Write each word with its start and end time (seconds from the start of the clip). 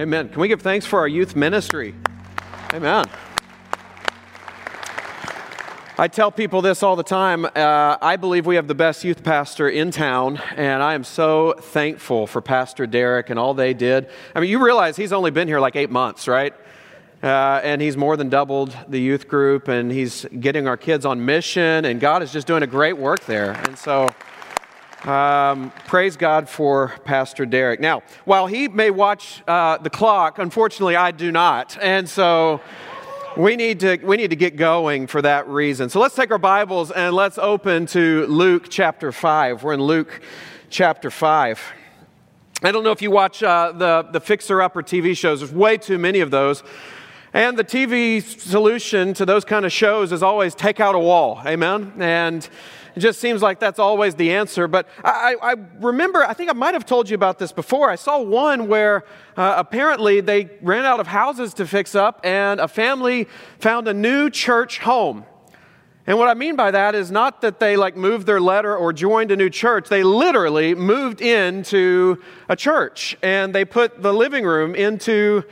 Amen. 0.00 0.28
Can 0.28 0.40
we 0.40 0.46
give 0.46 0.62
thanks 0.62 0.86
for 0.86 1.00
our 1.00 1.08
youth 1.08 1.34
ministry? 1.34 1.92
Amen. 2.72 3.04
I 5.98 6.06
tell 6.06 6.30
people 6.30 6.62
this 6.62 6.84
all 6.84 6.94
the 6.94 7.02
time. 7.02 7.44
Uh, 7.44 7.96
I 8.00 8.14
believe 8.14 8.46
we 8.46 8.54
have 8.54 8.68
the 8.68 8.76
best 8.76 9.02
youth 9.02 9.24
pastor 9.24 9.68
in 9.68 9.90
town, 9.90 10.40
and 10.54 10.84
I 10.84 10.94
am 10.94 11.02
so 11.02 11.54
thankful 11.58 12.28
for 12.28 12.40
Pastor 12.40 12.86
Derek 12.86 13.30
and 13.30 13.40
all 13.40 13.54
they 13.54 13.74
did. 13.74 14.08
I 14.36 14.40
mean, 14.40 14.50
you 14.50 14.64
realize 14.64 14.96
he's 14.96 15.12
only 15.12 15.32
been 15.32 15.48
here 15.48 15.58
like 15.58 15.74
eight 15.74 15.90
months, 15.90 16.28
right? 16.28 16.54
Uh, 17.20 17.60
and 17.64 17.82
he's 17.82 17.96
more 17.96 18.16
than 18.16 18.28
doubled 18.28 18.76
the 18.86 19.00
youth 19.00 19.26
group, 19.26 19.66
and 19.66 19.90
he's 19.90 20.24
getting 20.38 20.68
our 20.68 20.76
kids 20.76 21.04
on 21.06 21.24
mission, 21.24 21.84
and 21.84 21.98
God 21.98 22.22
is 22.22 22.32
just 22.32 22.46
doing 22.46 22.62
a 22.62 22.68
great 22.68 22.96
work 22.96 23.24
there. 23.24 23.54
And 23.66 23.76
so, 23.76 24.08
um, 25.04 25.70
praise 25.86 26.16
God 26.16 26.48
for 26.48 26.94
Pastor 27.04 27.46
Derek. 27.46 27.80
Now, 27.80 28.02
while 28.24 28.46
he 28.46 28.68
may 28.68 28.90
watch 28.90 29.42
uh, 29.46 29.78
the 29.78 29.90
clock, 29.90 30.38
unfortunately, 30.38 30.96
I 30.96 31.10
do 31.10 31.30
not. 31.30 31.76
And 31.80 32.08
so, 32.08 32.60
we 33.36 33.54
need 33.54 33.78
to 33.80 33.98
we 33.98 34.16
need 34.16 34.30
to 34.30 34.36
get 34.36 34.56
going 34.56 35.06
for 35.06 35.22
that 35.22 35.46
reason. 35.46 35.88
So 35.88 36.00
let's 36.00 36.16
take 36.16 36.32
our 36.32 36.38
Bibles 36.38 36.90
and 36.90 37.14
let's 37.14 37.38
open 37.38 37.86
to 37.86 38.26
Luke 38.26 38.66
chapter 38.68 39.12
5. 39.12 39.62
We're 39.62 39.74
in 39.74 39.82
Luke 39.82 40.20
chapter 40.70 41.08
5. 41.08 41.60
I 42.64 42.72
don't 42.72 42.82
know 42.82 42.90
if 42.90 43.00
you 43.00 43.12
watch 43.12 43.40
uh, 43.40 43.70
the, 43.70 44.08
the 44.10 44.18
Fixer 44.18 44.60
Upper 44.60 44.82
TV 44.82 45.16
shows, 45.16 45.38
there's 45.38 45.52
way 45.52 45.76
too 45.76 45.98
many 45.98 46.18
of 46.18 46.32
those. 46.32 46.64
And 47.32 47.56
the 47.56 47.62
TV 47.62 48.20
solution 48.20 49.14
to 49.14 49.24
those 49.24 49.44
kind 49.44 49.64
of 49.64 49.70
shows 49.70 50.10
is 50.10 50.24
always 50.24 50.56
take 50.56 50.80
out 50.80 50.96
a 50.96 50.98
wall. 50.98 51.40
Amen? 51.46 51.92
And 51.98 52.48
it 52.94 53.00
just 53.00 53.20
seems 53.20 53.42
like 53.42 53.60
that's 53.60 53.78
always 53.78 54.14
the 54.14 54.32
answer. 54.32 54.68
But 54.68 54.88
I, 55.04 55.36
I 55.42 55.54
remember, 55.80 56.24
I 56.24 56.32
think 56.32 56.50
I 56.50 56.54
might 56.54 56.74
have 56.74 56.86
told 56.86 57.08
you 57.08 57.14
about 57.14 57.38
this 57.38 57.52
before. 57.52 57.90
I 57.90 57.96
saw 57.96 58.20
one 58.20 58.68
where 58.68 59.04
uh, 59.36 59.54
apparently 59.56 60.20
they 60.20 60.50
ran 60.62 60.84
out 60.84 61.00
of 61.00 61.06
houses 61.06 61.54
to 61.54 61.66
fix 61.66 61.94
up, 61.94 62.20
and 62.24 62.60
a 62.60 62.68
family 62.68 63.28
found 63.58 63.88
a 63.88 63.94
new 63.94 64.30
church 64.30 64.78
home. 64.78 65.24
And 66.08 66.16
what 66.16 66.28
I 66.28 66.32
mean 66.32 66.56
by 66.56 66.70
that 66.70 66.94
is 66.94 67.10
not 67.10 67.42
that 67.42 67.60
they 67.60 67.76
like 67.76 67.94
moved 67.94 68.26
their 68.26 68.40
letter 68.40 68.74
or 68.74 68.94
joined 68.94 69.30
a 69.30 69.36
new 69.36 69.50
church. 69.50 69.90
They 69.90 70.02
literally 70.02 70.74
moved 70.74 71.20
into 71.20 72.22
a 72.48 72.56
church 72.56 73.14
and 73.22 73.54
they 73.54 73.66
put 73.66 74.00
the 74.02 74.14
living 74.14 74.46
room 74.46 74.74
into 74.74 75.44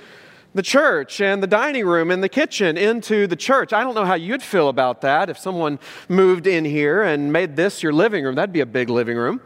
the 0.57 0.63
church 0.63 1.21
and 1.21 1.43
the 1.43 1.47
dining 1.47 1.87
room 1.87 2.11
and 2.11 2.23
the 2.23 2.29
kitchen 2.29 2.79
into 2.79 3.27
the 3.27 3.37
church. 3.37 3.75
I 3.75 3.85
don't 3.85 3.95
know 3.95 4.07
how 4.07 4.15
you'd 4.15 4.43
feel 4.43 4.69
about 4.69 5.03
that 5.03 5.29
if 5.29 5.39
someone 5.39 5.79
moved 6.09 6.47
in 6.47 6.65
here 6.65 7.03
and 7.03 7.31
made 7.31 7.57
this 7.57 7.83
your 7.83 7.93
living 7.93 8.25
room. 8.25 8.35
That'd 8.35 8.55
be 8.55 8.61
a 8.61 8.67
big 8.67 8.89
living 8.89 9.19
room. 9.19 9.43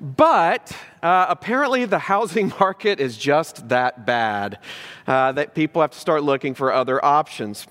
But 0.00 0.76
uh, 1.00 1.26
apparently, 1.28 1.84
the 1.84 2.00
housing 2.00 2.52
market 2.60 2.98
is 2.98 3.16
just 3.16 3.68
that 3.68 4.04
bad 4.04 4.58
uh, 5.06 5.30
that 5.32 5.54
people 5.54 5.80
have 5.80 5.92
to 5.92 5.98
start 5.98 6.24
looking 6.24 6.54
for 6.54 6.72
other 6.72 7.02
options. 7.04 7.66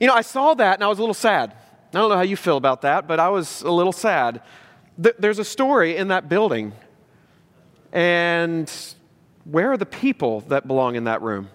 You 0.00 0.06
know, 0.06 0.14
I 0.14 0.22
saw 0.22 0.54
that 0.54 0.74
and 0.74 0.84
I 0.84 0.86
was 0.86 0.98
a 0.98 1.02
little 1.02 1.14
sad. 1.14 1.52
I 1.92 1.98
don't 1.98 2.10
know 2.10 2.16
how 2.16 2.22
you 2.22 2.36
feel 2.36 2.56
about 2.56 2.82
that, 2.82 3.08
but 3.08 3.18
I 3.18 3.28
was 3.28 3.62
a 3.62 3.70
little 3.70 3.92
sad. 3.92 4.40
Th- 5.02 5.16
there's 5.18 5.40
a 5.40 5.44
story 5.44 5.96
in 5.96 6.08
that 6.08 6.28
building. 6.28 6.72
And 7.92 8.72
where 9.44 9.72
are 9.72 9.76
the 9.76 9.86
people 9.86 10.40
that 10.42 10.66
belong 10.66 10.94
in 10.94 11.04
that 11.04 11.20
room? 11.20 11.48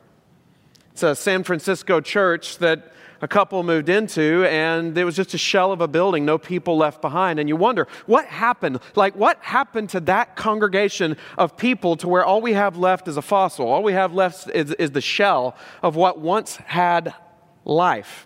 It's 0.91 1.03
a 1.03 1.15
San 1.15 1.43
Francisco 1.43 2.01
church 2.01 2.57
that 2.59 2.93
a 3.21 3.27
couple 3.27 3.61
moved 3.63 3.89
into, 3.89 4.45
and 4.45 4.97
it 4.97 5.03
was 5.03 5.15
just 5.15 5.33
a 5.33 5.37
shell 5.37 5.71
of 5.71 5.81
a 5.81 5.87
building, 5.87 6.25
no 6.25 6.37
people 6.37 6.77
left 6.77 7.01
behind. 7.01 7.39
And 7.39 7.49
you 7.49 7.55
wonder, 7.55 7.87
what 8.05 8.25
happened? 8.25 8.79
Like, 8.95 9.15
what 9.15 9.37
happened 9.41 9.89
to 9.89 9.99
that 10.01 10.35
congregation 10.35 11.17
of 11.37 11.57
people 11.57 11.97
to 11.97 12.07
where 12.07 12.23
all 12.23 12.41
we 12.41 12.53
have 12.53 12.77
left 12.77 13.07
is 13.07 13.17
a 13.17 13.21
fossil? 13.21 13.67
All 13.67 13.83
we 13.83 13.93
have 13.93 14.13
left 14.13 14.49
is, 14.51 14.71
is 14.73 14.91
the 14.91 15.01
shell 15.01 15.55
of 15.83 15.95
what 15.95 16.19
once 16.19 16.57
had 16.57 17.13
life. 17.65 18.25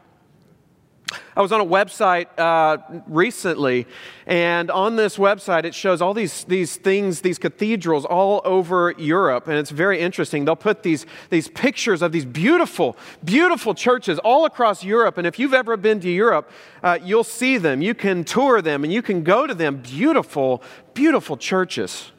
I 1.36 1.42
was 1.42 1.52
on 1.52 1.62
a 1.62 1.66
website 1.66 2.28
uh, 2.38 2.78
recently, 3.08 3.88
and 4.26 4.70
on 4.72 4.96
this 4.96 5.18
website, 5.18 5.64
it 5.66 5.74
shows 5.74 6.02
all 6.02 6.14
these, 6.14 6.44
these 6.46 6.76
things, 6.76 7.22
these 7.22 7.38
cathedrals 7.38 8.06
all 8.06 8.42
over 8.46 8.94
Europe, 8.98 9.48
and 9.48 9.58
it's 9.58 9.70
very 9.70 10.00
interesting. 10.00 10.46
They'll 10.46 10.56
put 10.56 10.84
these, 10.84 11.06
these 11.30 11.48
pictures 11.48 12.02
of 12.02 12.12
these 12.12 12.26
beautiful, 12.26 12.96
beautiful 13.24 13.74
churches 13.74 14.20
all 14.20 14.46
across 14.46 14.84
Europe, 14.84 15.18
and 15.18 15.28
if 15.28 15.40
you've 15.40 15.54
ever 15.54 15.76
been 15.76 16.00
to 16.02 16.10
Europe, 16.10 16.50
uh, 16.84 17.00
you'll 17.04 17.24
see 17.24 17.58
them. 17.58 17.82
You 17.82 17.94
can 17.94 18.24
tour 18.24 18.62
them, 18.62 18.84
and 18.84 18.94
you 18.94 19.02
can 19.02 19.24
go 19.24 19.46
to 19.48 19.54
them. 19.54 19.78
Beautiful, 19.78 20.64
beautiful 20.94 21.36
churches. 21.38 22.12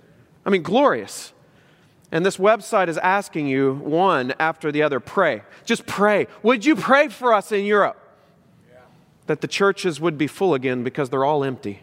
I 0.45 0.51
mean, 0.51 0.63
glorious. 0.63 1.33
And 2.13 2.25
this 2.25 2.37
website 2.37 2.89
is 2.89 2.99
asking 2.99 3.49
you 3.49 3.75
one 3.75 4.35
after 4.39 4.71
the 4.71 4.83
other 4.83 5.01
pray. 5.01 5.43
Just 5.65 5.87
pray. 5.87 6.29
Would 6.43 6.65
you 6.65 6.77
pray 6.77 7.09
for 7.09 7.33
us 7.33 7.51
in 7.51 7.65
Europe? 7.65 8.01
That 9.27 9.41
the 9.41 9.49
churches 9.49 10.01
would 10.01 10.19
be 10.19 10.27
full 10.27 10.55
again 10.55 10.83
because 10.83 11.11
they're 11.11 11.25
all 11.25 11.45
empty. 11.45 11.81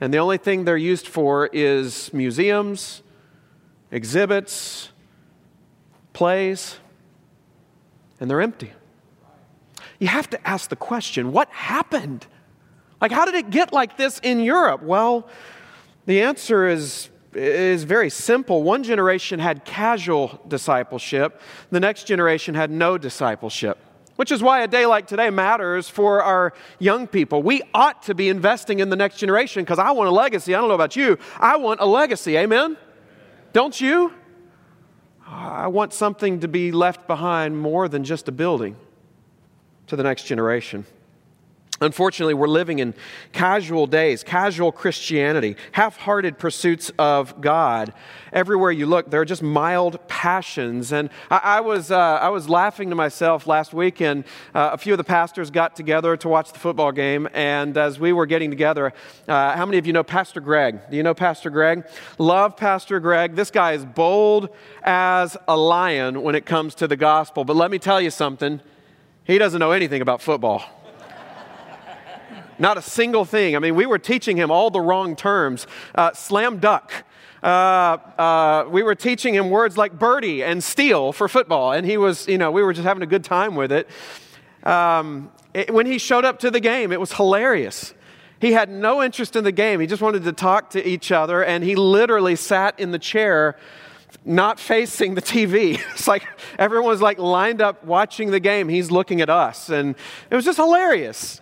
And 0.00 0.12
the 0.12 0.18
only 0.18 0.38
thing 0.38 0.64
they're 0.64 0.76
used 0.76 1.06
for 1.06 1.48
is 1.52 2.12
museums, 2.12 3.02
exhibits, 3.90 4.90
plays, 6.12 6.78
and 8.20 8.30
they're 8.30 8.40
empty. 8.40 8.72
You 9.98 10.08
have 10.08 10.28
to 10.30 10.48
ask 10.48 10.68
the 10.70 10.76
question 10.76 11.32
what 11.32 11.48
happened? 11.50 12.26
Like, 13.00 13.12
how 13.12 13.24
did 13.24 13.34
it 13.34 13.50
get 13.50 13.72
like 13.72 13.96
this 13.96 14.20
in 14.20 14.40
Europe? 14.40 14.82
Well, 14.82 15.28
the 16.06 16.22
answer 16.22 16.66
is, 16.66 17.08
is 17.34 17.84
very 17.84 18.10
simple. 18.10 18.62
One 18.62 18.82
generation 18.82 19.38
had 19.38 19.64
casual 19.64 20.40
discipleship, 20.48 21.40
the 21.70 21.80
next 21.80 22.04
generation 22.04 22.54
had 22.54 22.70
no 22.70 22.98
discipleship. 22.98 23.78
Which 24.16 24.30
is 24.30 24.42
why 24.42 24.62
a 24.62 24.68
day 24.68 24.86
like 24.86 25.06
today 25.06 25.30
matters 25.30 25.88
for 25.88 26.22
our 26.22 26.52
young 26.78 27.06
people. 27.06 27.42
We 27.42 27.62
ought 27.72 28.02
to 28.04 28.14
be 28.14 28.28
investing 28.28 28.80
in 28.80 28.90
the 28.90 28.96
next 28.96 29.16
generation 29.16 29.62
because 29.62 29.78
I 29.78 29.90
want 29.92 30.08
a 30.08 30.12
legacy. 30.12 30.54
I 30.54 30.58
don't 30.58 30.68
know 30.68 30.74
about 30.74 30.96
you. 30.96 31.18
I 31.38 31.56
want 31.56 31.80
a 31.80 31.86
legacy. 31.86 32.36
Amen? 32.36 32.76
Don't 33.52 33.80
you? 33.80 34.12
I 35.26 35.68
want 35.68 35.94
something 35.94 36.40
to 36.40 36.48
be 36.48 36.72
left 36.72 37.06
behind 37.06 37.58
more 37.58 37.88
than 37.88 38.04
just 38.04 38.28
a 38.28 38.32
building 38.32 38.76
to 39.86 39.96
the 39.96 40.02
next 40.02 40.24
generation. 40.24 40.84
Unfortunately, 41.82 42.32
we're 42.32 42.46
living 42.46 42.78
in 42.78 42.94
casual 43.32 43.88
days, 43.88 44.22
casual 44.22 44.70
Christianity, 44.70 45.56
half 45.72 45.96
hearted 45.96 46.38
pursuits 46.38 46.92
of 46.96 47.40
God. 47.40 47.92
Everywhere 48.32 48.70
you 48.70 48.86
look, 48.86 49.10
there 49.10 49.20
are 49.20 49.24
just 49.24 49.42
mild 49.42 49.98
passions. 50.06 50.92
And 50.92 51.10
I, 51.28 51.40
I 51.56 51.60
was, 51.60 51.90
uh, 51.90 51.98
I 51.98 52.28
was 52.28 52.48
laughing 52.48 52.88
to 52.90 52.94
myself 52.94 53.48
last 53.48 53.74
weekend. 53.74 54.24
Uh, 54.54 54.70
a 54.72 54.78
few 54.78 54.94
of 54.94 54.98
the 54.98 55.04
pastors 55.04 55.50
got 55.50 55.74
together 55.74 56.16
to 56.18 56.28
watch 56.28 56.52
the 56.52 56.58
football 56.60 56.92
game. 56.92 57.28
And 57.34 57.76
as 57.76 57.98
we 57.98 58.12
were 58.12 58.26
getting 58.26 58.50
together, 58.50 58.92
uh, 59.26 59.56
how 59.56 59.66
many 59.66 59.78
of 59.78 59.86
you 59.86 59.92
know 59.92 60.04
Pastor 60.04 60.40
Greg? 60.40 60.78
Do 60.88 60.96
you 60.96 61.02
know 61.02 61.14
Pastor 61.14 61.50
Greg? 61.50 61.84
Love 62.16 62.56
Pastor 62.56 63.00
Greg. 63.00 63.34
This 63.34 63.50
guy 63.50 63.72
is 63.72 63.84
bold 63.84 64.50
as 64.84 65.36
a 65.48 65.56
lion 65.56 66.22
when 66.22 66.36
it 66.36 66.46
comes 66.46 66.76
to 66.76 66.86
the 66.86 66.96
gospel. 66.96 67.44
But 67.44 67.56
let 67.56 67.72
me 67.72 67.80
tell 67.80 68.00
you 68.00 68.10
something 68.10 68.60
he 69.24 69.38
doesn't 69.38 69.58
know 69.58 69.72
anything 69.72 70.00
about 70.00 70.22
football. 70.22 70.81
Not 72.62 72.78
a 72.78 72.82
single 72.82 73.24
thing. 73.24 73.56
I 73.56 73.58
mean, 73.58 73.74
we 73.74 73.86
were 73.86 73.98
teaching 73.98 74.36
him 74.36 74.52
all 74.52 74.70
the 74.70 74.80
wrong 74.80 75.16
terms. 75.16 75.66
Uh, 75.96 76.12
slam 76.12 76.60
duck. 76.60 76.92
Uh, 77.42 77.46
uh, 77.46 78.66
we 78.70 78.84
were 78.84 78.94
teaching 78.94 79.34
him 79.34 79.50
words 79.50 79.76
like 79.76 79.98
birdie 79.98 80.44
and 80.44 80.62
steal 80.62 81.10
for 81.10 81.26
football, 81.26 81.72
and 81.72 81.84
he 81.84 81.96
was, 81.96 82.28
you 82.28 82.38
know, 82.38 82.52
we 82.52 82.62
were 82.62 82.72
just 82.72 82.86
having 82.86 83.02
a 83.02 83.06
good 83.06 83.24
time 83.24 83.56
with 83.56 83.72
it. 83.72 83.88
Um, 84.62 85.32
it 85.52 85.74
when 85.74 85.86
he 85.86 85.98
showed 85.98 86.24
up 86.24 86.38
to 86.38 86.52
the 86.52 86.60
game, 86.60 86.92
it 86.92 87.00
was 87.00 87.12
hilarious. 87.12 87.94
He 88.40 88.52
had 88.52 88.70
no 88.70 89.02
interest 89.02 89.34
in 89.34 89.42
the 89.42 89.50
game. 89.50 89.80
He 89.80 89.88
just 89.88 90.00
wanted 90.00 90.22
to 90.22 90.32
talk 90.32 90.70
to 90.70 90.88
each 90.88 91.10
other, 91.10 91.42
and 91.42 91.64
he 91.64 91.74
literally 91.74 92.36
sat 92.36 92.78
in 92.78 92.92
the 92.92 92.98
chair 93.00 93.56
not 94.24 94.60
facing 94.60 95.16
the 95.16 95.22
TV. 95.22 95.80
It's 95.94 96.06
like 96.06 96.24
everyone 96.60 96.88
was 96.88 97.02
like 97.02 97.18
lined 97.18 97.60
up 97.60 97.82
watching 97.82 98.30
the 98.30 98.38
game. 98.38 98.68
He's 98.68 98.92
looking 98.92 99.20
at 99.20 99.28
us, 99.28 99.68
and 99.68 99.96
it 100.30 100.36
was 100.36 100.44
just 100.44 100.58
hilarious. 100.58 101.41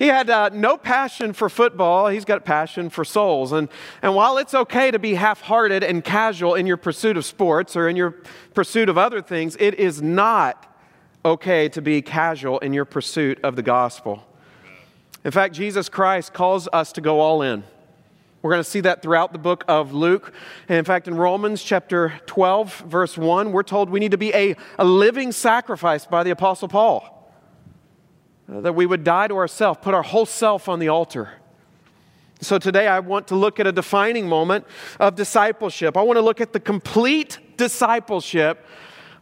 He 0.00 0.06
had 0.06 0.30
uh, 0.30 0.48
no 0.48 0.78
passion 0.78 1.34
for 1.34 1.50
football. 1.50 2.08
He's 2.08 2.24
got 2.24 2.42
passion 2.42 2.88
for 2.88 3.04
souls. 3.04 3.52
And, 3.52 3.68
and 4.00 4.14
while 4.14 4.38
it's 4.38 4.54
okay 4.54 4.90
to 4.90 4.98
be 4.98 5.12
half 5.12 5.42
hearted 5.42 5.84
and 5.84 6.02
casual 6.02 6.54
in 6.54 6.66
your 6.66 6.78
pursuit 6.78 7.18
of 7.18 7.24
sports 7.26 7.76
or 7.76 7.86
in 7.86 7.96
your 7.96 8.12
pursuit 8.54 8.88
of 8.88 8.96
other 8.96 9.20
things, 9.20 9.58
it 9.60 9.74
is 9.74 10.00
not 10.00 10.74
okay 11.22 11.68
to 11.68 11.82
be 11.82 12.00
casual 12.00 12.58
in 12.60 12.72
your 12.72 12.86
pursuit 12.86 13.40
of 13.42 13.56
the 13.56 13.62
gospel. 13.62 14.26
In 15.22 15.32
fact, 15.32 15.54
Jesus 15.54 15.90
Christ 15.90 16.32
calls 16.32 16.66
us 16.72 16.92
to 16.92 17.02
go 17.02 17.20
all 17.20 17.42
in. 17.42 17.62
We're 18.40 18.52
going 18.52 18.64
to 18.64 18.70
see 18.70 18.80
that 18.80 19.02
throughout 19.02 19.34
the 19.34 19.38
book 19.38 19.64
of 19.68 19.92
Luke. 19.92 20.32
And 20.70 20.78
in 20.78 20.84
fact, 20.86 21.08
in 21.08 21.14
Romans 21.14 21.62
chapter 21.62 22.18
12, 22.24 22.84
verse 22.86 23.18
1, 23.18 23.52
we're 23.52 23.62
told 23.62 23.90
we 23.90 24.00
need 24.00 24.12
to 24.12 24.16
be 24.16 24.32
a, 24.32 24.56
a 24.78 24.84
living 24.86 25.30
sacrifice 25.30 26.06
by 26.06 26.22
the 26.22 26.30
Apostle 26.30 26.68
Paul. 26.68 27.19
Uh, 28.50 28.60
that 28.60 28.72
we 28.72 28.86
would 28.86 29.04
die 29.04 29.28
to 29.28 29.36
ourselves, 29.36 29.78
put 29.82 29.94
our 29.94 30.02
whole 30.02 30.26
self 30.26 30.68
on 30.68 30.78
the 30.78 30.88
altar. 30.88 31.30
So 32.40 32.58
today 32.58 32.88
I 32.88 33.00
want 33.00 33.28
to 33.28 33.36
look 33.36 33.60
at 33.60 33.66
a 33.66 33.72
defining 33.72 34.26
moment 34.26 34.66
of 34.98 35.14
discipleship. 35.14 35.96
I 35.96 36.02
want 36.02 36.16
to 36.16 36.22
look 36.22 36.40
at 36.40 36.52
the 36.52 36.60
complete 36.60 37.38
discipleship 37.56 38.64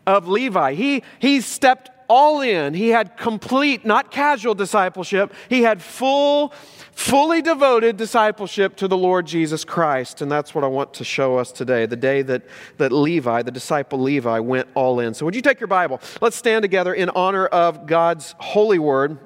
of 0.07 0.29
Levi. 0.29 0.75
He, 0.75 1.03
he 1.19 1.41
stepped 1.41 1.91
all 2.09 2.41
in. 2.41 2.75
He 2.75 2.89
had 2.89 3.17
complete, 3.17 3.85
not 3.85 4.11
casual 4.11 4.55
discipleship. 4.55 5.33
He 5.49 5.63
had 5.63 5.83
full, 5.83 6.53
fully 6.93 7.43
devoted 7.43 7.97
discipleship 7.97 8.77
to 8.77 8.89
the 8.89 8.97
Lord 8.97 9.27
Jesus 9.27 9.65
Christ. 9.65 10.23
And 10.23 10.33
that's 10.33 10.55
what 10.55 10.65
I 10.65 10.67
want 10.67 10.95
to 10.95 11.05
show 11.05 11.37
us 11.37 11.53
today 11.53 11.87
the 11.87 11.97
day 11.97 12.23
that, 12.23 12.43
that 12.79 12.93
Levi, 12.93 13.43
the 13.43 13.51
disciple 13.51 14.01
Levi, 14.01 14.39
went 14.41 14.69
all 14.75 15.01
in. 15.01 15.15
So, 15.15 15.25
would 15.27 15.37
you 15.37 15.43
take 15.43 15.61
your 15.61 15.69
Bible? 15.69 16.01
Let's 16.21 16.37
stand 16.37 16.63
together 16.63 16.95
in 16.95 17.11
honor 17.11 17.47
of 17.47 17.87
God's 17.87 18.35
holy 18.39 18.79
word. 18.79 19.19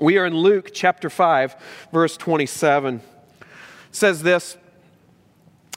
We 0.00 0.18
are 0.18 0.26
in 0.26 0.34
Luke 0.34 0.70
chapter 0.72 1.08
5, 1.08 1.54
verse 1.92 2.16
27. 2.16 2.96
It 2.96 3.02
says 3.92 4.22
this 4.22 4.56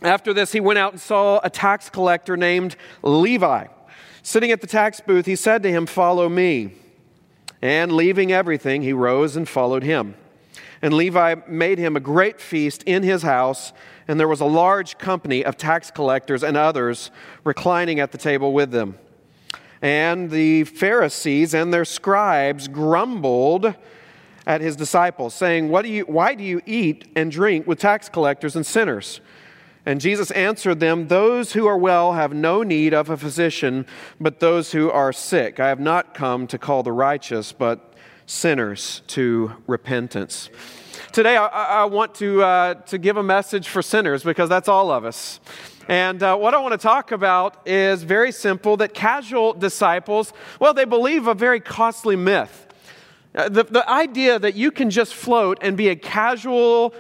After 0.02 0.34
this, 0.34 0.52
he 0.52 0.60
went 0.60 0.80
out 0.80 0.94
and 0.94 1.02
saw 1.02 1.40
a 1.44 1.50
tax 1.50 1.90
collector 1.90 2.36
named 2.36 2.76
Levi 3.04 3.68
Sitting 4.26 4.52
at 4.52 4.60
the 4.60 4.66
tax 4.66 5.02
booth, 5.02 5.28
he 5.28 5.36
said 5.36 5.62
to 5.62 5.70
him, 5.70 5.86
Follow 5.86 6.28
me. 6.28 6.74
And 7.62 7.92
leaving 7.92 8.32
everything, 8.32 8.82
he 8.82 8.92
rose 8.92 9.36
and 9.36 9.48
followed 9.48 9.84
him. 9.84 10.16
And 10.82 10.96
Levi 10.96 11.36
made 11.48 11.78
him 11.78 11.96
a 11.96 12.00
great 12.00 12.42
feast 12.42 12.82
in 12.88 13.04
his 13.04 13.22
house, 13.22 13.72
and 14.08 14.20
there 14.20 14.28
was 14.28 14.42
a 14.42 14.46
large 14.46 14.98
company 14.98 15.46
of 15.46 15.58
tax 15.58 15.92
collectors 15.92 16.44
and 16.44 16.58
others 16.58 17.12
reclining 17.44 18.00
at 18.00 18.12
the 18.12 18.18
table 18.18 18.52
with 18.52 18.72
them. 18.72 18.98
And 19.80 20.32
the 20.32 20.64
Pharisees 20.64 21.54
and 21.54 21.72
their 21.72 21.86
scribes 21.86 22.68
grumbled 22.68 23.76
at 24.48 24.60
his 24.60 24.76
disciples, 24.76 25.36
saying, 25.36 25.70
what 25.70 25.84
do 25.84 25.90
you, 25.90 26.04
Why 26.06 26.34
do 26.34 26.44
you 26.44 26.62
eat 26.66 27.12
and 27.16 27.32
drink 27.32 27.68
with 27.68 27.78
tax 27.78 28.10
collectors 28.10 28.56
and 28.56 28.66
sinners? 28.66 29.22
And 29.86 30.02
Jesus 30.02 30.32
answered 30.32 30.80
them, 30.80 31.08
Those 31.08 31.54
who 31.54 31.68
are 31.68 31.78
well 31.78 32.14
have 32.14 32.34
no 32.34 32.64
need 32.64 32.94
of 32.94 33.10
a 33.10 33.18
physician, 33.18 33.86
but 34.20 34.40
those 34.40 34.72
who 34.72 34.90
are 34.90 35.14
sick. 35.14 35.60
I 35.60 35.68
have 35.68 35.80
not 35.80 36.14
come 36.14 36.48
to 36.48 36.58
call 36.58 36.82
the 36.82 36.92
righteous, 36.92 37.52
but 37.52 37.94
sinners 38.26 39.04
to 39.08 39.52
repentance. 39.68 40.50
Today, 41.12 41.38
I, 41.38 41.46
I 41.46 41.86
want 41.86 42.16
to, 42.16 42.42
uh, 42.42 42.74
to 42.74 42.98
give 42.98 43.18
a 43.18 43.24
message 43.24 43.68
for 43.68 43.82
sinners 43.82 44.24
because 44.24 44.50
that's 44.50 44.68
all 44.68 44.92
of 44.92 45.06
us. 45.06 45.40
And 45.88 46.24
uh, 46.24 46.36
what 46.36 46.56
I 46.56 46.60
want 46.60 46.72
to 46.72 46.80
talk 46.80 47.12
about 47.12 47.68
is 47.68 48.02
very 48.02 48.32
simple 48.32 48.78
that 48.78 48.96
casual 48.96 49.54
disciples, 49.54 50.34
well, 50.60 50.74
they 50.74 50.86
believe 50.86 51.28
a 51.28 51.36
very 51.36 51.60
costly 51.60 52.16
myth. 52.16 52.66
Uh, 53.36 53.50
the, 53.50 53.66
the 53.66 53.88
idea 53.90 54.40
that 54.40 54.56
you 54.56 54.72
can 54.72 54.90
just 54.90 55.14
float 55.14 55.60
and 55.62 55.78
be 55.78 55.90
a 55.90 55.96
casual 55.96 56.94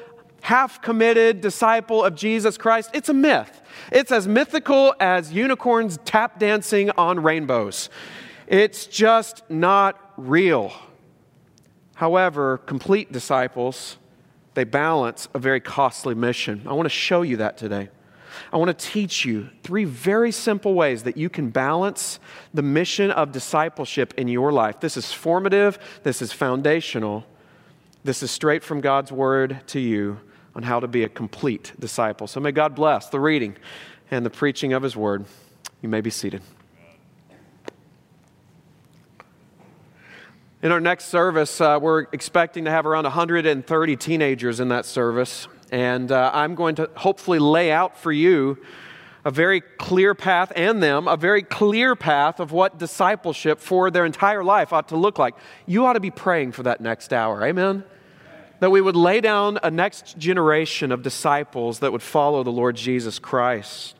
half 0.45 0.79
committed 0.79 1.41
disciple 1.41 2.03
of 2.03 2.13
Jesus 2.13 2.55
Christ, 2.55 2.91
it's 2.93 3.09
a 3.09 3.13
myth. 3.15 3.63
It's 3.91 4.11
as 4.11 4.27
mythical 4.27 4.93
as 4.99 5.33
unicorns 5.33 5.97
tap 6.05 6.37
dancing 6.37 6.91
on 6.91 7.23
rainbows. 7.23 7.89
It's 8.45 8.85
just 8.85 9.41
not 9.49 9.99
real. 10.17 10.71
However, 11.95 12.59
complete 12.59 13.11
disciples, 13.11 13.97
they 14.53 14.65
balance 14.65 15.27
a 15.33 15.39
very 15.39 15.59
costly 15.59 16.13
mission. 16.13 16.61
I 16.67 16.73
want 16.73 16.85
to 16.85 16.91
show 16.91 17.23
you 17.23 17.37
that 17.37 17.57
today. 17.57 17.89
I 18.53 18.57
want 18.57 18.67
to 18.67 18.85
teach 18.85 19.25
you 19.25 19.49
three 19.63 19.85
very 19.85 20.31
simple 20.31 20.75
ways 20.75 21.01
that 21.03 21.17
you 21.17 21.27
can 21.27 21.49
balance 21.49 22.19
the 22.53 22.61
mission 22.61 23.09
of 23.09 23.31
discipleship 23.31 24.13
in 24.15 24.27
your 24.27 24.51
life. 24.51 24.79
This 24.79 24.95
is 24.95 25.11
formative, 25.11 25.79
this 26.03 26.21
is 26.21 26.31
foundational, 26.31 27.25
this 28.03 28.21
is 28.21 28.29
straight 28.29 28.63
from 28.63 28.79
God's 28.79 29.11
word 29.11 29.61
to 29.69 29.79
you 29.79 30.19
on 30.55 30.63
how 30.63 30.79
to 30.79 30.87
be 30.87 31.03
a 31.03 31.09
complete 31.09 31.73
disciple. 31.79 32.27
So 32.27 32.39
may 32.39 32.51
God 32.51 32.75
bless 32.75 33.09
the 33.09 33.19
reading 33.19 33.57
and 34.09 34.25
the 34.25 34.29
preaching 34.29 34.73
of 34.73 34.83
His 34.83 34.95
word. 34.95 35.25
You 35.81 35.89
may 35.89 36.01
be 36.01 36.09
seated. 36.09 36.41
In 40.63 40.71
our 40.71 40.79
next 40.79 41.05
service, 41.05 41.61
uh, 41.61 41.77
we're 41.79 42.07
expecting 42.11 42.65
to 42.65 42.71
have 42.71 42.85
around 42.85 43.03
130 43.03 43.95
teenagers 43.97 44.59
in 44.59 44.69
that 44.69 44.85
service. 44.85 45.47
And 45.71 46.11
uh, 46.11 46.31
I'm 46.33 46.55
going 46.55 46.75
to 46.75 46.89
hopefully 46.95 47.37
lay 47.37 47.71
out 47.71 47.97
for 47.97 48.11
you 48.11 48.57
a 49.25 49.31
very 49.31 49.59
clear 49.61 50.15
path 50.15 50.51
and 50.55 50.81
them 50.81 51.07
a 51.07 51.17
very 51.17 51.43
clear 51.43 51.95
path 51.95 52.39
of 52.39 52.51
what 52.51 52.77
discipleship 52.77 53.59
for 53.59 53.91
their 53.91 54.05
entire 54.05 54.43
life 54.43 54.71
ought 54.71 54.87
to 54.89 54.95
look 54.95 55.19
like. 55.19 55.35
You 55.65 55.85
ought 55.85 55.93
to 55.93 55.99
be 55.99 56.11
praying 56.11 56.53
for 56.53 56.63
that 56.63 56.79
next 56.79 57.11
hour. 57.11 57.43
Amen 57.43 57.83
that 58.59 58.69
we 58.69 58.81
would 58.81 58.95
lay 58.95 59.21
down 59.21 59.59
a 59.63 59.71
next 59.71 60.17
generation 60.17 60.91
of 60.91 61.03
disciples 61.03 61.79
that 61.79 61.91
would 61.91 62.01
follow 62.01 62.43
the 62.43 62.51
Lord 62.51 62.75
Jesus 62.75 63.19
Christ. 63.19 63.95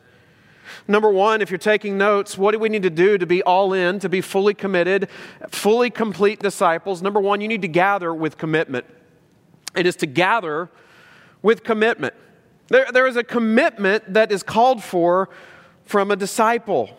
Number 0.88 1.10
one, 1.10 1.42
if 1.42 1.50
you're 1.50 1.58
taking 1.58 1.98
notes, 1.98 2.36
what 2.38 2.52
do 2.52 2.58
we 2.58 2.68
need 2.68 2.82
to 2.82 2.90
do 2.90 3.18
to 3.18 3.26
be 3.26 3.42
all 3.42 3.72
in, 3.72 3.98
to 4.00 4.08
be 4.08 4.20
fully 4.20 4.54
committed, 4.54 5.08
fully 5.50 5.90
complete 5.90 6.40
disciples? 6.40 7.02
Number 7.02 7.20
one, 7.20 7.40
you 7.40 7.48
need 7.48 7.62
to 7.62 7.68
gather 7.68 8.14
with 8.14 8.38
commitment. 8.38 8.86
It 9.74 9.86
is 9.86 9.96
to 9.96 10.06
gather 10.06 10.70
with 11.42 11.64
commitment. 11.64 12.14
There, 12.68 12.86
there 12.92 13.06
is 13.06 13.16
a 13.16 13.24
commitment 13.24 14.14
that 14.14 14.32
is 14.32 14.42
called 14.42 14.82
for 14.82 15.28
from 15.84 16.10
a 16.10 16.16
disciple. 16.16 16.90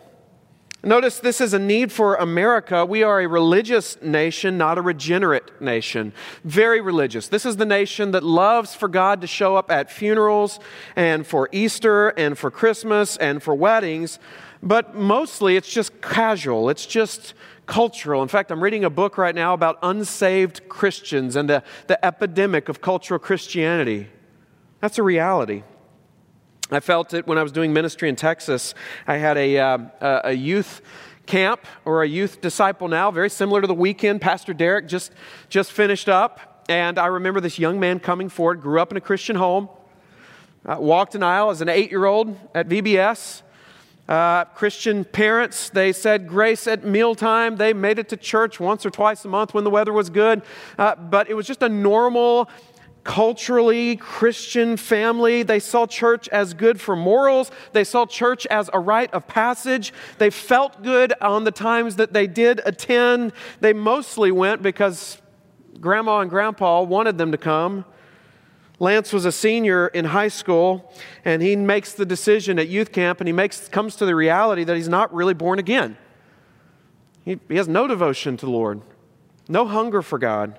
Notice 0.84 1.18
this 1.18 1.40
is 1.40 1.54
a 1.54 1.58
need 1.58 1.90
for 1.90 2.14
America. 2.14 2.86
We 2.86 3.02
are 3.02 3.20
a 3.20 3.26
religious 3.26 4.00
nation, 4.00 4.56
not 4.56 4.78
a 4.78 4.82
regenerate 4.82 5.60
nation. 5.60 6.12
Very 6.44 6.80
religious. 6.80 7.26
This 7.26 7.44
is 7.44 7.56
the 7.56 7.66
nation 7.66 8.12
that 8.12 8.22
loves 8.22 8.76
for 8.76 8.86
God 8.86 9.20
to 9.22 9.26
show 9.26 9.56
up 9.56 9.72
at 9.72 9.90
funerals 9.90 10.60
and 10.94 11.26
for 11.26 11.48
Easter 11.50 12.10
and 12.10 12.38
for 12.38 12.52
Christmas 12.52 13.16
and 13.16 13.42
for 13.42 13.56
weddings, 13.56 14.20
but 14.62 14.94
mostly 14.94 15.56
it's 15.56 15.68
just 15.68 16.00
casual. 16.00 16.70
It's 16.70 16.86
just 16.86 17.34
cultural. 17.66 18.22
In 18.22 18.28
fact, 18.28 18.52
I'm 18.52 18.62
reading 18.62 18.84
a 18.84 18.90
book 18.90 19.18
right 19.18 19.34
now 19.34 19.54
about 19.54 19.80
unsaved 19.82 20.68
Christians 20.68 21.34
and 21.34 21.50
the, 21.50 21.64
the 21.88 22.02
epidemic 22.06 22.68
of 22.68 22.80
cultural 22.80 23.18
Christianity. 23.18 24.08
That's 24.80 24.98
a 24.98 25.02
reality. 25.02 25.64
I 26.70 26.80
felt 26.80 27.14
it 27.14 27.26
when 27.26 27.38
I 27.38 27.42
was 27.42 27.50
doing 27.50 27.72
ministry 27.72 28.10
in 28.10 28.16
Texas. 28.16 28.74
I 29.06 29.16
had 29.16 29.38
a, 29.38 29.56
uh, 29.58 29.78
a 30.24 30.32
youth 30.34 30.82
camp 31.24 31.64
or 31.86 32.02
a 32.02 32.08
youth 32.08 32.42
disciple 32.42 32.88
now, 32.88 33.10
very 33.10 33.30
similar 33.30 33.62
to 33.62 33.66
the 33.66 33.74
weekend. 33.74 34.20
Pastor 34.20 34.52
Derek 34.52 34.86
just, 34.86 35.12
just 35.48 35.72
finished 35.72 36.10
up. 36.10 36.64
And 36.68 36.98
I 36.98 37.06
remember 37.06 37.40
this 37.40 37.58
young 37.58 37.80
man 37.80 38.00
coming 38.00 38.28
forward, 38.28 38.60
grew 38.60 38.80
up 38.80 38.90
in 38.90 38.98
a 38.98 39.00
Christian 39.00 39.36
home, 39.36 39.70
uh, 40.66 40.76
walked 40.78 41.14
an 41.14 41.22
aisle 41.22 41.48
as 41.48 41.62
an 41.62 41.70
eight 41.70 41.90
year 41.90 42.04
old 42.04 42.38
at 42.54 42.68
VBS. 42.68 43.42
Uh, 44.06 44.44
Christian 44.44 45.06
parents, 45.06 45.70
they 45.70 45.92
said 45.92 46.28
grace 46.28 46.66
at 46.66 46.84
mealtime. 46.84 47.56
They 47.56 47.72
made 47.72 47.98
it 47.98 48.10
to 48.10 48.18
church 48.18 48.60
once 48.60 48.84
or 48.84 48.90
twice 48.90 49.24
a 49.24 49.28
month 49.28 49.54
when 49.54 49.64
the 49.64 49.70
weather 49.70 49.92
was 49.92 50.10
good. 50.10 50.42
Uh, 50.78 50.96
but 50.96 51.30
it 51.30 51.34
was 51.34 51.46
just 51.46 51.62
a 51.62 51.68
normal 51.68 52.50
culturally 53.08 53.96
Christian 53.96 54.76
family. 54.76 55.42
They 55.42 55.60
saw 55.60 55.86
church 55.86 56.28
as 56.28 56.52
good 56.52 56.78
for 56.78 56.94
morals. 56.94 57.50
They 57.72 57.82
saw 57.82 58.04
church 58.04 58.44
as 58.48 58.68
a 58.74 58.78
rite 58.78 59.14
of 59.14 59.26
passage. 59.26 59.94
They 60.18 60.28
felt 60.28 60.82
good 60.82 61.14
on 61.22 61.44
the 61.44 61.50
times 61.50 61.96
that 61.96 62.12
they 62.12 62.26
did 62.26 62.60
attend. 62.66 63.32
They 63.60 63.72
mostly 63.72 64.30
went 64.30 64.60
because 64.60 65.22
grandma 65.80 66.20
and 66.20 66.28
grandpa 66.28 66.82
wanted 66.82 67.16
them 67.16 67.32
to 67.32 67.38
come. 67.38 67.86
Lance 68.78 69.10
was 69.10 69.24
a 69.24 69.32
senior 69.32 69.86
in 69.86 70.04
high 70.04 70.28
school, 70.28 70.92
and 71.24 71.40
he 71.40 71.56
makes 71.56 71.94
the 71.94 72.04
decision 72.04 72.58
at 72.58 72.68
youth 72.68 72.92
camp, 72.92 73.22
and 73.22 73.26
he 73.26 73.32
makes, 73.32 73.68
comes 73.68 73.96
to 73.96 74.04
the 74.04 74.14
reality 74.14 74.64
that 74.64 74.76
he's 74.76 74.86
not 74.86 75.14
really 75.14 75.34
born 75.34 75.58
again. 75.58 75.96
He, 77.24 77.40
he 77.48 77.56
has 77.56 77.68
no 77.68 77.88
devotion 77.88 78.36
to 78.36 78.44
the 78.44 78.52
Lord, 78.52 78.82
no 79.48 79.66
hunger 79.66 80.02
for 80.02 80.18
God. 80.18 80.58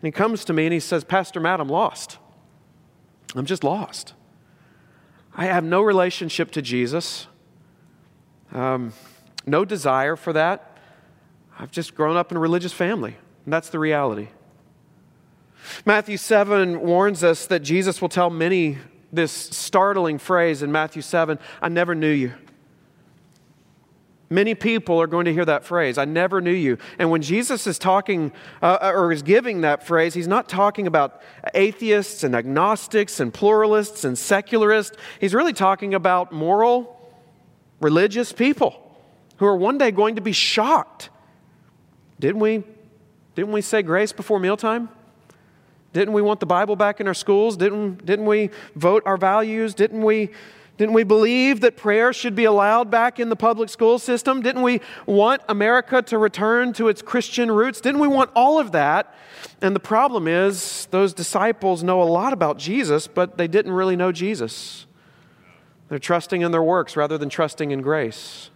And 0.00 0.06
he 0.06 0.10
comes 0.12 0.44
to 0.46 0.52
me 0.52 0.64
and 0.66 0.72
he 0.72 0.80
says, 0.80 1.04
Pastor 1.04 1.40
Matt, 1.40 1.60
I'm 1.60 1.68
lost. 1.68 2.18
I'm 3.34 3.44
just 3.44 3.62
lost. 3.62 4.14
I 5.36 5.46
have 5.46 5.62
no 5.62 5.82
relationship 5.82 6.50
to 6.52 6.62
Jesus, 6.62 7.26
um, 8.52 8.92
no 9.46 9.64
desire 9.64 10.16
for 10.16 10.32
that. 10.32 10.76
I've 11.58 11.70
just 11.70 11.94
grown 11.94 12.16
up 12.16 12.30
in 12.30 12.36
a 12.36 12.40
religious 12.40 12.72
family, 12.72 13.16
and 13.44 13.52
that's 13.52 13.68
the 13.68 13.78
reality. 13.78 14.28
Matthew 15.84 16.16
7 16.16 16.80
warns 16.80 17.22
us 17.22 17.46
that 17.46 17.60
Jesus 17.60 18.00
will 18.00 18.08
tell 18.08 18.30
many 18.30 18.78
this 19.12 19.30
startling 19.32 20.18
phrase 20.18 20.62
in 20.62 20.72
Matthew 20.72 21.02
7 21.02 21.38
I 21.60 21.68
never 21.68 21.94
knew 21.94 22.10
you. 22.10 22.32
Many 24.32 24.54
people 24.54 25.02
are 25.02 25.08
going 25.08 25.24
to 25.24 25.32
hear 25.32 25.44
that 25.44 25.64
phrase, 25.64 25.98
I 25.98 26.04
never 26.04 26.40
knew 26.40 26.52
you. 26.52 26.78
And 27.00 27.10
when 27.10 27.20
Jesus 27.20 27.66
is 27.66 27.80
talking 27.80 28.32
uh, 28.62 28.78
uh, 28.80 28.92
or 28.94 29.10
is 29.10 29.22
giving 29.22 29.62
that 29.62 29.84
phrase, 29.84 30.14
he's 30.14 30.28
not 30.28 30.48
talking 30.48 30.86
about 30.86 31.20
atheists 31.52 32.22
and 32.22 32.36
agnostics 32.36 33.18
and 33.18 33.34
pluralists 33.34 34.04
and 34.04 34.16
secularists. 34.16 34.96
He's 35.20 35.34
really 35.34 35.52
talking 35.52 35.94
about 35.94 36.30
moral, 36.30 36.96
religious 37.80 38.32
people 38.32 38.96
who 39.38 39.46
are 39.46 39.56
one 39.56 39.78
day 39.78 39.90
going 39.90 40.14
to 40.14 40.20
be 40.20 40.32
shocked. 40.32 41.10
Didn't 42.20 42.40
we, 42.40 42.62
didn't 43.34 43.50
we 43.50 43.62
say 43.62 43.82
grace 43.82 44.12
before 44.12 44.38
mealtime? 44.38 44.90
Didn't 45.92 46.14
we 46.14 46.22
want 46.22 46.38
the 46.38 46.46
Bible 46.46 46.76
back 46.76 47.00
in 47.00 47.08
our 47.08 47.14
schools? 47.14 47.56
Didn't, 47.56 48.06
didn't 48.06 48.26
we 48.26 48.50
vote 48.76 49.02
our 49.06 49.16
values? 49.16 49.74
Didn't 49.74 50.02
we 50.02 50.30
Didn't 50.80 50.94
we 50.94 51.04
believe 51.04 51.60
that 51.60 51.76
prayer 51.76 52.10
should 52.10 52.34
be 52.34 52.46
allowed 52.46 52.90
back 52.90 53.20
in 53.20 53.28
the 53.28 53.36
public 53.36 53.68
school 53.68 53.98
system? 53.98 54.40
Didn't 54.40 54.62
we 54.62 54.80
want 55.04 55.42
America 55.46 56.00
to 56.00 56.16
return 56.16 56.72
to 56.72 56.88
its 56.88 57.02
Christian 57.02 57.50
roots? 57.50 57.82
Didn't 57.82 58.00
we 58.00 58.08
want 58.08 58.30
all 58.34 58.58
of 58.58 58.72
that? 58.72 59.14
And 59.60 59.76
the 59.76 59.80
problem 59.80 60.26
is, 60.26 60.88
those 60.90 61.12
disciples 61.12 61.82
know 61.82 62.00
a 62.00 62.04
lot 62.04 62.32
about 62.32 62.56
Jesus, 62.56 63.06
but 63.06 63.36
they 63.36 63.46
didn't 63.46 63.72
really 63.72 63.94
know 63.94 64.10
Jesus. 64.10 64.86
They're 65.90 65.98
trusting 65.98 66.40
in 66.40 66.50
their 66.50 66.62
works 66.62 66.96
rather 66.96 67.18
than 67.18 67.28
trusting 67.28 67.70
in 67.70 67.82
grace. 67.82 68.48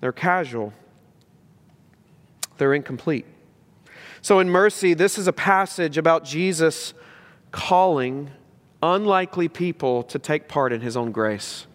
They're 0.00 0.10
casual, 0.10 0.72
they're 2.56 2.72
incomplete. 2.72 3.26
So, 4.22 4.38
in 4.38 4.48
mercy, 4.48 4.94
this 4.94 5.18
is 5.18 5.26
a 5.26 5.34
passage 5.34 5.98
about 5.98 6.24
Jesus 6.24 6.94
calling 7.50 8.30
unlikely 8.92 9.48
people 9.48 10.02
to 10.04 10.18
take 10.18 10.48
part 10.48 10.72
in 10.72 10.80
his 10.80 10.96
own 10.96 11.12
grace. 11.12 11.66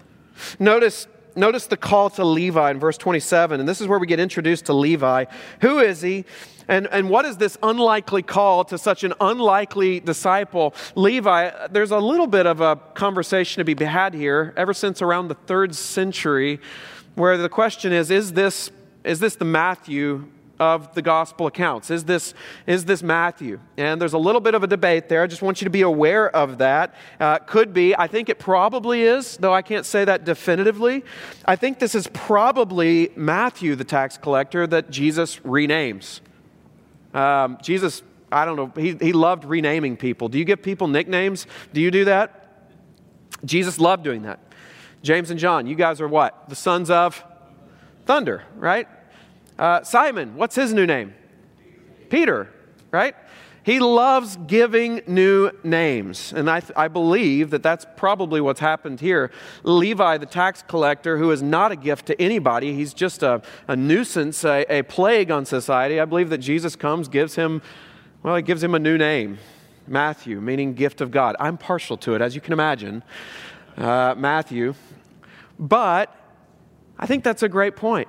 Notice, 0.60 1.08
notice 1.36 1.68
the 1.68 1.78
call 1.78 2.10
to 2.12 2.24
Levi 2.24 2.72
in 2.72 2.80
verse 2.80 2.98
27, 2.98 3.60
and 3.60 3.68
this 3.68 3.82
is 3.82 3.88
where 3.88 4.00
we 4.00 4.08
get 4.08 4.20
introduced 4.20 4.66
to 4.66 4.74
Levi. 4.74 5.26
Who 5.62 5.80
is 5.80 6.02
he? 6.02 6.26
And, 6.68 6.88
and 6.92 7.10
what 7.10 7.26
is 7.26 7.38
this 7.38 7.58
unlikely 7.64 8.22
call 8.22 8.64
to 8.66 8.78
such 8.78 9.04
an 9.04 9.14
unlikely 9.20 10.00
disciple? 10.02 10.76
Levi, 10.96 11.68
there's 11.70 11.92
a 11.92 11.98
little 11.98 12.28
bit 12.28 12.46
of 12.46 12.62
a 12.62 12.76
conversation 12.94 13.66
to 13.66 13.76
be 13.76 13.84
had 13.84 14.14
here 14.14 14.54
ever 14.56 14.74
since 14.74 15.02
around 15.02 15.30
the 15.30 15.36
third 15.36 15.74
century, 15.74 16.60
where 17.16 17.38
the 17.38 17.50
question 17.50 17.92
is 17.92 18.12
is 18.12 18.34
this, 18.34 18.70
is 19.04 19.20
this 19.20 19.36
the 19.36 19.46
Matthew 19.46 20.28
of 20.60 20.94
the 20.94 21.02
gospel 21.02 21.48
accounts. 21.48 21.90
Is 21.90 22.04
this, 22.04 22.34
is 22.68 22.86
this 22.86 23.02
Matthew? 23.02 23.60
And 23.78 24.00
there's 24.00 24.14
a 24.14 24.18
little 24.18 24.42
bit 24.42 24.56
of 24.56 24.64
a 24.64 24.68
debate 24.68 25.08
there. 25.08 25.24
I 25.24 25.28
just 25.28 25.42
want 25.42 25.62
you 25.62 25.66
to 25.66 25.72
be 25.72 25.82
aware 25.82 26.30
of 26.36 26.58
that. 26.58 26.96
Uh, 27.20 27.40
could 27.40 27.74
be. 27.74 27.96
I 27.96 28.08
think 28.08 28.30
it 28.30 28.40
probably 28.40 29.04
is, 29.04 29.38
though 29.38 29.54
I 29.54 29.62
can't 29.62 29.86
say 29.86 30.06
that 30.06 30.26
definitively. 30.26 31.04
I 31.46 31.56
think 31.56 31.80
this 31.80 31.96
is 31.96 32.08
probably 32.08 33.12
Matthew, 33.16 33.76
the 33.76 33.84
tax 33.84 34.18
collector, 34.18 34.68
that 34.68 34.90
Jesus 34.90 35.38
renames. 35.38 36.20
Um, 37.14 37.58
Jesus, 37.62 38.04
I 38.32 38.46
don't 38.46 38.56
know, 38.56 38.72
he, 38.76 38.96
he 38.96 39.14
loved 39.14 39.46
renaming 39.46 39.98
people. 39.98 40.28
Do 40.28 40.38
you 40.38 40.46
give 40.46 40.62
people 40.62 40.88
nicknames? 40.88 41.48
Do 41.74 41.82
you 41.82 41.90
do 41.90 42.06
that? 42.06 42.36
Jesus 43.46 43.80
loved 43.80 44.04
doing 44.04 44.24
that. 44.24 44.40
James 45.02 45.32
and 45.32 45.40
John, 45.40 45.66
you 45.66 45.76
guys 45.76 46.02
are 46.02 46.08
what? 46.08 46.50
The 46.50 46.56
sons 46.56 46.90
of 46.90 47.24
thunder, 48.06 48.44
right? 48.56 48.88
Uh, 49.60 49.84
Simon, 49.84 50.38
what's 50.38 50.56
his 50.56 50.74
new 50.74 50.86
name? 50.86 51.14
Peter, 52.10 52.50
right? 52.92 53.14
He 53.64 53.82
loves 53.82 54.38
giving 54.48 55.02
new 55.06 55.52
names. 55.66 56.32
And 56.34 56.50
I, 56.50 56.62
th- 56.62 56.72
I 56.78 56.88
believe 56.88 57.50
that 57.50 57.62
that's 57.62 57.86
probably 57.98 58.40
what's 58.40 58.62
happened 58.62 59.02
here. 59.02 59.32
Levi, 59.64 60.18
the 60.18 60.26
tax 60.26 60.64
collector, 60.66 61.18
who 61.18 61.30
is 61.32 61.44
not 61.44 61.74
a 61.74 61.76
gift 61.76 62.06
to 62.06 62.20
anybody, 62.22 62.74
he's 62.74 62.94
just 62.94 63.22
a, 63.22 63.42
a 63.68 63.76
nuisance, 63.76 64.46
a, 64.46 64.66
a 64.70 64.84
plague 64.84 65.30
on 65.30 65.46
society. 65.46 66.00
I 66.00 66.06
believe 66.06 66.30
that 66.30 66.38
Jesus 66.38 66.78
comes, 66.78 67.10
gives 67.10 67.36
him, 67.36 67.62
well, 68.24 68.38
he 68.38 68.42
gives 68.42 68.64
him 68.64 68.74
a 68.74 68.80
new 68.80 68.98
name 68.98 69.40
Matthew, 69.86 70.40
meaning 70.40 70.74
gift 70.74 71.02
of 71.02 71.12
God. 71.12 71.36
I'm 71.38 71.58
partial 71.58 71.98
to 71.98 72.16
it, 72.16 72.22
as 72.22 72.34
you 72.34 72.40
can 72.40 72.54
imagine. 72.54 73.04
Uh, 73.76 74.16
Matthew. 74.18 74.74
But 75.60 76.16
I 76.98 77.06
think 77.08 77.26
that's 77.26 77.44
a 77.44 77.50
great 77.50 77.76
point. 77.76 78.08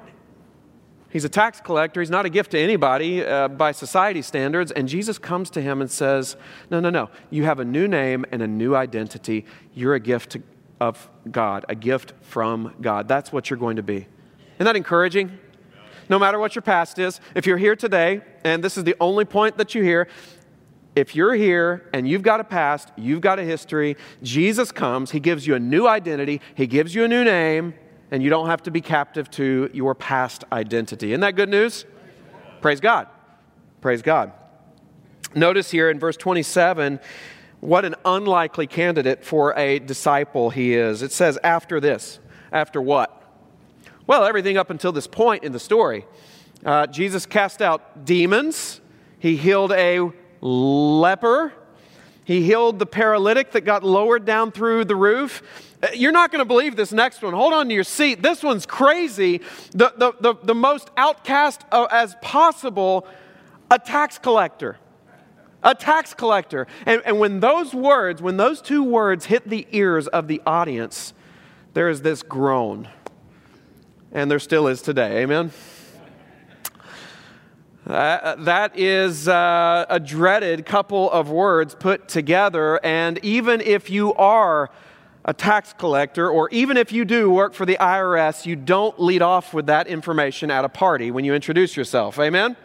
He's 1.11 1.25
a 1.25 1.29
tax 1.29 1.61
collector. 1.61 2.01
He's 2.01 2.11
not 2.11 2.25
a 2.25 2.31
gift 2.31 2.53
to 2.53 2.59
anybody 2.59 3.25
uh, 3.25 3.49
by 3.49 3.73
society 3.73 4.23
standards. 4.23 4.71
And 4.71 4.89
Jesus 4.89 5.19
comes 5.19 5.51
to 5.51 5.61
him 5.61 5.81
and 5.81 5.91
says, 5.91 6.37
No, 6.71 6.79
no, 6.79 6.89
no. 6.89 7.11
You 7.31 7.45
have 7.45 7.59
a 7.59 7.65
new 7.65 7.89
name 7.89 8.25
and 8.31 8.43
a 8.43 8.47
new 8.47 8.77
identity. 8.77 9.45
You're 9.75 9.95
a 9.95 10.01
gift 10.01 10.37
of 10.81 11.11
God, 11.31 11.67
a 11.69 11.75
gift 11.75 12.15
from 12.23 12.75
God. 12.81 13.09
That's 13.09 13.33
what 13.33 13.51
you're 13.51 13.59
going 13.59 13.77
to 13.77 13.83
be. 13.83 14.07
Isn't 14.57 14.67
that 14.67 14.77
encouraging? 14.77 15.39
No 16.09 16.19
matter 16.19 16.39
what 16.39 16.55
your 16.55 16.63
past 16.63 16.99
is, 16.99 17.21
if 17.35 17.47
you're 17.47 17.59
here 17.59 17.77
today, 17.77 18.21
and 18.45 18.65
this 18.65 18.77
is 18.77 18.85
the 18.85 18.97
only 19.01 19.25
point 19.25 19.59
that 19.59 19.75
you 19.75 19.83
hear, 19.83 20.09
if 20.97 21.15
you're 21.15 21.35
here 21.35 21.89
and 21.93 22.09
you've 22.09 22.23
got 22.23 22.41
a 22.41 22.45
past, 22.45 22.91
you've 22.97 23.21
got 23.21 23.39
a 23.39 23.45
history, 23.45 23.97
Jesus 24.23 24.73
comes, 24.73 25.13
He 25.13 25.21
gives 25.21 25.47
you 25.47 25.55
a 25.55 25.61
new 25.61 25.87
identity, 25.87 26.41
He 26.55 26.67
gives 26.67 26.95
you 26.95 27.05
a 27.05 27.09
new 27.09 27.25
name, 27.25 27.75
and 28.11 28.23
you 28.23 28.31
don't 28.31 28.47
have 28.47 28.63
to 28.65 28.71
be 28.71 28.81
captive 28.81 29.31
to 29.33 29.71
your 29.73 29.95
past 29.95 30.45
identity. 30.53 31.13
Isn't 31.13 31.21
that 31.21 31.37
good 31.37 31.49
news? 31.49 31.85
Praise 32.61 32.81
God. 32.81 33.09
Praise 33.81 34.03
God. 34.03 34.33
Notice 35.35 35.71
here 35.71 35.91
in 35.91 35.99
verse 35.99 36.17
27 36.17 37.01
what 37.61 37.85
an 37.85 37.95
unlikely 38.05 38.67
candidate 38.67 39.25
for 39.25 39.57
a 39.57 39.79
disciple 39.79 40.51
he 40.51 40.75
is. 40.75 41.03
It 41.03 41.13
says, 41.13 41.39
after 41.45 41.79
this. 41.79 42.19
After 42.51 42.81
what? 42.81 43.17
Well, 44.07 44.25
everything 44.25 44.57
up 44.57 44.71
until 44.71 44.93
this 44.93 45.07
point 45.07 45.45
in 45.45 45.53
the 45.53 45.61
story. 45.61 46.07
Uh, 46.65 46.87
Jesus 46.87 47.27
cast 47.27 47.63
out 47.63 48.05
demons, 48.05 48.81
he 49.19 49.37
healed 49.37 49.73
a 49.73 50.11
leper, 50.41 51.53
he 52.25 52.43
healed 52.43 52.79
the 52.79 52.87
paralytic 52.87 53.53
that 53.53 53.63
got 53.63 53.83
lowered 53.83 54.25
down 54.25 54.53
through 54.53 54.85
the 54.85 54.97
roof. 54.97 55.43
Uh, 55.83 55.89
you're 55.95 56.13
not 56.13 56.31
going 56.31 56.41
to 56.41 56.45
believe 56.45 56.77
this 56.77 56.93
next 56.93 57.23
one. 57.23 57.33
Hold 57.33 57.53
on 57.53 57.69
to 57.69 57.75
your 57.75 57.85
seat. 57.85 58.23
This 58.23 58.43
one's 58.43 58.67
crazy. 58.67 59.41
The, 59.73 59.93
the, 59.97 60.13
the, 60.21 60.35
the 60.43 60.55
most 60.55 60.91
outcast 60.97 61.65
uh, 61.73 61.87
as 61.91 62.17
possible, 62.21 63.07
a 63.71 63.79
tax 63.79 64.19
collector. 64.19 64.77
A 65.63 65.75
tax 65.75 66.15
collector. 66.15 66.67
And, 66.87 67.03
and 67.05 67.19
when 67.19 67.41
those 67.41 67.75
words, 67.75 68.21
when 68.21 68.37
those 68.37 68.61
two 68.61 68.83
words 68.83 69.27
hit 69.27 69.49
the 69.49 69.67
ears 69.71 70.07
of 70.09 70.29
the 70.29 70.43
audience, 70.47 71.13
there 71.75 71.89
is 71.89 72.03
this 72.03 72.23
groan. 72.23 72.89
And 74.13 74.31
there 74.31 74.39
still 74.39 74.67
is 74.67 74.83
today. 74.83 75.23
Amen? 75.23 75.53
Uh, 77.87 78.37
that 78.37 78.79
is 78.79 79.29
uh, 79.29 79.87
a 79.89 79.99
dreaded 79.99 80.67
couple 80.67 81.11
of 81.11 81.31
words 81.31 81.75
put 81.75 82.09
together. 82.09 82.79
And 82.85 83.19
even 83.25 83.61
if 83.61 83.91
you 83.91 84.15
are 84.15 84.71
a 85.25 85.35
tax 85.35 85.75
collector, 85.77 86.31
or 86.31 86.49
even 86.51 86.77
if 86.77 86.93
you 86.93 87.05
do 87.05 87.31
work 87.31 87.53
for 87.53 87.67
the 87.67 87.77
IRS, 87.77 88.47
you 88.47 88.57
don't 88.57 88.99
lead 89.01 89.23
off 89.23 89.53
with 89.53 89.67
that 89.67 89.87
information 89.87 90.51
at 90.51 90.65
a 90.65 90.69
party 90.69 91.11
when 91.11 91.25
you 91.25 91.35
introduce 91.35 91.77
yourself. 91.77 92.19
Amen? 92.19 92.57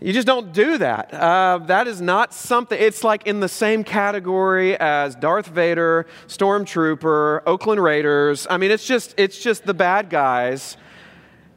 You 0.00 0.12
just 0.12 0.26
don't 0.26 0.52
do 0.52 0.78
that. 0.78 1.14
Uh, 1.14 1.58
that 1.66 1.86
is 1.86 2.00
not 2.00 2.34
something, 2.34 2.80
it's 2.80 3.04
like 3.04 3.26
in 3.26 3.40
the 3.40 3.48
same 3.48 3.84
category 3.84 4.76
as 4.78 5.14
Darth 5.14 5.46
Vader, 5.46 6.06
Stormtrooper, 6.26 7.42
Oakland 7.46 7.82
Raiders. 7.82 8.46
I 8.50 8.56
mean, 8.56 8.70
it's 8.70 8.86
just, 8.86 9.14
it's 9.16 9.38
just 9.38 9.64
the 9.64 9.74
bad 9.74 10.10
guys. 10.10 10.76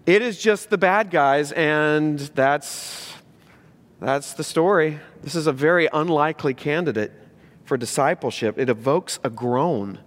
It 0.06 0.22
is 0.22 0.40
just 0.40 0.70
the 0.70 0.78
bad 0.78 1.10
guys, 1.12 1.52
and 1.52 2.20
that's, 2.20 3.14
that's 4.00 4.34
the 4.34 4.44
story. 4.44 5.00
This 5.22 5.36
is 5.36 5.48
a 5.48 5.52
very 5.52 5.90
unlikely 5.92 6.54
candidate 6.54 7.12
for 7.68 7.78
discipleship. 7.78 8.58
It 8.58 8.70
evokes 8.70 9.20
a 9.24 9.30
groan. 9.30 10.00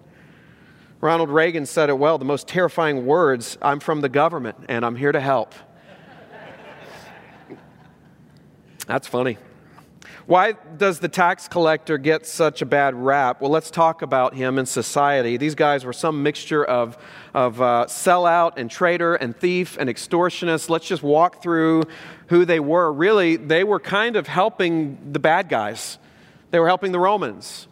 Ronald 1.01 1.31
Reagan 1.31 1.67
said 1.67 1.89
it 1.89 1.99
well 1.99 2.19
the 2.19 2.25
most 2.25 2.49
terrifying 2.49 3.07
words 3.07 3.57
I'm 3.63 3.81
from 3.81 4.01
the 4.01 4.09
government 4.09 4.57
and 4.69 4.85
I'm 4.85 4.97
here 4.97 5.13
to 5.13 5.21
help. 5.21 5.55
That's 8.87 9.07
funny. 9.07 9.39
Why 10.27 10.53
does 10.53 11.01
the 11.01 11.09
tax 11.09 11.49
collector 11.49 11.99
get 11.99 12.27
such 12.27 12.63
a 12.63 12.67
bad 12.67 12.95
rap? 12.95 13.41
Well, 13.41 13.51
let's 13.51 13.71
talk 13.71 14.03
about 14.03 14.35
him 14.35 14.59
in 14.59 14.67
society. 14.67 15.37
These 15.37 15.55
guys 15.55 15.85
were 15.85 15.93
some 15.93 16.23
mixture 16.23 16.65
of, 16.65 16.97
of 17.35 17.61
uh, 17.61 17.87
sellout 17.89 18.53
and 18.57 18.71
traitor 18.71 19.15
and 19.17 19.37
thief 19.37 19.77
and 19.79 19.91
extortionist. 19.91 20.69
Let's 20.69 20.87
just 20.87 21.03
walk 21.03 21.43
through 21.43 21.85
who 22.29 22.45
they 22.45 22.61
were. 22.61 22.93
Really, 22.93 23.37
they 23.37 23.65
were 23.65 23.81
kind 23.81 24.17
of 24.17 24.29
helping 24.29 25.13
the 25.13 25.19
bad 25.19 25.49
guys. 25.49 25.99
They 26.51 26.59
were 26.59 26.69
helping 26.69 26.93
the 26.93 27.01
Romans. 27.01 27.69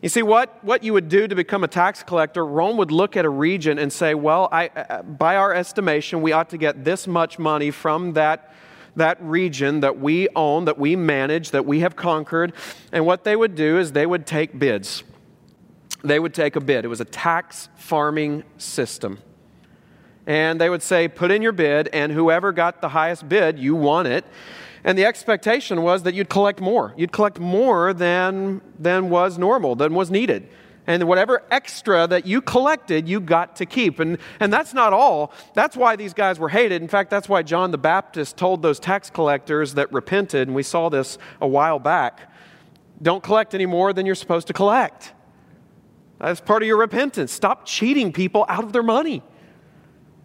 You 0.00 0.08
see, 0.08 0.22
what, 0.22 0.62
what 0.62 0.84
you 0.84 0.92
would 0.92 1.08
do 1.08 1.26
to 1.26 1.34
become 1.34 1.64
a 1.64 1.68
tax 1.68 2.04
collector, 2.04 2.46
Rome 2.46 2.76
would 2.76 2.92
look 2.92 3.16
at 3.16 3.24
a 3.24 3.28
region 3.28 3.78
and 3.78 3.92
say, 3.92 4.14
well, 4.14 4.48
I, 4.52 4.68
uh, 4.68 5.02
by 5.02 5.34
our 5.36 5.52
estimation, 5.52 6.22
we 6.22 6.30
ought 6.30 6.50
to 6.50 6.58
get 6.58 6.84
this 6.84 7.08
much 7.08 7.38
money 7.38 7.72
from 7.72 8.12
that, 8.12 8.54
that 8.94 9.18
region 9.20 9.80
that 9.80 9.98
we 9.98 10.28
own, 10.36 10.66
that 10.66 10.78
we 10.78 10.94
manage, 10.94 11.50
that 11.50 11.66
we 11.66 11.80
have 11.80 11.96
conquered. 11.96 12.52
And 12.92 13.06
what 13.06 13.24
they 13.24 13.34
would 13.34 13.56
do 13.56 13.78
is 13.78 13.90
they 13.90 14.06
would 14.06 14.24
take 14.24 14.56
bids. 14.56 15.02
They 16.04 16.20
would 16.20 16.32
take 16.32 16.54
a 16.54 16.60
bid. 16.60 16.84
It 16.84 16.88
was 16.88 17.00
a 17.00 17.04
tax 17.04 17.68
farming 17.76 18.44
system. 18.56 19.18
And 20.28 20.60
they 20.60 20.70
would 20.70 20.82
say, 20.82 21.08
put 21.08 21.32
in 21.32 21.42
your 21.42 21.52
bid, 21.52 21.88
and 21.88 22.12
whoever 22.12 22.52
got 22.52 22.80
the 22.80 22.90
highest 22.90 23.28
bid, 23.28 23.58
you 23.58 23.74
won 23.74 24.06
it. 24.06 24.24
And 24.88 24.96
the 24.96 25.04
expectation 25.04 25.82
was 25.82 26.04
that 26.04 26.14
you'd 26.14 26.30
collect 26.30 26.62
more. 26.62 26.94
You'd 26.96 27.12
collect 27.12 27.38
more 27.38 27.92
than, 27.92 28.62
than 28.78 29.10
was 29.10 29.36
normal, 29.36 29.76
than 29.76 29.92
was 29.92 30.10
needed. 30.10 30.48
And 30.86 31.04
whatever 31.04 31.42
extra 31.50 32.06
that 32.06 32.26
you 32.26 32.40
collected, 32.40 33.06
you 33.06 33.20
got 33.20 33.56
to 33.56 33.66
keep. 33.66 34.00
And, 34.00 34.16
and 34.40 34.50
that's 34.50 34.72
not 34.72 34.94
all. 34.94 35.34
That's 35.52 35.76
why 35.76 35.96
these 35.96 36.14
guys 36.14 36.38
were 36.38 36.48
hated. 36.48 36.80
In 36.80 36.88
fact, 36.88 37.10
that's 37.10 37.28
why 37.28 37.42
John 37.42 37.70
the 37.70 37.76
Baptist 37.76 38.38
told 38.38 38.62
those 38.62 38.80
tax 38.80 39.10
collectors 39.10 39.74
that 39.74 39.92
repented, 39.92 40.48
and 40.48 40.54
we 40.54 40.62
saw 40.62 40.88
this 40.88 41.18
a 41.38 41.46
while 41.46 41.78
back 41.78 42.32
don't 43.02 43.22
collect 43.22 43.54
any 43.54 43.66
more 43.66 43.92
than 43.92 44.06
you're 44.06 44.14
supposed 44.14 44.46
to 44.46 44.54
collect. 44.54 45.12
That's 46.18 46.40
part 46.40 46.62
of 46.62 46.66
your 46.66 46.78
repentance. 46.78 47.30
Stop 47.30 47.66
cheating 47.66 48.10
people 48.10 48.46
out 48.48 48.64
of 48.64 48.72
their 48.72 48.82
money. 48.82 49.22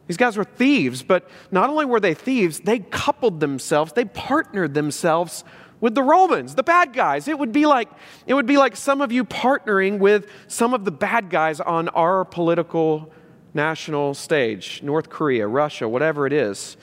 These 0.08 0.18
guys 0.18 0.36
were 0.36 0.44
thieves, 0.44 1.02
but 1.02 1.30
not 1.52 1.70
only 1.70 1.86
were 1.86 2.00
they 2.00 2.14
thieves, 2.14 2.60
they 2.60 2.80
coupled 2.80 3.40
themselves, 3.40 3.94
they 3.94 4.06
partnered 4.06 4.74
themselves 4.74 5.44
with 5.80 5.96
the 5.96 6.04
Romans, 6.04 6.56
the 6.56 6.64
bad 6.64 6.94
guys. 6.94 7.28
It 7.28 7.38
would 7.38 7.52
be 7.52 7.66
like 7.66 7.90
it 8.26 8.34
would 8.34 8.46
be 8.46 8.58
like 8.58 8.76
some 8.76 9.02
of 9.02 9.12
you 9.12 9.26
partnering 9.26 10.00
with 10.00 10.28
some 10.48 10.74
of 10.74 10.86
the 10.86 10.92
bad 10.92 11.30
guys 11.30 11.60
on 11.60 11.90
our 11.90 12.26
political 12.26 13.12
national 13.54 14.14
stage, 14.14 14.82
North 14.82 15.10
Korea, 15.10 15.48
Russia, 15.48 15.88
whatever 15.88 16.26
it 16.26 16.34
is. 16.34 16.78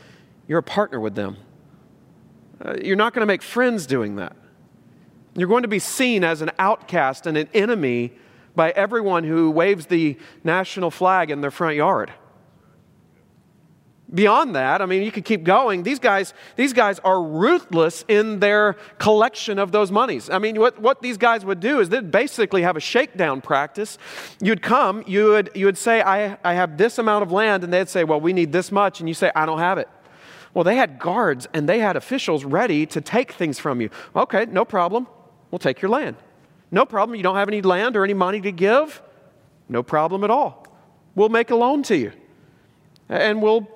You're 0.47 0.59
a 0.59 0.63
partner 0.63 1.01
with 1.01 1.15
them. 1.15 1.37
Uh, 2.63 2.77
you're 2.83 2.97
not 2.97 3.15
going 3.15 3.23
to 3.23 3.27
make 3.27 3.43
friends 3.43 3.87
doing 3.87 4.17
that. 4.17 4.37
You're 5.35 5.49
going 5.49 5.63
to 5.63 5.69
be 5.69 5.79
seen 5.79 6.25
as 6.25 6.43
an 6.43 6.51
outcast 6.59 7.27
and 7.27 7.37
an 7.37 7.49
enemy 7.55 8.13
by 8.55 8.71
everyone 8.73 9.25
who 9.25 9.51
waves 9.51 9.87
the 9.87 10.19
national 10.45 10.91
flag 10.91 11.31
in 11.31 11.41
their 11.41 11.51
front 11.51 11.77
yard. 11.77 12.13
Beyond 14.13 14.57
that, 14.57 14.83
I 14.83 14.87
mean, 14.87 15.03
you 15.03 15.13
could 15.13 15.25
keep 15.25 15.45
going. 15.45 15.85
These 15.85 16.01
guys, 16.01 16.35
these 16.57 16.73
guys 16.73 16.99
are 17.01 17.23
ruthless 17.23 18.05
in 18.09 18.41
their 18.41 18.75
collection 18.99 19.59
of 19.59 19.71
those 19.71 19.93
monies. 19.93 20.29
I 20.29 20.39
mean, 20.39 20.59
what, 20.59 20.81
what 20.81 21.01
these 21.01 21.17
guys 21.17 21.45
would 21.45 21.61
do 21.61 21.79
is 21.79 21.91
they'd 21.91 22.11
basically 22.11 22.63
have 22.63 22.77
a 22.77 22.81
shakedown 22.81 23.41
practice. 23.41 23.99
You'd 24.41 24.63
come, 24.63 25.05
you 25.07 25.29
would, 25.29 25.51
you 25.55 25.67
would 25.67 25.79
say, 25.79 26.03
I, 26.03 26.37
I 26.43 26.55
have 26.55 26.77
this 26.77 26.99
amount 26.99 27.23
of 27.23 27.31
land, 27.31 27.63
and 27.63 27.73
they'd 27.73 27.89
say, 27.89 28.03
Well, 28.03 28.21
we 28.21 28.33
need 28.33 28.51
this 28.51 28.73
much. 28.73 28.99
And 28.99 29.09
you 29.09 29.15
say, 29.15 29.31
I 29.37 29.47
don't 29.47 29.61
have 29.61 29.79
it. 29.79 29.89
Well, 30.55 30.65
they 30.65 30.77
had 30.77 30.99
guards 30.99 31.47
and 31.55 31.69
they 31.69 31.79
had 31.79 31.97
officials 31.97 32.45
ready 32.45 32.87
to 32.87 33.01
take 33.01 33.33
things 33.33 33.59
from 33.59 33.81
you. 33.81 33.91
Okay, 34.17 34.47
no 34.47 34.65
problem. 34.65 35.07
We'll 35.51 35.61
take 35.61 35.81
your 35.81 35.91
land. 35.91 36.17
No 36.71 36.85
problem. 36.85 37.17
You 37.17 37.23
don't 37.23 37.37
have 37.37 37.49
any 37.49 37.63
land 37.63 37.97
or 37.97 38.05
any 38.05 38.15
money 38.15 38.41
to 38.41 38.53
give? 38.53 39.01
No 39.69 39.83
problem 39.83 40.25
at 40.25 40.31
all. 40.31 40.67
We'll 41.15 41.29
make 41.29 41.51
a 41.51 41.57
loan 41.57 41.83
to 41.85 41.97
you. 41.97 42.13
And 43.09 43.43
we'll, 43.43 43.69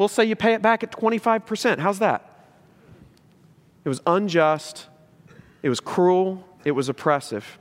we'll 0.00 0.08
say 0.08 0.24
you 0.24 0.34
pay 0.34 0.54
it 0.54 0.62
back 0.62 0.82
at 0.82 0.90
25%. 0.90 1.78
How's 1.78 1.98
that? 1.98 2.24
It 3.84 3.88
was 3.90 4.00
unjust, 4.06 4.86
it 5.62 5.68
was 5.68 5.78
cruel, 5.78 6.42
it 6.64 6.70
was 6.70 6.88
oppressive. 6.88 7.58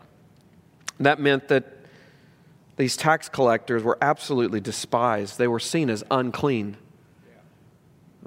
That 1.02 1.20
meant 1.20 1.50
that 1.50 1.66
these 2.78 2.96
tax 2.96 3.28
collectors 3.28 3.84
were 3.84 3.98
absolutely 4.02 4.62
despised, 4.62 5.38
they 5.38 5.50
were 5.50 5.60
seen 5.60 5.90
as 5.90 6.02
unclean. 6.10 6.78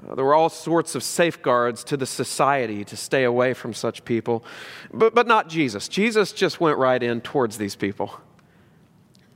Uh, 0.07 0.13
there 0.13 0.25
were 0.25 0.35
all 0.35 0.49
sorts 0.49 0.93
of 0.93 1.01
safeguards 1.01 1.83
to 1.85 1.97
the 1.97 2.05
society 2.05 2.83
to 2.85 2.95
stay 2.95 3.23
away 3.23 3.55
from 3.55 3.73
such 3.73 4.05
people, 4.05 4.45
but, 4.93 5.15
but 5.15 5.25
not 5.25 5.49
Jesus. 5.49 5.87
Jesus 5.87 6.33
just 6.33 6.61
went 6.61 6.77
right 6.77 7.01
in 7.01 7.19
towards 7.19 7.57
these 7.57 7.75
people. 7.75 8.19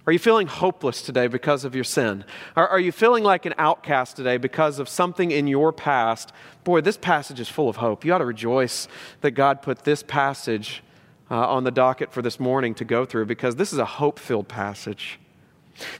Are 0.07 0.13
you 0.13 0.19
feeling 0.19 0.47
hopeless 0.47 1.01
today 1.01 1.27
because 1.27 1.65
of 1.65 1.75
your 1.75 1.83
sin? 1.83 2.23
Are, 2.55 2.65
are 2.65 2.79
you 2.79 2.93
feeling 2.93 3.25
like 3.25 3.45
an 3.45 3.53
outcast 3.57 4.15
today 4.15 4.37
because 4.37 4.79
of 4.79 4.87
something 4.87 5.31
in 5.31 5.47
your 5.47 5.73
past? 5.73 6.31
Boy, 6.63 6.79
this 6.79 6.95
passage 6.95 7.41
is 7.41 7.49
full 7.49 7.67
of 7.67 7.75
hope. 7.75 8.05
You 8.05 8.13
ought 8.13 8.19
to 8.19 8.25
rejoice 8.25 8.87
that 9.19 9.31
God 9.31 9.61
put 9.61 9.83
this 9.83 10.03
passage 10.03 10.81
uh, 11.29 11.49
on 11.49 11.65
the 11.65 11.71
docket 11.71 12.13
for 12.13 12.21
this 12.21 12.39
morning 12.39 12.73
to 12.75 12.85
go 12.85 13.03
through 13.03 13.25
because 13.25 13.57
this 13.57 13.73
is 13.73 13.79
a 13.79 13.85
hope 13.85 14.17
filled 14.17 14.47
passage. 14.47 15.19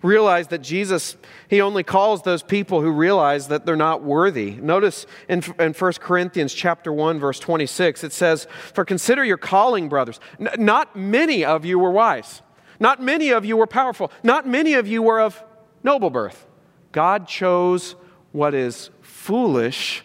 Realize 0.01 0.47
that 0.47 0.59
Jesus, 0.59 1.17
he 1.49 1.59
only 1.59 1.83
calls 1.83 2.21
those 2.21 2.41
people 2.41 2.81
who 2.81 2.91
realize 2.91 3.49
that 3.49 3.65
they're 3.65 3.75
not 3.75 4.03
worthy. 4.03 4.51
Notice 4.51 5.05
in, 5.27 5.43
in 5.59 5.73
1 5.73 5.93
Corinthians 5.99 6.53
chapter 6.53 6.93
1, 6.93 7.19
verse 7.19 7.41
26, 7.41 8.05
it 8.05 8.13
says, 8.13 8.47
For 8.73 8.85
consider 8.85 9.25
your 9.25 9.37
calling, 9.37 9.89
brothers. 9.89 10.21
N- 10.39 10.47
not 10.63 10.95
many 10.95 11.43
of 11.43 11.65
you 11.65 11.77
were 11.77 11.91
wise. 11.91 12.41
Not 12.79 13.01
many 13.01 13.29
of 13.29 13.45
you 13.45 13.57
were 13.57 13.67
powerful. 13.67 14.11
Not 14.23 14.47
many 14.47 14.73
of 14.73 14.87
you 14.87 15.01
were 15.01 15.19
of 15.19 15.43
noble 15.83 16.09
birth. 16.09 16.45
God 16.91 17.27
chose 17.27 17.95
what 18.31 18.53
is 18.53 18.89
foolish 19.01 20.03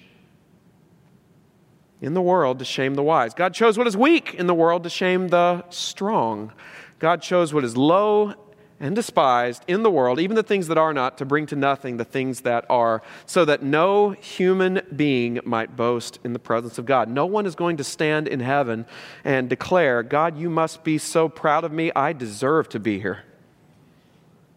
in 2.00 2.14
the 2.14 2.22
world 2.22 2.58
to 2.58 2.64
shame 2.64 2.94
the 2.94 3.02
wise. 3.02 3.34
God 3.34 3.54
chose 3.54 3.78
what 3.78 3.86
is 3.86 3.96
weak 3.96 4.34
in 4.34 4.46
the 4.46 4.54
world 4.54 4.82
to 4.82 4.90
shame 4.90 5.28
the 5.28 5.64
strong. 5.70 6.52
God 6.98 7.22
chose 7.22 7.54
what 7.54 7.64
is 7.64 7.76
low 7.76 8.34
and 8.82 8.96
despised 8.96 9.62
in 9.68 9.82
the 9.82 9.90
world, 9.90 10.18
even 10.18 10.34
the 10.34 10.42
things 10.42 10.66
that 10.66 10.76
are 10.76 10.92
not, 10.92 11.16
to 11.18 11.24
bring 11.24 11.46
to 11.46 11.56
nothing 11.56 11.96
the 11.96 12.04
things 12.04 12.40
that 12.40 12.66
are, 12.68 13.00
so 13.24 13.44
that 13.44 13.62
no 13.62 14.10
human 14.10 14.82
being 14.94 15.40
might 15.44 15.76
boast 15.76 16.18
in 16.24 16.32
the 16.32 16.38
presence 16.38 16.78
of 16.78 16.84
God. 16.84 17.08
No 17.08 17.24
one 17.24 17.46
is 17.46 17.54
going 17.54 17.76
to 17.76 17.84
stand 17.84 18.26
in 18.26 18.40
heaven 18.40 18.84
and 19.24 19.48
declare, 19.48 20.02
God, 20.02 20.36
you 20.36 20.50
must 20.50 20.82
be 20.82 20.98
so 20.98 21.28
proud 21.28 21.64
of 21.64 21.72
me, 21.72 21.92
I 21.94 22.12
deserve 22.12 22.68
to 22.70 22.80
be 22.80 22.98
here. 22.98 23.22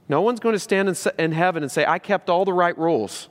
No 0.10 0.22
one's 0.22 0.40
going 0.40 0.54
to 0.54 0.60
stand 0.60 0.90
in, 1.18 1.32
heaven 1.32 1.64
and 1.64 1.72
say, 1.72 1.86
I 1.86 2.00
kept 2.00 2.30
all 2.30 2.46
the 2.46 2.54
right 2.54 2.78
rules. 2.78 3.30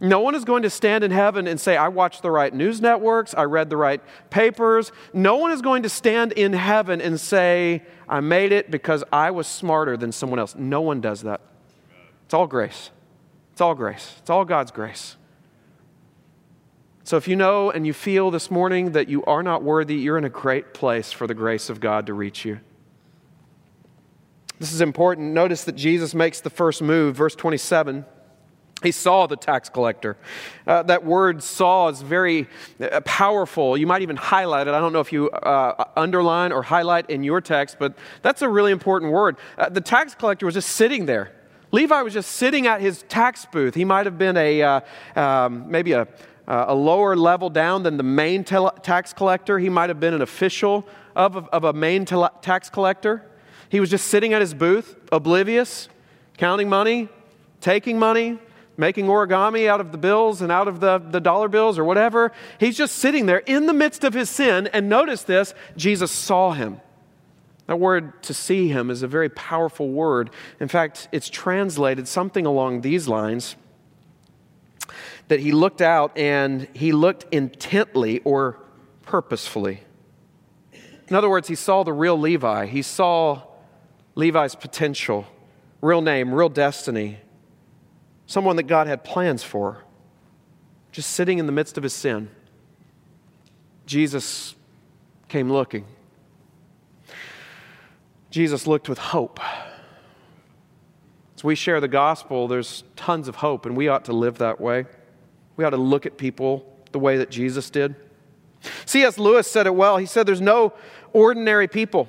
No 0.00 0.20
one 0.20 0.34
is 0.34 0.44
going 0.44 0.62
to 0.62 0.70
stand 0.70 1.04
in 1.04 1.10
heaven 1.10 1.46
and 1.46 1.60
say, 1.60 1.76
I 1.76 1.88
watched 1.88 2.22
the 2.22 2.30
right 2.30 2.52
news 2.52 2.80
networks, 2.80 3.34
I 3.34 3.44
read 3.44 3.70
the 3.70 3.76
right 3.76 4.00
papers. 4.30 4.92
No 5.12 5.36
one 5.36 5.52
is 5.52 5.62
going 5.62 5.82
to 5.84 5.88
stand 5.88 6.32
in 6.32 6.52
heaven 6.52 7.00
and 7.00 7.20
say, 7.20 7.82
I 8.08 8.20
made 8.20 8.52
it 8.52 8.70
because 8.70 9.04
I 9.12 9.30
was 9.30 9.46
smarter 9.46 9.96
than 9.96 10.12
someone 10.12 10.38
else. 10.38 10.54
No 10.54 10.80
one 10.80 11.00
does 11.00 11.22
that. 11.22 11.40
It's 12.24 12.34
all 12.34 12.46
grace. 12.46 12.90
It's 13.52 13.60
all 13.60 13.74
grace. 13.74 14.14
It's 14.18 14.30
all 14.30 14.44
God's 14.44 14.70
grace. 14.70 15.16
So 17.04 17.18
if 17.18 17.28
you 17.28 17.36
know 17.36 17.70
and 17.70 17.86
you 17.86 17.92
feel 17.92 18.30
this 18.30 18.50
morning 18.50 18.92
that 18.92 19.08
you 19.08 19.22
are 19.24 19.42
not 19.42 19.62
worthy, 19.62 19.96
you're 19.96 20.18
in 20.18 20.24
a 20.24 20.30
great 20.30 20.72
place 20.72 21.12
for 21.12 21.26
the 21.26 21.34
grace 21.34 21.68
of 21.68 21.78
God 21.78 22.06
to 22.06 22.14
reach 22.14 22.44
you. 22.44 22.60
This 24.58 24.72
is 24.72 24.80
important. 24.80 25.32
Notice 25.32 25.64
that 25.64 25.76
Jesus 25.76 26.14
makes 26.14 26.40
the 26.40 26.48
first 26.48 26.80
move, 26.80 27.16
verse 27.16 27.34
27. 27.34 28.06
He 28.84 28.92
saw 28.92 29.26
the 29.26 29.36
tax 29.36 29.68
collector. 29.68 30.16
Uh, 30.66 30.84
that 30.84 31.04
word 31.04 31.42
saw 31.42 31.88
is 31.88 32.02
very 32.02 32.48
uh, 32.80 33.00
powerful. 33.00 33.76
You 33.76 33.86
might 33.86 34.02
even 34.02 34.16
highlight 34.16 34.68
it. 34.68 34.74
I 34.74 34.78
don't 34.78 34.92
know 34.92 35.00
if 35.00 35.12
you 35.12 35.30
uh, 35.30 35.84
underline 35.96 36.52
or 36.52 36.62
highlight 36.62 37.10
in 37.10 37.24
your 37.24 37.40
text, 37.40 37.78
but 37.80 37.94
that's 38.22 38.42
a 38.42 38.48
really 38.48 38.70
important 38.70 39.10
word. 39.10 39.36
Uh, 39.58 39.68
the 39.70 39.80
tax 39.80 40.14
collector 40.14 40.46
was 40.46 40.54
just 40.54 40.68
sitting 40.68 41.06
there. 41.06 41.32
Levi 41.72 42.02
was 42.02 42.12
just 42.12 42.32
sitting 42.32 42.68
at 42.68 42.80
his 42.80 43.02
tax 43.08 43.46
booth. 43.50 43.74
He 43.74 43.84
might 43.84 44.06
have 44.06 44.16
been 44.16 44.36
a 44.36 44.62
uh, 44.62 44.80
um, 45.16 45.68
maybe 45.68 45.90
a, 45.90 46.02
uh, 46.46 46.66
a 46.68 46.74
lower 46.74 47.16
level 47.16 47.50
down 47.50 47.82
than 47.82 47.96
the 47.96 48.04
main 48.04 48.44
tax 48.44 49.12
collector. 49.12 49.58
He 49.58 49.68
might 49.68 49.90
have 49.90 49.98
been 49.98 50.14
an 50.14 50.22
official 50.22 50.86
of, 51.16 51.36
of, 51.36 51.48
of 51.48 51.64
a 51.64 51.72
main 51.72 52.04
tax 52.04 52.70
collector. 52.70 53.24
He 53.70 53.80
was 53.80 53.90
just 53.90 54.06
sitting 54.06 54.34
at 54.34 54.40
his 54.40 54.54
booth, 54.54 54.96
oblivious, 55.10 55.88
counting 56.36 56.68
money, 56.68 57.08
taking 57.60 57.98
money, 57.98 58.38
making 58.76 59.06
origami 59.06 59.68
out 59.68 59.80
of 59.80 59.92
the 59.92 59.98
bills 59.98 60.42
and 60.42 60.50
out 60.50 60.68
of 60.68 60.80
the, 60.80 60.98
the 60.98 61.20
dollar 61.20 61.48
bills 61.48 61.78
or 61.78 61.84
whatever. 61.84 62.32
He's 62.58 62.76
just 62.76 62.96
sitting 62.96 63.26
there 63.26 63.38
in 63.38 63.66
the 63.66 63.72
midst 63.72 64.04
of 64.04 64.14
his 64.14 64.28
sin. 64.28 64.68
And 64.72 64.88
notice 64.88 65.22
this 65.22 65.54
Jesus 65.76 66.10
saw 66.10 66.52
him. 66.52 66.80
That 67.66 67.80
word 67.80 68.22
to 68.24 68.34
see 68.34 68.68
him 68.68 68.90
is 68.90 69.02
a 69.02 69.08
very 69.08 69.28
powerful 69.30 69.88
word. 69.88 70.30
In 70.60 70.68
fact, 70.68 71.08
it's 71.12 71.30
translated 71.30 72.06
something 72.06 72.44
along 72.44 72.82
these 72.82 73.08
lines 73.08 73.56
that 75.28 75.40
he 75.40 75.52
looked 75.52 75.80
out 75.80 76.16
and 76.18 76.68
he 76.74 76.92
looked 76.92 77.24
intently 77.32 78.20
or 78.20 78.58
purposefully. 79.02 79.80
In 81.08 81.16
other 81.16 81.30
words, 81.30 81.48
he 81.48 81.54
saw 81.54 81.84
the 81.84 81.92
real 81.92 82.18
Levi. 82.18 82.66
He 82.66 82.82
saw 82.82 83.42
Levi's 84.14 84.54
potential, 84.54 85.26
real 85.80 86.02
name, 86.02 86.34
real 86.34 86.50
destiny 86.50 87.18
someone 88.26 88.56
that 88.56 88.64
God 88.64 88.86
had 88.86 89.04
plans 89.04 89.42
for, 89.42 89.84
just 90.92 91.10
sitting 91.10 91.38
in 91.38 91.46
the 91.46 91.52
midst 91.52 91.76
of 91.76 91.82
his 91.82 91.92
sin. 91.92 92.28
Jesus 93.86 94.54
came 95.28 95.50
looking. 95.50 95.84
Jesus 98.30 98.66
looked 98.66 98.88
with 98.88 98.98
hope. 98.98 99.40
As 101.36 101.44
we 101.44 101.54
share 101.54 101.80
the 101.80 101.88
gospel, 101.88 102.48
there's 102.48 102.84
tons 102.96 103.28
of 103.28 103.36
hope, 103.36 103.66
and 103.66 103.76
we 103.76 103.88
ought 103.88 104.06
to 104.06 104.12
live 104.12 104.38
that 104.38 104.60
way. 104.60 104.86
We 105.56 105.64
ought 105.64 105.70
to 105.70 105.76
look 105.76 106.06
at 106.06 106.16
people 106.16 106.66
the 106.92 106.98
way 106.98 107.18
that 107.18 107.30
Jesus 107.30 107.70
did. 107.70 107.94
C.S. 108.86 109.18
Lewis 109.18 109.50
said 109.50 109.66
it 109.66 109.74
well. 109.74 109.98
He 109.98 110.06
said, 110.06 110.26
There's 110.26 110.40
no 110.40 110.72
ordinary 111.12 111.68
people. 111.68 112.08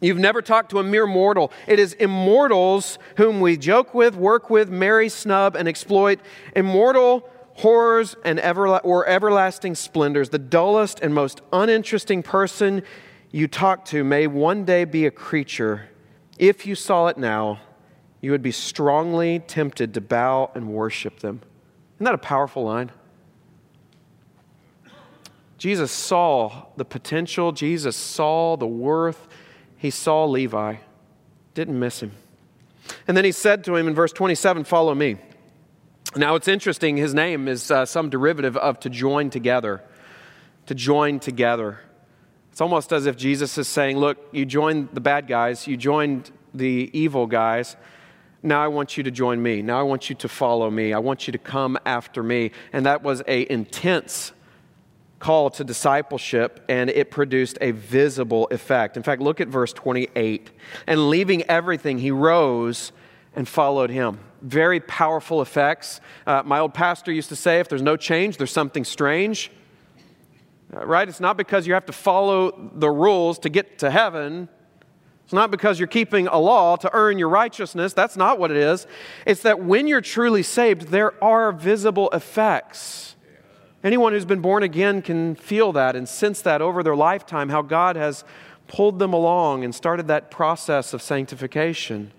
You've 0.00 0.18
never 0.18 0.42
talked 0.42 0.70
to 0.70 0.78
a 0.78 0.82
mere 0.82 1.06
mortal. 1.06 1.50
It 1.66 1.78
is 1.78 1.94
immortals 1.94 2.98
whom 3.16 3.40
we 3.40 3.56
joke 3.56 3.94
with, 3.94 4.14
work 4.14 4.50
with, 4.50 4.68
marry, 4.68 5.08
snub, 5.08 5.56
and 5.56 5.66
exploit. 5.66 6.20
Immortal 6.54 7.28
horrors 7.54 8.14
and 8.24 8.38
everla- 8.38 8.82
or 8.84 9.06
everlasting 9.06 9.74
splendors. 9.74 10.28
The 10.28 10.38
dullest 10.38 11.00
and 11.00 11.14
most 11.14 11.40
uninteresting 11.52 12.22
person 12.22 12.82
you 13.30 13.48
talk 13.48 13.84
to 13.86 14.04
may 14.04 14.26
one 14.26 14.64
day 14.64 14.84
be 14.84 15.06
a 15.06 15.10
creature. 15.10 15.88
If 16.38 16.66
you 16.66 16.74
saw 16.74 17.06
it 17.06 17.16
now, 17.16 17.60
you 18.20 18.30
would 18.30 18.42
be 18.42 18.52
strongly 18.52 19.38
tempted 19.38 19.94
to 19.94 20.00
bow 20.00 20.50
and 20.54 20.68
worship 20.68 21.20
them. 21.20 21.40
Isn't 21.96 22.04
that 22.04 22.14
a 22.14 22.18
powerful 22.18 22.64
line? 22.64 22.92
Jesus 25.56 25.90
saw 25.90 26.66
the 26.76 26.84
potential, 26.84 27.52
Jesus 27.52 27.96
saw 27.96 28.56
the 28.56 28.66
worth 28.66 29.26
he 29.86 29.90
saw 29.90 30.24
Levi. 30.24 30.78
Didn't 31.54 31.78
miss 31.78 32.02
him. 32.02 32.10
And 33.06 33.16
then 33.16 33.24
he 33.24 33.30
said 33.30 33.62
to 33.64 33.76
him 33.76 33.86
in 33.86 33.94
verse 33.94 34.12
27, 34.12 34.64
Follow 34.64 34.96
me. 34.96 35.16
Now 36.16 36.34
it's 36.34 36.48
interesting, 36.48 36.96
his 36.96 37.14
name 37.14 37.46
is 37.46 37.70
uh, 37.70 37.86
some 37.86 38.10
derivative 38.10 38.56
of 38.56 38.80
to 38.80 38.90
join 38.90 39.30
together. 39.30 39.84
To 40.66 40.74
join 40.74 41.20
together. 41.20 41.78
It's 42.50 42.60
almost 42.60 42.92
as 42.92 43.06
if 43.06 43.16
Jesus 43.16 43.56
is 43.58 43.68
saying, 43.68 43.96
Look, 43.96 44.18
you 44.32 44.44
joined 44.44 44.88
the 44.92 45.00
bad 45.00 45.28
guys, 45.28 45.68
you 45.68 45.76
joined 45.76 46.32
the 46.52 46.90
evil 46.92 47.28
guys. 47.28 47.76
Now 48.42 48.64
I 48.64 48.66
want 48.66 48.96
you 48.96 49.04
to 49.04 49.12
join 49.12 49.40
me. 49.40 49.62
Now 49.62 49.78
I 49.78 49.84
want 49.84 50.10
you 50.10 50.16
to 50.16 50.28
follow 50.28 50.68
me. 50.68 50.92
I 50.92 50.98
want 50.98 51.28
you 51.28 51.32
to 51.32 51.38
come 51.38 51.78
after 51.86 52.24
me. 52.24 52.50
And 52.72 52.86
that 52.86 53.04
was 53.04 53.22
a 53.28 53.48
intense 53.52 54.32
call 55.18 55.50
to 55.50 55.64
discipleship 55.64 56.64
and 56.68 56.90
it 56.90 57.10
produced 57.10 57.58
a 57.60 57.70
visible 57.70 58.48
effect. 58.50 58.96
In 58.96 59.02
fact, 59.02 59.22
look 59.22 59.40
at 59.40 59.48
verse 59.48 59.72
28. 59.72 60.50
And 60.86 61.08
leaving 61.08 61.42
everything, 61.44 61.98
he 61.98 62.10
rose 62.10 62.92
and 63.34 63.48
followed 63.48 63.90
him. 63.90 64.18
Very 64.42 64.80
powerful 64.80 65.40
effects. 65.40 66.00
Uh, 66.26 66.42
my 66.44 66.58
old 66.58 66.74
pastor 66.74 67.12
used 67.12 67.30
to 67.30 67.36
say 67.36 67.60
if 67.60 67.68
there's 67.68 67.82
no 67.82 67.96
change, 67.96 68.36
there's 68.36 68.50
something 68.50 68.84
strange. 68.84 69.50
Uh, 70.74 70.84
right? 70.84 71.08
It's 71.08 71.20
not 71.20 71.36
because 71.36 71.66
you 71.66 71.74
have 71.74 71.86
to 71.86 71.92
follow 71.92 72.70
the 72.74 72.90
rules 72.90 73.38
to 73.40 73.48
get 73.48 73.78
to 73.78 73.90
heaven. 73.90 74.48
It's 75.24 75.32
not 75.32 75.50
because 75.50 75.78
you're 75.78 75.88
keeping 75.88 76.26
a 76.26 76.38
law 76.38 76.76
to 76.76 76.90
earn 76.92 77.18
your 77.18 77.28
righteousness. 77.28 77.92
That's 77.92 78.16
not 78.16 78.38
what 78.38 78.50
it 78.50 78.56
is. 78.56 78.86
It's 79.26 79.42
that 79.42 79.60
when 79.60 79.86
you're 79.86 80.00
truly 80.00 80.42
saved, 80.42 80.88
there 80.88 81.22
are 81.22 81.52
visible 81.52 82.10
effects. 82.10 83.05
Anyone 83.86 84.14
who's 84.14 84.24
been 84.24 84.40
born 84.40 84.64
again 84.64 85.00
can 85.00 85.36
feel 85.36 85.70
that 85.74 85.94
and 85.94 86.08
sense 86.08 86.42
that 86.42 86.60
over 86.60 86.82
their 86.82 86.96
lifetime, 86.96 87.50
how 87.50 87.62
God 87.62 87.94
has 87.94 88.24
pulled 88.66 88.98
them 88.98 89.12
along 89.12 89.62
and 89.62 89.72
started 89.72 90.08
that 90.08 90.28
process 90.28 90.92
of 90.92 91.00
sanctification. 91.00 92.10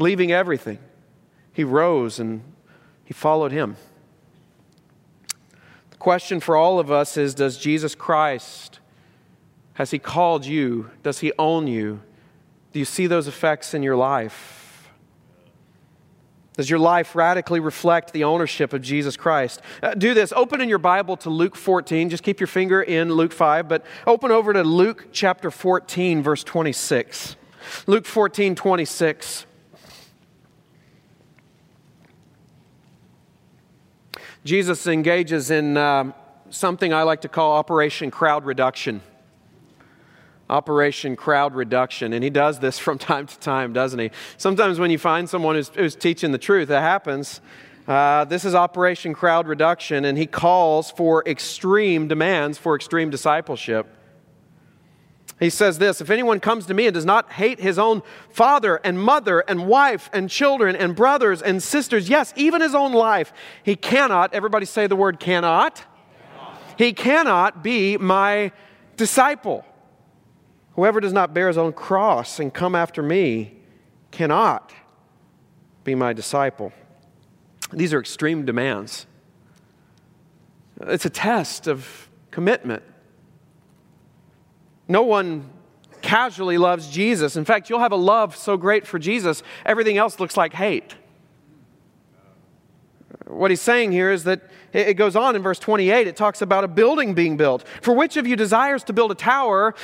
Leaving 0.00 0.32
everything, 0.32 0.80
he 1.52 1.62
rose 1.62 2.18
and 2.18 2.42
he 3.04 3.14
followed 3.14 3.52
him. 3.52 3.76
The 5.90 5.98
question 5.98 6.40
for 6.40 6.56
all 6.56 6.80
of 6.80 6.90
us 6.90 7.16
is 7.16 7.32
Does 7.32 7.58
Jesus 7.58 7.94
Christ, 7.94 8.80
has 9.74 9.92
he 9.92 10.00
called 10.00 10.46
you? 10.46 10.90
Does 11.04 11.20
he 11.20 11.32
own 11.38 11.68
you? 11.68 12.00
Do 12.72 12.80
you 12.80 12.84
see 12.84 13.06
those 13.06 13.28
effects 13.28 13.72
in 13.72 13.84
your 13.84 13.94
life? 13.94 14.65
Does 16.56 16.70
your 16.70 16.78
life 16.78 17.14
radically 17.14 17.60
reflect 17.60 18.12
the 18.12 18.24
ownership 18.24 18.72
of 18.72 18.80
Jesus 18.80 19.16
Christ? 19.16 19.60
Uh, 19.82 19.94
do 19.94 20.14
this. 20.14 20.32
Open 20.34 20.60
in 20.60 20.68
your 20.68 20.78
Bible 20.78 21.16
to 21.18 21.30
Luke 21.30 21.54
14. 21.54 22.08
Just 22.08 22.22
keep 22.22 22.40
your 22.40 22.46
finger 22.46 22.82
in 22.82 23.12
Luke 23.12 23.32
5, 23.32 23.68
but 23.68 23.84
open 24.06 24.30
over 24.30 24.54
to 24.54 24.62
Luke 24.62 25.08
chapter 25.12 25.50
14, 25.50 26.22
verse 26.22 26.42
26. 26.42 27.36
Luke 27.86 28.06
14, 28.06 28.54
26. 28.54 29.46
Jesus 34.44 34.86
engages 34.86 35.50
in 35.50 35.76
uh, 35.76 36.12
something 36.50 36.94
I 36.94 37.02
like 37.02 37.22
to 37.22 37.28
call 37.28 37.56
Operation 37.56 38.10
Crowd 38.10 38.46
Reduction. 38.46 39.02
Operation 40.48 41.16
Crowd 41.16 41.54
Reduction. 41.54 42.12
And 42.12 42.22
he 42.22 42.30
does 42.30 42.58
this 42.58 42.78
from 42.80 42.98
time 42.98 43.26
to 43.26 43.38
time, 43.38 43.72
doesn't 43.72 43.98
he? 43.98 44.10
Sometimes 44.36 44.78
when 44.78 44.90
you 44.90 44.98
find 44.98 45.28
someone 45.28 45.54
who's, 45.54 45.68
who's 45.68 45.94
teaching 45.94 46.32
the 46.32 46.38
truth, 46.38 46.68
that 46.68 46.80
happens. 46.80 47.40
Uh, 47.86 48.24
this 48.24 48.44
is 48.44 48.54
Operation 48.54 49.14
Crowd 49.14 49.46
Reduction, 49.46 50.04
and 50.04 50.18
he 50.18 50.26
calls 50.26 50.90
for 50.90 51.22
extreme 51.24 52.08
demands 52.08 52.58
for 52.58 52.74
extreme 52.74 53.10
discipleship. 53.10 53.86
He 55.38 55.50
says 55.50 55.78
this 55.78 56.00
If 56.00 56.10
anyone 56.10 56.40
comes 56.40 56.66
to 56.66 56.74
me 56.74 56.86
and 56.86 56.94
does 56.94 57.04
not 57.04 57.30
hate 57.30 57.60
his 57.60 57.78
own 57.78 58.02
father 58.30 58.80
and 58.82 58.98
mother 58.98 59.40
and 59.40 59.68
wife 59.68 60.10
and 60.12 60.28
children 60.28 60.74
and 60.74 60.96
brothers 60.96 61.42
and 61.42 61.62
sisters, 61.62 62.08
yes, 62.08 62.32
even 62.36 62.60
his 62.60 62.74
own 62.74 62.92
life, 62.92 63.32
he 63.62 63.76
cannot, 63.76 64.34
everybody 64.34 64.66
say 64.66 64.86
the 64.86 64.96
word 64.96 65.20
cannot. 65.20 65.76
cannot. 65.76 66.74
He 66.78 66.92
cannot 66.92 67.62
be 67.62 67.96
my 67.98 68.50
disciple. 68.96 69.64
Whoever 70.76 71.00
does 71.00 71.12
not 71.12 71.32
bear 71.32 71.48
his 71.48 71.58
own 71.58 71.72
cross 71.72 72.38
and 72.38 72.52
come 72.52 72.74
after 72.74 73.02
me 73.02 73.56
cannot 74.10 74.72
be 75.84 75.94
my 75.94 76.12
disciple. 76.12 76.72
These 77.72 77.94
are 77.94 77.98
extreme 77.98 78.44
demands. 78.44 79.06
It's 80.82 81.06
a 81.06 81.10
test 81.10 81.66
of 81.66 82.08
commitment. 82.30 82.82
No 84.86 85.02
one 85.02 85.50
casually 86.02 86.58
loves 86.58 86.88
Jesus. 86.88 87.36
In 87.36 87.46
fact, 87.46 87.70
you'll 87.70 87.80
have 87.80 87.92
a 87.92 87.96
love 87.96 88.36
so 88.36 88.58
great 88.58 88.86
for 88.86 88.98
Jesus, 88.98 89.42
everything 89.64 89.96
else 89.96 90.20
looks 90.20 90.36
like 90.36 90.52
hate. 90.52 90.94
What 93.26 93.50
he's 93.50 93.62
saying 93.62 93.92
here 93.92 94.10
is 94.10 94.24
that 94.24 94.42
it 94.72 94.94
goes 94.94 95.16
on 95.16 95.34
in 95.34 95.42
verse 95.42 95.58
28, 95.58 96.06
it 96.06 96.16
talks 96.16 96.42
about 96.42 96.62
a 96.62 96.68
building 96.68 97.14
being 97.14 97.36
built. 97.36 97.66
For 97.80 97.94
which 97.94 98.16
of 98.16 98.26
you 98.26 98.36
desires 98.36 98.84
to 98.84 98.92
build 98.92 99.10
a 99.10 99.14
tower 99.14 99.74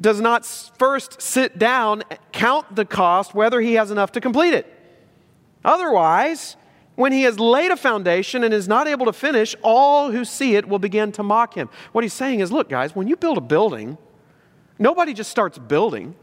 does 0.00 0.20
not 0.20 0.44
first 0.44 1.22
sit 1.22 1.58
down, 1.58 2.02
count 2.32 2.76
the 2.76 2.84
cost, 2.84 3.34
whether 3.34 3.60
he 3.60 3.74
has 3.74 3.90
enough 3.90 4.12
to 4.12 4.20
complete 4.20 4.54
it. 4.54 4.72
Otherwise, 5.64 6.56
when 6.96 7.12
he 7.12 7.22
has 7.22 7.38
laid 7.38 7.70
a 7.70 7.76
foundation 7.76 8.44
and 8.44 8.52
is 8.52 8.68
not 8.68 8.88
able 8.88 9.06
to 9.06 9.12
finish, 9.12 9.54
all 9.62 10.10
who 10.10 10.24
see 10.24 10.56
it 10.56 10.68
will 10.68 10.78
begin 10.78 11.12
to 11.12 11.22
mock 11.22 11.54
him. 11.54 11.68
What 11.92 12.04
he's 12.04 12.12
saying 12.12 12.40
is 12.40 12.50
look, 12.52 12.68
guys, 12.68 12.94
when 12.94 13.06
you 13.06 13.16
build 13.16 13.38
a 13.38 13.42
building, 13.42 13.98
nobody 14.78 15.12
just 15.12 15.30
starts 15.30 15.58
building. 15.58 16.14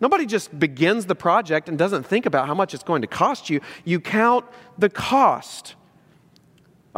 Nobody 0.00 0.26
just 0.26 0.56
begins 0.56 1.06
the 1.06 1.14
project 1.14 1.68
and 1.68 1.76
doesn't 1.76 2.04
think 2.04 2.26
about 2.26 2.46
how 2.46 2.54
much 2.54 2.72
it's 2.72 2.84
going 2.84 3.02
to 3.02 3.08
cost 3.08 3.50
you. 3.50 3.60
You 3.84 4.00
count 4.00 4.44
the 4.78 4.88
cost. 4.88 5.74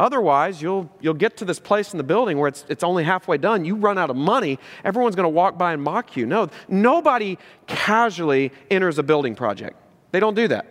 Otherwise, 0.01 0.63
you'll, 0.63 0.89
you'll 0.99 1.13
get 1.13 1.37
to 1.37 1.45
this 1.45 1.59
place 1.59 1.93
in 1.93 1.99
the 1.99 2.03
building 2.03 2.39
where 2.39 2.47
it's, 2.47 2.65
it's 2.67 2.83
only 2.83 3.03
halfway 3.03 3.37
done. 3.37 3.63
You 3.63 3.75
run 3.75 3.99
out 3.99 4.09
of 4.09 4.15
money. 4.15 4.57
Everyone's 4.83 5.15
going 5.15 5.25
to 5.25 5.29
walk 5.29 5.59
by 5.59 5.73
and 5.73 5.83
mock 5.83 6.17
you. 6.17 6.25
No, 6.25 6.49
nobody 6.67 7.37
casually 7.67 8.51
enters 8.71 8.97
a 8.97 9.03
building 9.03 9.35
project. 9.35 9.77
They 10.09 10.19
don't 10.19 10.33
do 10.33 10.47
that. 10.47 10.65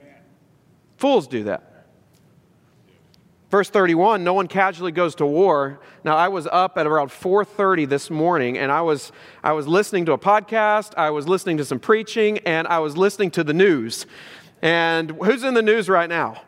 Amen. 0.00 0.16
Fools 0.96 1.26
do 1.26 1.44
that. 1.44 1.86
Verse 3.50 3.68
31, 3.68 4.24
no 4.24 4.32
one 4.32 4.48
casually 4.48 4.90
goes 4.90 5.16
to 5.16 5.26
war. 5.26 5.78
Now, 6.02 6.16
I 6.16 6.28
was 6.28 6.46
up 6.46 6.78
at 6.78 6.86
around 6.86 7.10
4.30 7.10 7.86
this 7.86 8.08
morning, 8.08 8.56
and 8.56 8.72
I 8.72 8.80
was, 8.80 9.12
I 9.44 9.52
was 9.52 9.68
listening 9.68 10.06
to 10.06 10.12
a 10.12 10.18
podcast, 10.18 10.94
I 10.96 11.10
was 11.10 11.28
listening 11.28 11.58
to 11.58 11.66
some 11.66 11.78
preaching, 11.78 12.38
and 12.38 12.66
I 12.66 12.78
was 12.78 12.96
listening 12.96 13.32
to 13.32 13.44
the 13.44 13.52
news. 13.52 14.06
And 14.62 15.10
who's 15.10 15.44
in 15.44 15.52
the 15.52 15.60
news 15.60 15.90
right 15.90 16.08
now? 16.08 16.40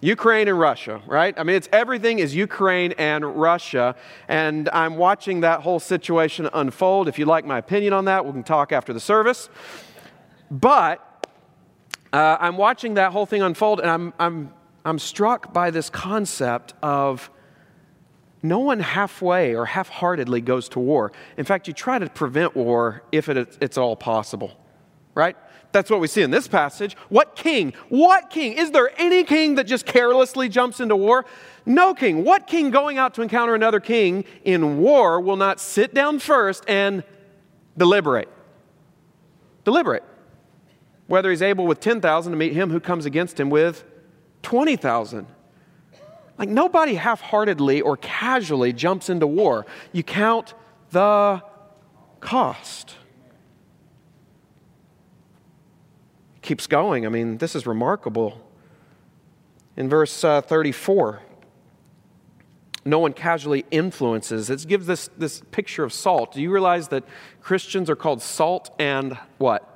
Ukraine 0.00 0.48
and 0.48 0.58
Russia, 0.58 1.00
right? 1.06 1.34
I 1.38 1.42
mean, 1.42 1.56
it's 1.56 1.68
everything 1.72 2.18
is 2.18 2.34
Ukraine 2.34 2.92
and 2.92 3.24
Russia. 3.24 3.96
And 4.28 4.68
I'm 4.68 4.96
watching 4.96 5.40
that 5.40 5.60
whole 5.60 5.80
situation 5.80 6.48
unfold. 6.52 7.08
If 7.08 7.18
you'd 7.18 7.28
like 7.28 7.44
my 7.46 7.58
opinion 7.58 7.92
on 7.92 8.04
that, 8.04 8.24
we 8.26 8.32
can 8.32 8.44
talk 8.44 8.72
after 8.72 8.92
the 8.92 9.00
service. 9.00 9.48
But 10.50 11.26
uh, 12.12 12.36
I'm 12.38 12.56
watching 12.56 12.94
that 12.94 13.12
whole 13.12 13.26
thing 13.26 13.42
unfold, 13.42 13.80
and 13.80 13.90
I'm, 13.90 14.12
I'm, 14.18 14.52
I'm 14.84 14.98
struck 14.98 15.52
by 15.52 15.70
this 15.70 15.90
concept 15.90 16.74
of 16.82 17.30
no 18.42 18.60
one 18.60 18.80
halfway 18.80 19.54
or 19.54 19.64
half 19.66 19.88
heartedly 19.88 20.40
goes 20.40 20.68
to 20.70 20.78
war. 20.78 21.12
In 21.36 21.44
fact, 21.44 21.66
you 21.66 21.74
try 21.74 21.98
to 21.98 22.08
prevent 22.08 22.54
war 22.54 23.02
if 23.10 23.28
it, 23.28 23.58
it's 23.60 23.76
all 23.76 23.96
possible, 23.96 24.52
right? 25.14 25.36
That's 25.72 25.90
what 25.90 26.00
we 26.00 26.06
see 26.06 26.22
in 26.22 26.30
this 26.30 26.48
passage. 26.48 26.96
What 27.08 27.36
king? 27.36 27.74
What 27.88 28.30
king? 28.30 28.54
Is 28.54 28.70
there 28.70 28.90
any 28.98 29.24
king 29.24 29.56
that 29.56 29.64
just 29.64 29.84
carelessly 29.84 30.48
jumps 30.48 30.80
into 30.80 30.96
war? 30.96 31.26
No 31.66 31.92
king. 31.94 32.24
What 32.24 32.46
king 32.46 32.70
going 32.70 32.98
out 32.98 33.14
to 33.14 33.22
encounter 33.22 33.54
another 33.54 33.80
king 33.80 34.24
in 34.44 34.78
war 34.78 35.20
will 35.20 35.36
not 35.36 35.60
sit 35.60 35.92
down 35.92 36.18
first 36.18 36.64
and 36.68 37.02
deliberate? 37.76 38.28
Deliberate. 39.64 40.04
Whether 41.08 41.30
he's 41.30 41.42
able 41.42 41.66
with 41.66 41.80
10,000 41.80 42.32
to 42.32 42.38
meet 42.38 42.52
him 42.52 42.70
who 42.70 42.80
comes 42.80 43.04
against 43.04 43.38
him 43.38 43.50
with 43.50 43.84
20,000. 44.42 45.26
Like 46.38 46.48
nobody 46.48 46.94
half 46.94 47.20
heartedly 47.20 47.80
or 47.80 47.96
casually 47.96 48.72
jumps 48.72 49.08
into 49.08 49.26
war. 49.26 49.66
You 49.92 50.02
count 50.02 50.54
the 50.90 51.42
cost. 52.20 52.94
Keeps 56.46 56.66
going. 56.66 57.04
I 57.04 57.10
mean, 57.10 57.38
this 57.38 57.54
is 57.54 57.66
remarkable. 57.66 58.40
In 59.76 59.90
verse 59.90 60.24
uh, 60.24 60.40
34, 60.40 61.20
no 62.86 63.00
one 63.00 63.12
casually 63.12 63.66
influences. 63.70 64.48
It 64.48 64.66
gives 64.66 64.86
this, 64.86 65.10
this 65.18 65.42
picture 65.50 65.84
of 65.84 65.92
salt. 65.92 66.32
Do 66.32 66.40
you 66.40 66.50
realize 66.50 66.88
that 66.88 67.04
Christians 67.42 67.90
are 67.90 67.96
called 67.96 68.22
salt 68.22 68.74
and 68.78 69.18
what? 69.38 69.72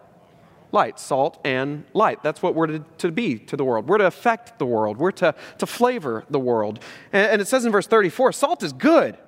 Light. 0.72 1.00
Salt 1.00 1.40
and 1.44 1.85
light. 1.92 2.22
That's 2.22 2.40
what 2.40 2.54
we're 2.54 2.68
to, 2.68 2.85
to 2.98 3.11
be 3.11 3.38
to 3.40 3.56
the 3.56 3.64
world. 3.64 3.88
We're 3.88 3.98
to 3.98 4.06
affect 4.06 4.59
the 4.59 4.66
world, 4.66 4.96
we're 4.96 5.11
to, 5.12 5.35
to 5.59 5.66
flavor 5.66 6.24
the 6.30 6.38
world. 6.38 6.78
And, 7.12 7.33
and 7.33 7.42
it 7.42 7.48
says 7.48 7.64
in 7.64 7.72
verse 7.72 7.88
34 7.88 8.33
salt 8.33 8.62
is 8.62 8.72
good. 8.72 9.18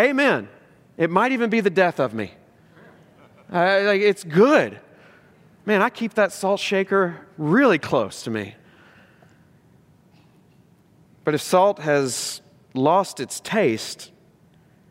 Amen. 0.00 0.48
It 0.96 1.10
might 1.10 1.32
even 1.32 1.50
be 1.50 1.60
the 1.60 1.70
death 1.70 2.00
of 2.00 2.14
me. 2.14 2.32
Uh, 3.52 3.82
like, 3.84 4.00
it's 4.00 4.24
good. 4.24 4.80
Man, 5.68 5.82
I 5.82 5.90
keep 5.90 6.14
that 6.14 6.32
salt 6.32 6.60
shaker 6.60 7.26
really 7.36 7.78
close 7.78 8.22
to 8.22 8.30
me. 8.30 8.54
But 11.24 11.34
if 11.34 11.42
salt 11.42 11.80
has 11.80 12.40
lost 12.72 13.20
its 13.20 13.38
taste, 13.38 14.10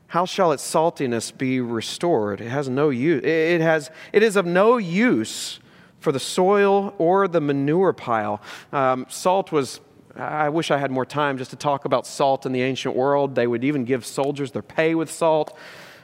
how 0.05 0.25
shall 0.25 0.51
its 0.51 0.63
saltiness 0.63 1.35
be 1.35 1.59
restored? 1.61 2.41
It 2.41 2.49
has 2.49 2.69
no 2.69 2.89
use. 2.89 3.23
It, 3.23 3.59
has, 3.59 3.89
it 4.13 4.21
is 4.21 4.35
of 4.35 4.45
no 4.45 4.77
use 4.77 5.59
for 5.99 6.11
the 6.11 6.19
soil 6.19 6.93
or 6.99 7.27
the 7.27 7.41
manure 7.41 7.91
pile. 7.91 8.39
Um, 8.71 9.07
salt 9.09 9.51
was, 9.51 9.81
I 10.15 10.49
wish 10.49 10.69
I 10.69 10.77
had 10.77 10.91
more 10.91 11.07
time 11.07 11.39
just 11.39 11.49
to 11.49 11.57
talk 11.57 11.85
about 11.85 12.05
salt 12.05 12.45
in 12.45 12.51
the 12.51 12.61
ancient 12.61 12.95
world. 12.95 13.33
They 13.33 13.47
would 13.47 13.63
even 13.63 13.83
give 13.83 14.05
soldiers 14.05 14.51
their 14.51 14.61
pay 14.61 14.93
with 14.93 15.09
salt. 15.09 15.57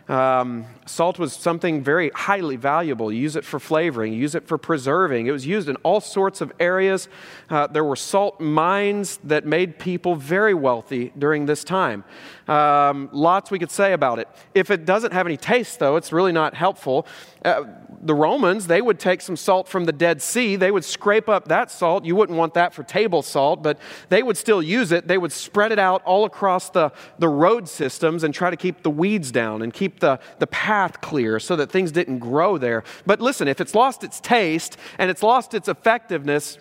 Um, 0.10 0.66
salt 0.86 1.18
was 1.18 1.32
something 1.32 1.82
very 1.82 2.12
highly 2.14 2.58
valuable. 2.58 3.12
You 3.12 3.22
use 3.22 3.38
it 3.38 3.46
for 3.46 3.60
flavoring, 3.60 4.14
use 4.14 4.36
it 4.36 4.46
for 4.46 4.58
preserving. 4.58 5.28
It 5.28 5.32
was 5.32 5.48
used 5.48 5.70
in 5.70 5.78
all 5.78 6.02
sorts 6.02 6.42
of 6.42 6.52
areas. 6.60 7.08
Uh, 7.50 7.68
there 7.68 7.86
were 7.86 7.96
salt 7.96 8.42
mines 8.42 9.18
that 9.24 9.46
made 9.46 9.80
people 9.80 10.16
very 10.16 10.54
wealthy 10.54 11.14
during 11.18 11.46
this 11.46 11.64
time. 11.64 12.04
Um, 12.48 13.10
lots 13.12 13.52
we 13.52 13.60
could 13.60 13.72
say 13.72 13.94
about 13.94 14.20
it. 14.20 14.28
If 14.54 14.70
it 14.70 14.86
doesn't 14.86 15.14
have 15.14 15.26
any 15.26 15.38
taste, 15.38 15.80
though, 15.80 15.96
it's 15.96 16.12
really 16.12 16.32
not 16.32 16.54
helpful. 16.54 17.08
Uh, 17.44 17.64
the 18.02 18.14
Romans, 18.14 18.68
they 18.68 18.82
would 18.82 19.00
take 19.00 19.22
some 19.22 19.38
salt 19.38 19.68
from 19.68 19.86
the 19.86 19.94
Dead 19.94 20.22
Sea. 20.22 20.58
They 20.58 20.72
would 20.72 20.84
scrape 20.84 21.30
up 21.30 21.48
that 21.48 21.72
salt. 21.72 22.04
You 22.04 22.16
wouldn't 22.16 22.38
want 22.38 22.54
that 22.56 22.74
for 22.74 22.84
table 22.84 23.22
salt, 23.22 23.64
but 23.64 23.80
they 24.10 24.22
would 24.22 24.38
still 24.38 24.62
use 24.62 24.92
it. 24.92 25.08
They 25.08 25.18
would 25.18 25.32
spread 25.32 25.72
it 25.72 25.80
out 25.80 26.04
all 26.04 26.26
across 26.26 26.70
the, 26.70 26.92
the 27.18 27.30
road 27.30 27.70
systems 27.70 28.24
and 28.24 28.34
try 28.34 28.50
to 28.50 28.58
keep 28.58 28.84
the 28.84 28.90
weeds 28.90 29.32
down 29.32 29.62
and 29.62 29.74
keep 29.74 30.02
the, 30.02 30.20
the 30.40 30.48
path 30.48 31.00
clear 31.00 31.40
so 31.40 31.56
that 31.56 31.72
things 31.72 31.92
didn't 31.92 32.20
grow 32.20 32.58
there. 32.58 32.84
But 33.06 33.22
listen, 33.22 33.48
if 33.48 33.62
it's 33.62 33.74
lost 33.74 34.04
its 34.04 34.20
taste 34.20 34.76
and 34.98 35.10
it's 35.10 35.24
lost 35.24 35.54
its 35.54 35.70
effectiveness, 35.70 36.58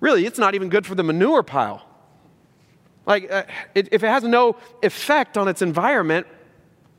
really, 0.00 0.26
it's 0.26 0.38
not 0.38 0.54
even 0.54 0.68
good 0.68 0.84
for 0.84 0.94
the 0.94 1.02
manure 1.02 1.42
pile. 1.42 1.85
Like, 3.06 3.30
uh, 3.30 3.44
it, 3.74 3.88
if 3.92 4.02
it 4.02 4.08
has 4.08 4.24
no 4.24 4.56
effect 4.82 5.38
on 5.38 5.46
its 5.48 5.62
environment, 5.62 6.26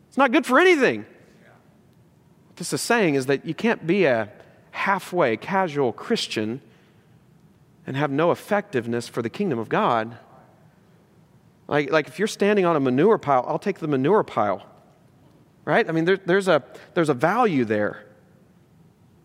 it's 0.08 0.18
not 0.18 0.32
good 0.32 0.46
for 0.46 0.60
anything. 0.60 1.06
What 2.48 2.56
this 2.56 2.72
is 2.72 2.82
saying 2.82 3.16
is 3.16 3.26
that 3.26 3.46
you 3.46 3.54
can't 3.54 3.86
be 3.86 4.06
a 4.06 4.32
halfway 4.72 5.36
casual 5.36 5.92
Christian 5.92 6.62
and 7.86 7.98
have 7.98 8.10
no 8.10 8.32
effectiveness 8.32 9.08
for 9.08 9.22
the 9.22 9.30
kingdom 9.30 9.60
of 9.60 9.70
God. 9.70 10.18
Like, 11.68 11.92
like 11.92 12.08
if 12.08 12.20
you're 12.20 12.28
standing 12.28 12.66
on 12.66 12.76
a 12.76 12.80
manure 12.80 13.18
pile, 13.18 13.44
I'll 13.48 13.60
take 13.60 13.80
the 13.80 13.88
manure 13.88 14.24
pile. 14.24 14.66
Right? 15.66 15.88
I 15.88 15.92
mean, 15.92 16.06
there, 16.06 16.18
there's, 16.18 16.48
a, 16.48 16.64
there's 16.94 17.10
a 17.10 17.14
value 17.14 17.66
there. 17.66 18.06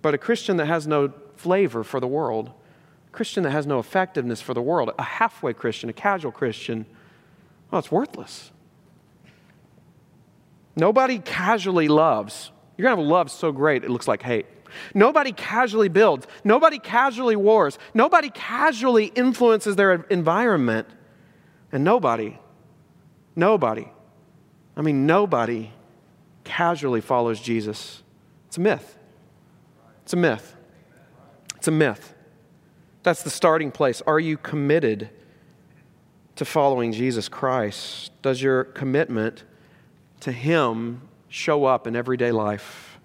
But 0.00 0.14
a 0.14 0.18
Christian 0.18 0.56
that 0.56 0.66
has 0.66 0.88
no 0.88 1.12
flavor 1.36 1.84
for 1.84 2.00
the 2.00 2.08
world, 2.08 2.50
Christian 3.12 3.42
that 3.44 3.50
has 3.50 3.66
no 3.66 3.78
effectiveness 3.78 4.40
for 4.40 4.54
the 4.54 4.62
world, 4.62 4.90
a 4.98 5.02
halfway 5.02 5.52
Christian, 5.52 5.90
a 5.90 5.92
casual 5.92 6.32
Christian, 6.32 6.86
well, 7.70 7.78
it's 7.78 7.92
worthless. 7.92 8.50
Nobody 10.74 11.18
casually 11.18 11.88
loves. 11.88 12.50
You're 12.76 12.86
going 12.86 12.96
to 12.96 13.02
have 13.02 13.10
love 13.10 13.30
so 13.30 13.52
great 13.52 13.84
it 13.84 13.90
looks 13.90 14.08
like 14.08 14.22
hate. 14.22 14.46
Nobody 14.94 15.32
casually 15.32 15.88
builds. 15.88 16.26
Nobody 16.44 16.78
casually 16.78 17.36
wars. 17.36 17.78
Nobody 17.92 18.30
casually 18.30 19.06
influences 19.06 19.76
their 19.76 19.92
environment. 20.08 20.88
And 21.70 21.84
nobody, 21.84 22.38
nobody, 23.36 23.88
I 24.76 24.82
mean, 24.82 25.06
nobody 25.06 25.70
casually 26.44 27.00
follows 27.00 27.40
Jesus. 27.40 28.02
It's 28.48 28.56
a 28.56 28.60
myth. 28.60 28.98
It's 30.02 30.12
a 30.12 30.16
myth. 30.16 30.56
It's 31.56 31.68
a 31.68 31.70
myth. 31.70 32.14
That's 33.02 33.22
the 33.22 33.30
starting 33.30 33.70
place. 33.70 34.00
Are 34.06 34.20
you 34.20 34.36
committed 34.36 35.10
to 36.36 36.44
following 36.44 36.92
Jesus 36.92 37.28
Christ? 37.28 38.12
Does 38.22 38.40
your 38.40 38.64
commitment 38.64 39.44
to 40.20 40.32
Him 40.32 41.02
show 41.28 41.64
up 41.64 41.86
in 41.86 41.96
everyday 41.96 42.30
life? 42.30 42.98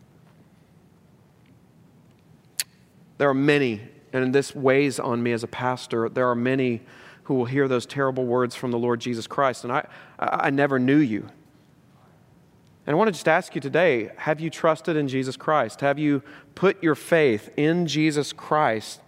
There 3.17 3.29
are 3.29 3.33
many, 3.33 3.81
and 4.13 4.33
this 4.33 4.55
weighs 4.55 4.99
on 4.99 5.23
me 5.23 5.31
as 5.31 5.43
a 5.43 5.47
pastor, 5.47 6.09
there 6.09 6.29
are 6.29 6.35
many 6.35 6.81
who 7.23 7.33
will 7.33 7.45
hear 7.45 7.67
those 7.67 7.85
terrible 7.85 8.25
words 8.25 8.55
from 8.55 8.71
the 8.71 8.77
Lord 8.77 9.01
Jesus 9.01 9.27
Christ, 9.27 9.63
and 9.63 9.73
I, 9.73 9.87
I 10.19 10.49
never 10.49 10.79
knew 10.79 10.97
you. 10.97 11.27
And 12.85 12.93
I 12.93 12.97
want 12.97 13.09
to 13.09 13.11
just 13.11 13.27
ask 13.27 13.53
you 13.53 13.59
today 13.59 14.11
have 14.15 14.39
you 14.39 14.49
trusted 14.49 14.95
in 14.95 15.09
Jesus 15.09 15.35
Christ? 15.35 15.81
Have 15.81 15.99
you 15.99 16.23
put 16.55 16.81
your 16.81 16.95
faith 16.95 17.49
in 17.57 17.85
Jesus 17.85 18.31
Christ 18.31 19.01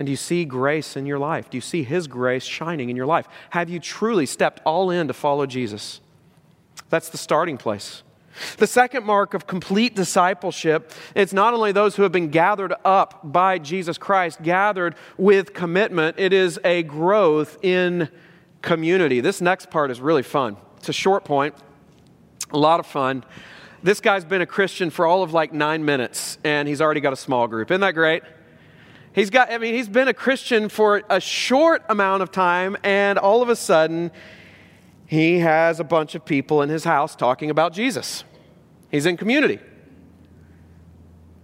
and 0.00 0.06
do 0.06 0.12
you 0.12 0.16
see 0.16 0.46
grace 0.46 0.96
in 0.96 1.04
your 1.04 1.18
life? 1.18 1.50
Do 1.50 1.58
you 1.58 1.60
see 1.60 1.82
His 1.82 2.08
grace 2.08 2.42
shining 2.42 2.88
in 2.88 2.96
your 2.96 3.04
life? 3.04 3.28
Have 3.50 3.68
you 3.68 3.78
truly 3.78 4.24
stepped 4.24 4.62
all 4.64 4.90
in 4.90 5.08
to 5.08 5.12
follow 5.12 5.44
Jesus? 5.44 6.00
That's 6.88 7.10
the 7.10 7.18
starting 7.18 7.58
place. 7.58 8.02
The 8.56 8.66
second 8.66 9.04
mark 9.04 9.34
of 9.34 9.46
complete 9.46 9.94
discipleship, 9.94 10.90
it's 11.14 11.34
not 11.34 11.52
only 11.52 11.72
those 11.72 11.96
who 11.96 12.02
have 12.02 12.12
been 12.12 12.30
gathered 12.30 12.72
up 12.82 13.20
by 13.30 13.58
Jesus 13.58 13.98
Christ, 13.98 14.40
gathered 14.42 14.94
with 15.18 15.52
commitment, 15.52 16.18
it 16.18 16.32
is 16.32 16.58
a 16.64 16.82
growth 16.82 17.62
in 17.62 18.08
community. 18.62 19.20
This 19.20 19.42
next 19.42 19.68
part 19.68 19.90
is 19.90 20.00
really 20.00 20.22
fun. 20.22 20.56
It's 20.78 20.88
a 20.88 20.94
short 20.94 21.26
point, 21.26 21.54
a 22.52 22.58
lot 22.58 22.80
of 22.80 22.86
fun. 22.86 23.22
This 23.82 24.00
guy's 24.00 24.24
been 24.24 24.40
a 24.40 24.46
Christian 24.46 24.88
for 24.88 25.04
all 25.04 25.22
of 25.22 25.34
like 25.34 25.52
nine 25.52 25.84
minutes, 25.84 26.38
and 26.42 26.66
he's 26.66 26.80
already 26.80 27.00
got 27.00 27.12
a 27.12 27.16
small 27.16 27.46
group. 27.46 27.70
Isn't 27.70 27.82
that 27.82 27.92
great? 27.92 28.22
He's 29.12 29.30
got, 29.30 29.50
I 29.50 29.58
mean, 29.58 29.74
he's 29.74 29.88
been 29.88 30.08
a 30.08 30.14
Christian 30.14 30.68
for 30.68 31.02
a 31.10 31.20
short 31.20 31.82
amount 31.88 32.22
of 32.22 32.30
time, 32.30 32.76
and 32.84 33.18
all 33.18 33.42
of 33.42 33.48
a 33.48 33.56
sudden, 33.56 34.12
he 35.06 35.40
has 35.40 35.80
a 35.80 35.84
bunch 35.84 36.14
of 36.14 36.24
people 36.24 36.62
in 36.62 36.68
his 36.68 36.84
house 36.84 37.16
talking 37.16 37.50
about 37.50 37.72
Jesus. 37.72 38.22
He's 38.90 39.06
in 39.06 39.16
community. 39.16 39.58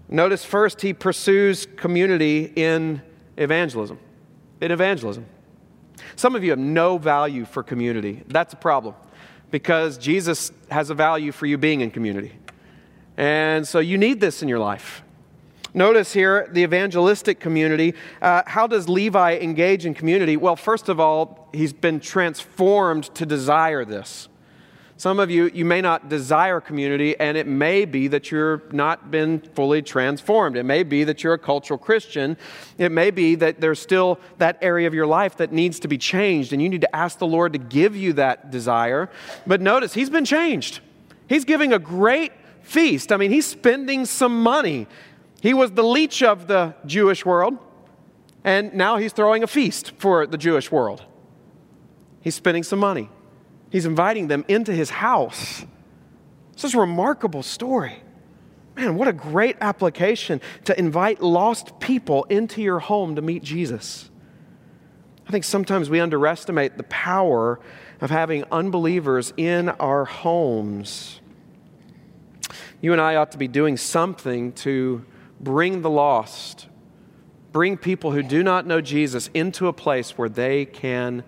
Notice 0.09 0.45
first, 0.45 0.81
he 0.81 0.93
pursues 0.93 1.67
community 1.77 2.53
in 2.55 3.03
evangelism. 3.37 3.99
In 4.61 4.71
evangelism. 4.71 5.27
Some 6.15 6.37
of 6.37 6.45
you 6.45 6.51
have 6.51 6.61
no 6.61 6.99
value 6.99 7.45
for 7.45 7.65
community. 7.65 8.23
That's 8.29 8.53
a 8.53 8.57
problem 8.57 8.95
because 9.51 9.99
Jesus 9.99 10.53
has 10.71 10.91
a 10.91 10.95
value 10.95 11.33
for 11.33 11.47
you 11.47 11.59
being 11.59 11.81
in 11.81 11.91
community. 11.91 12.33
And 13.17 13.67
so 13.67 13.81
you 13.81 13.99
need 13.99 14.21
this 14.21 14.43
in 14.43 14.49
your 14.49 14.59
life. 14.59 15.03
Notice 15.77 16.15
here 16.15 16.49
the 16.51 16.63
evangelistic 16.63 17.39
community. 17.39 17.95
Uh, 18.23 18.43
how 18.47 18.67
does 18.67 18.89
Levi 18.89 19.37
engage 19.37 19.85
in 19.85 19.93
community? 19.93 20.39
Well, 20.39 20.57
first 20.57 20.89
of 20.89 20.99
all, 20.99 21.51
he's 21.53 21.75
been 21.75 22.01
transformed 22.01 23.15
to 23.15 23.27
desire 23.27 23.85
this. 23.85 24.29
Some 24.97 25.21
of 25.21 25.31
you, 25.31 25.51
you 25.53 25.67
may 25.67 25.83
not 25.83 26.09
desire 26.09 26.63
community, 26.63 27.15
and 27.21 27.37
it 27.37 27.47
may 27.47 27.85
be 27.85 28.09
that 28.09 28.31
you're 28.31 28.63
not 28.73 29.11
been 29.11 29.41
fully 29.55 29.83
transformed. 29.83 30.57
It 30.57 30.63
may 30.63 30.83
be 30.83 31.05
that 31.05 31.23
you're 31.23 31.35
a 31.35 31.39
cultural 31.39 31.77
Christian. 31.77 32.39
It 32.79 32.91
may 32.91 33.11
be 33.11 33.35
that 33.35 33.61
there's 33.61 33.79
still 33.79 34.19
that 34.39 34.57
area 34.63 34.87
of 34.87 34.95
your 34.95 35.07
life 35.07 35.37
that 35.37 35.53
needs 35.53 35.79
to 35.81 35.89
be 35.89 35.99
changed, 35.99 36.55
and 36.55 36.63
you 36.63 36.71
need 36.71 36.81
to 36.81 36.97
ask 36.97 37.19
the 37.19 37.27
Lord 37.27 37.53
to 37.53 37.59
give 37.59 37.95
you 37.95 38.15
that 38.15 38.51
desire. 38.51 39.11
But 39.47 39.61
notice, 39.61 39.93
He's 39.93 40.09
been 40.09 40.25
changed. 40.25 40.81
He's 41.29 41.45
giving 41.45 41.75
a 41.75 41.79
great 41.79 42.33
feast. 42.63 43.13
I 43.13 43.19
mean, 43.19 43.31
He's 43.31 43.47
spending 43.47 44.07
some 44.07 44.43
money. 44.43 44.87
He 45.41 45.55
was 45.55 45.73
the 45.73 45.83
leech 45.83 46.23
of 46.23 46.47
the 46.47 46.75
Jewish 46.87 47.25
world, 47.25 47.59
and 48.45 48.75
now 48.75 48.97
he's 48.97 49.13
throwing 49.13 49.43
a 49.43 49.47
feast 49.47 49.93
for 49.99 50.27
the 50.27 50.39
Jewish 50.39 50.71
world. 50.71 51.05
He's 52.21 52.35
spending 52.35 52.63
some 52.63 52.79
money. 52.79 53.11
He's 53.71 53.87
inviting 53.87 54.29
them 54.29 54.45
into 54.49 54.73
his 54.73 54.91
house. 54.91 55.65
This 56.55 56.65
is 56.65 56.75
a 56.75 56.81
remarkable 56.81 57.43
story. 57.43 58.03
Man, 58.77 58.97
what 58.97 59.09
a 59.09 59.13
great 59.13 59.57
application 59.61 60.41
to 60.65 60.79
invite 60.79 61.23
lost 61.23 61.81
people 61.81 62.25
into 62.25 62.63
your 62.63 62.79
home 62.79 63.17
to 63.17 63.23
meet 63.23 63.43
Jesus. 63.43 64.11
I 65.27 65.33
think 65.33 65.45
sometimes 65.45 65.91
we 65.91 65.99
underestimate 65.99 66.77
the 66.77 66.85
power 66.85 67.59
of 68.01 68.11
having 68.11 68.45
unbelievers 68.53 69.33
in 69.37 69.71
our 69.71 70.05
homes. 70.05 71.21
You 72.81 72.93
and 72.93 73.01
I 73.01 73.17
ought 73.17 73.33
to 73.33 73.39
be 73.39 73.49
doing 73.49 73.77
something 73.77 74.53
to 74.53 75.05
bring 75.41 75.83
the 75.83 75.91
lost, 75.91 76.67
bring 77.53 77.77
people 77.77 78.13
who 78.13 78.23
do 78.23 78.43
not 78.43 78.67
know 78.67 78.81
Jesus 78.81 79.29
into 79.35 79.69
a 79.69 79.73
place 79.73 80.19
where 80.19 80.29
they 80.29 80.65
can 80.65 81.25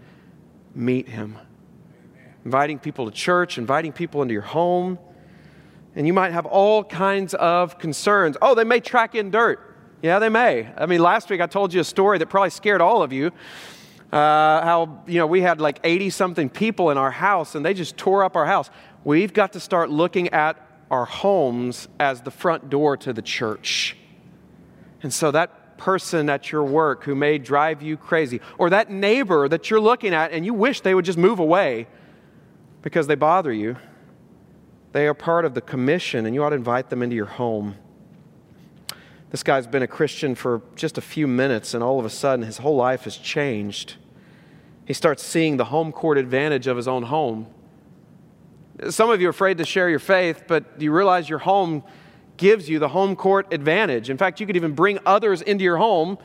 meet 0.75 1.09
him. 1.09 1.37
Inviting 2.45 2.79
people 2.79 3.07
to 3.07 3.11
church, 3.11 3.59
inviting 3.59 3.93
people 3.93 4.23
into 4.23 4.33
your 4.33 4.43
home. 4.43 4.99
And 5.95 6.07
you 6.07 6.13
might 6.13 6.33
have 6.33 6.47
all 6.47 6.85
kinds 6.85 7.35
of 7.35 7.79
concerns. 7.79 8.37
Oh, 8.41 8.55
they 8.55 8.65
may 8.65 8.81
track 8.81 9.15
in 9.15 9.31
dirt. 9.31 9.61
Yeah, 10.01 10.21
they 10.21 10.29
may. 10.29 10.69
I 10.77 10.87
mean, 10.87 11.03
last 11.03 11.29
week 11.29 11.41
I 11.41 11.47
told 11.47 11.75
you 11.75 11.81
a 11.81 11.85
story 11.85 12.19
that 12.19 12.27
probably 12.27 12.51
scared 12.51 12.81
all 12.81 13.03
of 13.03 13.13
you. 13.13 13.33
Uh, 14.13 14.63
how, 14.63 15.03
you 15.07 15.19
know, 15.19 15.27
we 15.27 15.43
had 15.43 15.61
like 15.61 15.81
80 15.85 16.11
something 16.11 16.49
people 16.49 16.91
in 16.91 16.97
our 16.97 17.11
house 17.11 17.55
and 17.55 17.67
they 17.67 17.75
just 17.75 17.97
tore 17.97 18.25
up 18.25 18.37
our 18.37 18.47
house. 18.47 18.71
We've 19.05 19.33
got 19.33 19.53
to 19.53 19.61
start 19.61 19.91
looking 19.91 20.31
at 20.31 20.65
our 20.91 21.05
homes 21.05 21.89
as 22.01 22.23
the 22.23 22.31
front 22.31 22.71
door 22.71 22.97
to 22.97 23.13
the 23.13 23.21
church. 23.21 23.98
And 25.03 25.13
so 25.13 25.31
that 25.31 25.79
person 25.79 26.29
at 26.29 26.51
your 26.51 26.65
work 26.65 27.05
who 27.05 27.15
may 27.15 27.39
drive 27.39 27.83
you 27.83 27.97
crazy, 27.97 28.41
or 28.59 28.71
that 28.71 28.91
neighbor 28.91 29.49
that 29.49 29.71
you're 29.71 29.81
looking 29.81 30.13
at 30.13 30.33
and 30.33 30.45
you 30.45 30.53
wish 30.53 30.81
they 30.81 30.95
would 30.95 31.05
just 31.05 31.19
move 31.19 31.39
away 31.39 31.87
because 32.83 33.07
they 33.07 33.15
bother 33.15 33.53
you. 33.53 33.77
They 34.93 35.07
are 35.07 35.15
part 35.15 35.45
of 35.45 35.55
the 35.55 35.61
commission, 35.61 36.27
and 36.27 36.35
you 36.35 36.43
ought 36.43 36.51
to 36.51 36.57
invite 36.57 36.91
them 36.91 37.03
into 37.03 37.15
your 37.15 37.27
home. 37.27 37.77
This 39.31 39.43
guy's 39.43 39.67
been 39.67 39.83
a 39.83 39.87
Christian 39.87 40.35
for 40.35 40.63
just 40.75 40.97
a 40.97 41.03
few 41.03 41.27
minutes, 41.27 41.75
and 41.75 41.85
all 41.85 41.99
of 42.01 42.07
a 42.07 42.11
sudden 42.11 42.45
his 42.45 42.59
whole 42.59 42.77
life 42.77 43.05
has 43.05 43.17
changed. 43.17 43.97
He 44.87 44.95
starts 44.95 45.23
seeing 45.23 45.59
the 45.59 45.67
home 45.67 45.93
court 45.93 46.17
advantage 46.17 46.67
of 46.67 46.77
his 46.79 46.89
own 46.89 47.03
home. 47.05 47.47
Some 48.89 49.11
of 49.11 49.21
you 49.21 49.27
are 49.27 49.31
afraid 49.31 49.59
to 49.59 49.67
share 49.67 49.91
your 49.91 49.99
faith, 49.99 50.45
but 50.49 50.81
you 50.81 50.93
realize 50.93 51.29
your 51.29 51.41
home 51.41 51.83
gives 52.39 52.69
you 52.69 52.79
the 52.79 52.89
home 52.89 53.15
court 53.15 53.53
advantage. 53.53 54.09
In 54.09 54.17
fact, 54.17 54.41
you 54.41 54.47
could 54.47 54.57
even 54.57 54.73
bring 54.73 54.99
others 55.05 55.43
into 55.43 55.63
your 55.63 55.77
home. 55.77 56.17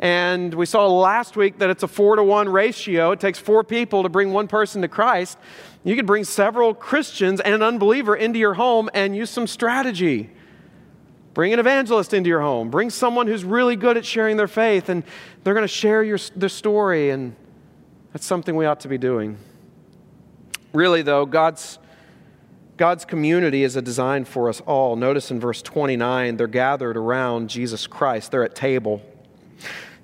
And 0.00 0.52
we 0.54 0.66
saw 0.66 0.86
last 0.86 1.36
week 1.36 1.58
that 1.58 1.70
it's 1.70 1.82
a 1.82 1.88
four 1.88 2.16
to 2.16 2.24
one 2.24 2.48
ratio. 2.48 3.12
It 3.12 3.20
takes 3.20 3.38
four 3.38 3.62
people 3.62 4.02
to 4.02 4.08
bring 4.08 4.32
one 4.32 4.48
person 4.48 4.82
to 4.82 4.88
Christ. 4.88 5.38
You 5.84 5.96
could 5.96 6.06
bring 6.06 6.24
several 6.24 6.74
Christians 6.74 7.40
and 7.40 7.54
an 7.54 7.62
unbeliever 7.62 8.16
into 8.16 8.38
your 8.38 8.54
home 8.54 8.90
and 8.94 9.16
use 9.16 9.30
some 9.30 9.46
strategy. 9.46 10.30
Bring 11.34 11.52
an 11.52 11.60
evangelist 11.60 12.14
into 12.14 12.28
your 12.28 12.40
home. 12.40 12.70
Bring 12.70 12.90
someone 12.90 13.26
who's 13.28 13.44
really 13.44 13.76
good 13.76 13.96
at 13.96 14.04
sharing 14.04 14.36
their 14.36 14.48
faith, 14.48 14.88
and 14.88 15.04
they're 15.44 15.54
going 15.54 15.62
to 15.62 15.68
share 15.68 16.02
your, 16.02 16.18
their 16.34 16.48
story, 16.48 17.10
and 17.10 17.36
that's 18.12 18.26
something 18.26 18.56
we 18.56 18.66
ought 18.66 18.80
to 18.80 18.88
be 18.88 18.98
doing. 18.98 19.38
Really, 20.72 21.02
though, 21.02 21.26
God's, 21.26 21.78
God's 22.78 23.04
community 23.04 23.64
is 23.64 23.74
a 23.74 23.82
design 23.82 24.24
for 24.24 24.48
us 24.48 24.60
all. 24.60 24.94
Notice 24.94 25.32
in 25.32 25.40
verse 25.40 25.62
29, 25.62 26.36
they're 26.36 26.46
gathered 26.46 26.96
around 26.96 27.50
Jesus 27.50 27.88
Christ, 27.88 28.30
they're 28.30 28.44
at 28.44 28.54
table. 28.54 29.02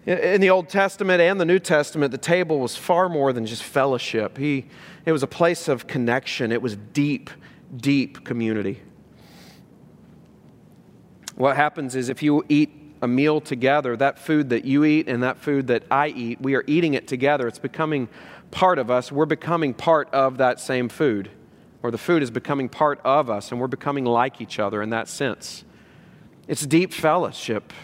In 0.07 0.41
the 0.41 0.51
Old 0.51 0.69
Testament 0.69 1.21
and 1.21 1.41
the 1.41 1.45
New 1.45 1.61
Testament, 1.61 2.11
the 2.11 2.19
table 2.19 2.59
was 2.59 2.77
far 2.77 3.09
more 3.09 3.33
than 3.33 3.47
just 3.47 3.63
fellowship. 3.63 4.37
He, 4.37 4.67
it 5.07 5.13
was 5.13 5.23
a 5.23 5.29
place 5.29 5.69
of 5.69 5.87
connection, 5.87 6.51
it 6.51 6.61
was 6.61 6.75
deep, 6.75 7.31
deep 7.77 8.25
community. 8.25 8.83
What 11.37 11.55
happens 11.55 11.95
is 11.95 12.09
if 12.09 12.25
you 12.25 12.45
eat 12.49 12.73
a 13.01 13.07
meal 13.07 13.41
together, 13.41 13.97
that 13.97 14.19
food 14.19 14.51
that 14.51 14.65
you 14.65 14.85
eat 14.85 15.09
and 15.09 15.23
that 15.23 15.39
food 15.39 15.69
that 15.69 15.85
I 15.93 16.09
eat, 16.09 16.41
we 16.41 16.57
are 16.57 16.65
eating 16.67 16.95
it 16.95 17.07
together. 17.07 17.47
It's 17.47 17.59
becoming 17.61 18.09
part 18.51 18.81
of 18.81 18.91
us. 18.91 19.13
We're 19.13 19.27
becoming 19.27 19.75
part 19.75 20.13
of 20.13 20.39
that 20.39 20.59
same 20.59 20.89
food. 20.89 21.31
Or 21.85 21.91
the 21.91 21.99
food 21.99 22.23
is 22.23 22.31
becoming 22.31 22.71
part 22.71 22.99
of 23.05 23.29
us, 23.29 23.53
and 23.53 23.61
we're 23.61 23.67
becoming 23.67 24.07
like 24.07 24.41
each 24.41 24.59
other 24.59 24.81
in 24.81 24.89
that 24.89 25.07
sense. 25.07 25.67
It's 26.49 26.65
deep 26.65 26.95
fellowship. 26.95 27.75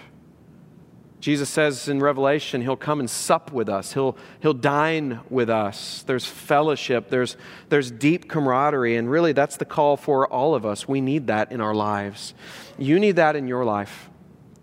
Jesus 1.21 1.51
says 1.51 1.87
in 1.87 2.01
Revelation, 2.01 2.63
He'll 2.63 2.79
come 2.79 3.01
and 3.01 3.11
sup 3.11 3.53
with 3.53 3.69
us. 3.69 3.93
He'll, 3.93 4.17
he'll 4.41 4.55
dine 4.55 5.21
with 5.29 5.51
us. 5.51 6.03
There's 6.07 6.25
fellowship, 6.25 7.11
there's, 7.11 7.37
there's 7.69 7.91
deep 7.91 8.27
camaraderie, 8.27 8.97
and 8.97 9.11
really 9.11 9.35
that's 9.35 9.59
the 9.59 9.67
call 9.67 9.99
for 9.99 10.27
all 10.27 10.55
of 10.55 10.65
us. 10.65 10.89
We 10.89 11.03
need 11.03 11.27
that 11.27 11.53
in 11.53 11.61
our 11.61 11.75
lives. 11.75 12.33
You 12.79 12.99
need 12.99 13.17
that 13.17 13.37
in 13.37 13.47
your 13.47 13.67
life. 13.67 14.09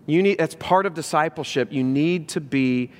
You 0.06 0.20
need, 0.20 0.38
that's 0.38 0.56
part 0.56 0.84
of 0.84 0.94
discipleship. 0.94 1.70
You 1.70 1.84
need 1.84 2.30
to 2.30 2.40
be 2.40 2.90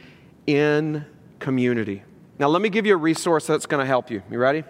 in 0.46 1.04
community. 1.40 2.04
Now, 2.38 2.46
let 2.46 2.62
me 2.62 2.68
give 2.68 2.86
you 2.86 2.94
a 2.94 2.96
resource 2.96 3.44
that's 3.44 3.66
going 3.66 3.80
to 3.80 3.86
help 3.86 4.08
you. 4.08 4.22
You 4.30 4.38
ready? 4.38 4.62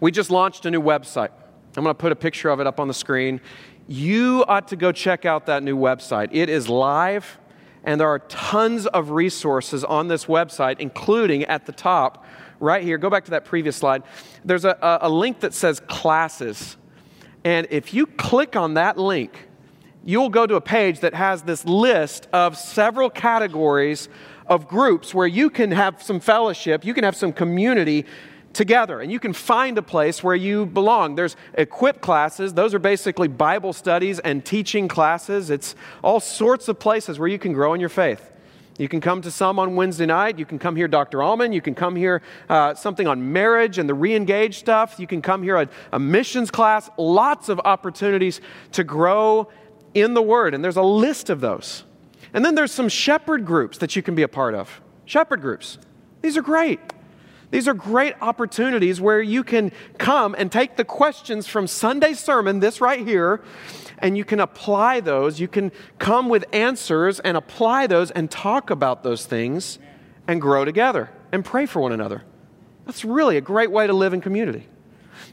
We 0.00 0.10
just 0.10 0.30
launched 0.30 0.66
a 0.66 0.70
new 0.70 0.82
website. 0.82 1.30
I'm 1.76 1.82
going 1.82 1.94
to 1.94 1.94
put 1.94 2.12
a 2.12 2.16
picture 2.16 2.50
of 2.50 2.60
it 2.60 2.66
up 2.66 2.78
on 2.78 2.88
the 2.88 2.94
screen. 2.94 3.40
You 3.88 4.44
ought 4.46 4.68
to 4.68 4.76
go 4.76 4.92
check 4.92 5.24
out 5.24 5.46
that 5.46 5.62
new 5.62 5.76
website. 5.76 6.28
It 6.32 6.48
is 6.48 6.68
live 6.68 7.38
and 7.84 8.00
there 8.00 8.08
are 8.08 8.18
tons 8.18 8.86
of 8.86 9.10
resources 9.10 9.84
on 9.84 10.08
this 10.08 10.24
website, 10.24 10.80
including 10.80 11.44
at 11.44 11.66
the 11.66 11.72
top, 11.72 12.24
right 12.58 12.82
here. 12.82 12.96
Go 12.96 13.10
back 13.10 13.26
to 13.26 13.32
that 13.32 13.44
previous 13.44 13.76
slide. 13.76 14.02
There's 14.44 14.64
a, 14.64 14.98
a 15.02 15.08
link 15.08 15.40
that 15.40 15.52
says 15.52 15.80
classes. 15.80 16.78
And 17.44 17.66
if 17.70 17.92
you 17.92 18.06
click 18.06 18.56
on 18.56 18.74
that 18.74 18.96
link, 18.96 19.48
you'll 20.02 20.30
go 20.30 20.46
to 20.46 20.54
a 20.54 20.60
page 20.62 21.00
that 21.00 21.12
has 21.14 21.42
this 21.42 21.64
list 21.66 22.26
of 22.32 22.56
several 22.56 23.10
categories 23.10 24.08
of 24.46 24.66
groups 24.66 25.14
where 25.14 25.26
you 25.26 25.50
can 25.50 25.70
have 25.70 26.02
some 26.02 26.20
fellowship, 26.20 26.84
you 26.84 26.94
can 26.94 27.04
have 27.04 27.16
some 27.16 27.32
community 27.32 28.06
together 28.54 29.00
and 29.00 29.10
you 29.12 29.20
can 29.20 29.32
find 29.32 29.76
a 29.76 29.82
place 29.82 30.22
where 30.22 30.34
you 30.34 30.66
belong. 30.66 31.14
There's 31.14 31.36
equip 31.54 32.00
classes, 32.00 32.54
those 32.54 32.74
are 32.74 32.78
basically 32.78 33.28
Bible 33.28 33.72
studies 33.72 34.18
and 34.20 34.44
teaching 34.44 34.88
classes. 34.88 35.50
It's 35.50 35.74
all 36.02 36.20
sorts 36.20 36.68
of 36.68 36.78
places 36.78 37.18
where 37.18 37.28
you 37.28 37.38
can 37.38 37.52
grow 37.52 37.74
in 37.74 37.80
your 37.80 37.88
faith. 37.88 38.30
You 38.78 38.88
can 38.88 39.00
come 39.00 39.22
to 39.22 39.30
some 39.30 39.58
on 39.58 39.76
Wednesday 39.76 40.06
night. 40.06 40.38
You 40.38 40.44
can 40.44 40.58
come 40.58 40.74
hear 40.74 40.88
Dr. 40.88 41.22
Allman. 41.22 41.52
You 41.52 41.60
can 41.60 41.74
come 41.74 41.94
hear 41.94 42.22
uh, 42.48 42.74
something 42.74 43.06
on 43.06 43.32
marriage 43.32 43.78
and 43.78 43.88
the 43.88 43.94
re 43.94 44.14
engaged 44.14 44.58
stuff. 44.58 44.96
You 44.98 45.06
can 45.06 45.22
come 45.22 45.42
hear 45.44 45.56
a, 45.56 45.68
a 45.92 45.98
missions 45.98 46.50
class. 46.50 46.90
Lots 46.98 47.48
of 47.48 47.60
opportunities 47.64 48.40
to 48.72 48.82
grow 48.82 49.48
in 49.94 50.14
the 50.14 50.22
Word. 50.22 50.54
And 50.54 50.64
there's 50.64 50.76
a 50.76 50.82
list 50.82 51.30
of 51.30 51.40
those. 51.40 51.84
And 52.32 52.44
then 52.44 52.56
there's 52.56 52.72
some 52.72 52.88
shepherd 52.88 53.46
groups 53.46 53.78
that 53.78 53.94
you 53.94 54.02
can 54.02 54.16
be 54.16 54.22
a 54.22 54.28
part 54.28 54.56
of. 54.56 54.80
Shepherd 55.04 55.40
groups. 55.40 55.78
These 56.20 56.36
are 56.36 56.42
great. 56.42 56.80
These 57.54 57.68
are 57.68 57.74
great 57.74 58.16
opportunities 58.20 59.00
where 59.00 59.22
you 59.22 59.44
can 59.44 59.70
come 59.96 60.34
and 60.36 60.50
take 60.50 60.74
the 60.74 60.84
questions 60.84 61.46
from 61.46 61.68
Sunday's 61.68 62.18
sermon, 62.18 62.58
this 62.58 62.80
right 62.80 62.98
here, 62.98 63.44
and 64.00 64.16
you 64.16 64.24
can 64.24 64.40
apply 64.40 64.98
those. 64.98 65.38
You 65.38 65.46
can 65.46 65.70
come 66.00 66.28
with 66.28 66.44
answers 66.52 67.20
and 67.20 67.36
apply 67.36 67.86
those 67.86 68.10
and 68.10 68.28
talk 68.28 68.70
about 68.70 69.04
those 69.04 69.24
things 69.24 69.78
and 70.26 70.40
grow 70.40 70.64
together 70.64 71.12
and 71.30 71.44
pray 71.44 71.64
for 71.66 71.78
one 71.78 71.92
another. 71.92 72.24
That's 72.86 73.04
really 73.04 73.36
a 73.36 73.40
great 73.40 73.70
way 73.70 73.86
to 73.86 73.92
live 73.92 74.12
in 74.14 74.20
community. 74.20 74.66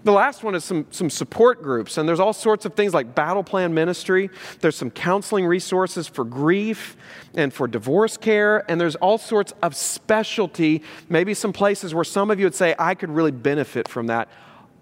The 0.04 0.12
last 0.12 0.44
one 0.44 0.56
is 0.56 0.64
some, 0.64 0.88
some 0.90 1.12
support 1.12 1.62
groups, 1.62 1.98
and 1.98 2.10
there's 2.10 2.20
all 2.20 2.34
sorts 2.34 2.66
of 2.66 2.74
things 2.74 2.94
like 2.94 3.14
battle 3.14 3.44
plan 3.44 3.74
ministry. 3.74 4.32
There's 4.60 4.76
some 4.76 4.90
counseling 4.90 5.46
resources 5.46 6.08
for 6.08 6.26
grief 6.26 6.98
and 7.36 7.54
for 7.54 7.68
divorce 7.68 8.18
care, 8.18 8.70
and 8.70 8.82
there's 8.82 8.96
all 8.96 9.20
sorts 9.20 9.54
of 9.62 9.76
specialty, 9.76 10.82
maybe 11.08 11.36
some 11.36 11.54
places 11.54 11.94
where 11.94 12.04
some 12.04 12.32
of 12.32 12.40
you 12.40 12.46
would 12.46 12.56
say, 12.56 12.74
I 12.80 12.96
could 12.96 13.12
really 13.12 13.32
benefit 13.32 13.88
from 13.88 14.08
that. 14.08 14.28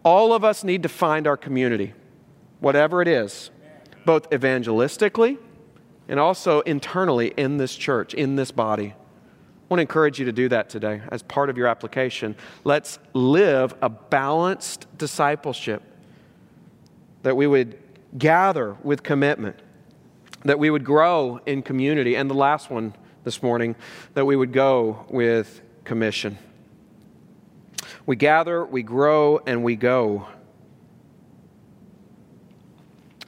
All 0.03 0.31
of 0.33 0.45
us 0.45 0.63
need 0.63 0.83
to 0.83 0.89
find 0.89 1.27
our 1.27 1.35
community, 1.35 1.93
whatever 2.61 3.01
it 3.01 3.09
is, 3.09 3.51
both 4.05 4.29
evangelistically 4.29 5.37
and 6.07 6.19
also 6.19 6.61
internally 6.61 7.33
in 7.35 7.57
this 7.57 7.75
church, 7.75 8.13
in 8.13 8.35
this 8.35 8.51
body. 8.51 8.95
I 9.69 9.73
want 9.73 9.77
to 9.77 9.81
encourage 9.81 10.17
you 10.17 10.25
to 10.25 10.31
do 10.31 10.49
that 10.49 10.67
today 10.67 10.99
as 11.11 11.21
part 11.21 11.51
of 11.51 11.55
your 11.55 11.67
application. 11.67 12.35
Let's 12.63 12.97
live 13.13 13.75
a 13.83 13.89
balanced 13.89 14.87
discipleship, 14.97 15.83
that 17.21 17.37
we 17.37 17.45
would 17.45 17.77
gather 18.17 18.75
with 18.81 19.03
commitment, 19.03 19.59
that 20.43 20.57
we 20.57 20.71
would 20.71 20.83
grow 20.83 21.39
in 21.45 21.61
community, 21.61 22.15
and 22.15 22.31
the 22.31 22.35
last 22.35 22.71
one 22.71 22.95
this 23.23 23.43
morning, 23.43 23.75
that 24.15 24.25
we 24.25 24.35
would 24.35 24.53
go 24.53 25.05
with 25.07 25.61
commission. 25.83 26.39
We 28.07 28.15
gather, 28.15 28.65
we 28.65 28.81
grow, 28.81 29.39
and 29.45 29.63
we 29.63 29.75
go. 29.75 30.27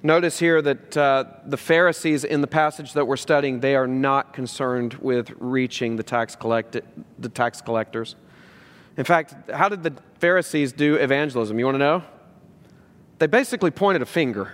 Notice 0.03 0.39
here 0.39 0.61
that 0.63 0.97
uh, 0.97 1.25
the 1.45 1.57
Pharisees 1.57 2.23
in 2.23 2.41
the 2.41 2.47
passage 2.47 2.93
that 2.93 3.05
we're 3.05 3.17
studying, 3.17 3.59
they 3.59 3.75
are 3.75 3.87
not 3.87 4.33
concerned 4.33 4.95
with 4.95 5.31
reaching 5.37 5.95
the 5.95 6.03
tax, 6.03 6.35
collect- 6.35 6.77
the 7.19 7.29
tax 7.29 7.61
collectors. 7.61 8.15
In 8.97 9.05
fact, 9.05 9.51
how 9.51 9.69
did 9.69 9.83
the 9.83 9.93
Pharisees 10.19 10.73
do 10.73 10.95
evangelism? 10.95 11.59
You 11.59 11.65
want 11.65 11.75
to 11.75 11.79
know? 11.79 12.03
They 13.19 13.27
basically 13.27 13.69
pointed 13.69 14.01
a 14.01 14.07
finger 14.07 14.53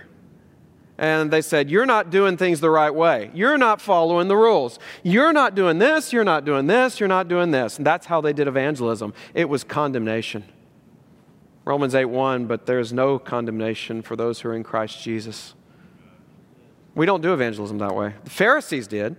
and 0.98 1.30
they 1.30 1.40
said, 1.40 1.70
You're 1.70 1.86
not 1.86 2.10
doing 2.10 2.36
things 2.36 2.60
the 2.60 2.70
right 2.70 2.94
way. 2.94 3.30
You're 3.32 3.56
not 3.56 3.80
following 3.80 4.28
the 4.28 4.36
rules. 4.36 4.78
You're 5.02 5.32
not 5.32 5.54
doing 5.54 5.78
this. 5.78 6.12
You're 6.12 6.24
not 6.24 6.44
doing 6.44 6.66
this. 6.66 7.00
You're 7.00 7.08
not 7.08 7.28
doing 7.28 7.52
this. 7.52 7.78
And 7.78 7.86
that's 7.86 8.06
how 8.06 8.20
they 8.20 8.32
did 8.32 8.48
evangelism. 8.48 9.14
It 9.32 9.48
was 9.48 9.64
condemnation. 9.64 10.44
Romans 11.68 11.94
8 11.94 12.06
1, 12.06 12.46
but 12.46 12.64
there 12.64 12.78
is 12.78 12.94
no 12.94 13.18
condemnation 13.18 14.00
for 14.00 14.16
those 14.16 14.40
who 14.40 14.48
are 14.48 14.54
in 14.54 14.64
Christ 14.64 15.02
Jesus. 15.02 15.54
We 16.94 17.04
don't 17.04 17.20
do 17.20 17.34
evangelism 17.34 17.76
that 17.76 17.94
way. 17.94 18.14
The 18.24 18.30
Pharisees 18.30 18.86
did. 18.86 19.16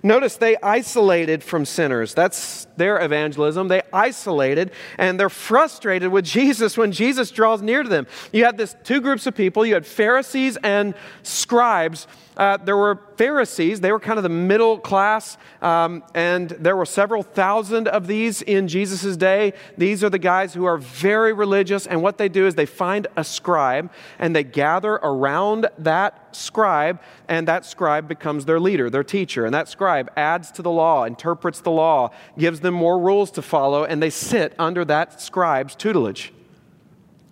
Notice 0.00 0.36
they 0.36 0.56
isolated 0.58 1.42
from 1.42 1.64
sinners. 1.64 2.14
That's 2.14 2.68
their 2.76 3.04
evangelism. 3.04 3.66
They 3.66 3.82
isolated 3.92 4.70
and 4.96 5.18
they're 5.18 5.28
frustrated 5.28 6.12
with 6.12 6.24
Jesus 6.24 6.78
when 6.78 6.92
Jesus 6.92 7.32
draws 7.32 7.62
near 7.62 7.82
to 7.82 7.88
them. 7.88 8.06
You 8.32 8.44
had 8.44 8.56
this 8.56 8.76
two 8.84 9.00
groups 9.00 9.26
of 9.26 9.34
people. 9.34 9.66
You 9.66 9.74
had 9.74 9.84
Pharisees 9.84 10.56
and 10.62 10.94
scribes. 11.24 12.06
Uh, 12.38 12.56
there 12.56 12.76
were 12.76 13.00
Pharisees. 13.16 13.80
They 13.80 13.90
were 13.90 13.98
kind 13.98 14.16
of 14.16 14.22
the 14.22 14.28
middle 14.28 14.78
class, 14.78 15.36
um, 15.60 16.04
and 16.14 16.50
there 16.50 16.76
were 16.76 16.86
several 16.86 17.24
thousand 17.24 17.88
of 17.88 18.06
these 18.06 18.42
in 18.42 18.68
Jesus' 18.68 19.16
day. 19.16 19.54
These 19.76 20.04
are 20.04 20.08
the 20.08 20.20
guys 20.20 20.54
who 20.54 20.64
are 20.64 20.78
very 20.78 21.32
religious, 21.32 21.84
and 21.84 22.00
what 22.00 22.16
they 22.16 22.28
do 22.28 22.46
is 22.46 22.54
they 22.54 22.64
find 22.64 23.08
a 23.16 23.24
scribe 23.24 23.90
and 24.20 24.36
they 24.36 24.44
gather 24.44 24.94
around 24.94 25.66
that 25.78 26.36
scribe, 26.36 27.00
and 27.26 27.48
that 27.48 27.66
scribe 27.66 28.06
becomes 28.06 28.44
their 28.44 28.60
leader, 28.60 28.88
their 28.88 29.02
teacher. 29.02 29.44
And 29.44 29.52
that 29.52 29.68
scribe 29.68 30.08
adds 30.16 30.52
to 30.52 30.62
the 30.62 30.70
law, 30.70 31.04
interprets 31.04 31.60
the 31.60 31.72
law, 31.72 32.10
gives 32.38 32.60
them 32.60 32.74
more 32.74 33.00
rules 33.00 33.32
to 33.32 33.42
follow, 33.42 33.82
and 33.82 34.00
they 34.00 34.10
sit 34.10 34.54
under 34.60 34.84
that 34.84 35.20
scribe's 35.20 35.74
tutelage. 35.74 36.32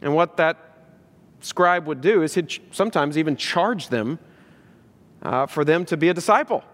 And 0.03 0.17
what 0.17 0.37
that 0.39 0.57
scribe 1.41 1.87
would 1.87 2.01
do 2.01 2.23
is 2.23 2.35
he'd 2.35 2.61
sometimes 2.73 3.17
even 3.17 3.37
charge 3.37 3.89
them 3.89 4.19
uh, 5.23 5.47
for 5.47 5.65
them 5.65 5.85
to 5.87 5.97
be 5.97 6.09
a 6.09 6.15
disciple. 6.15 6.65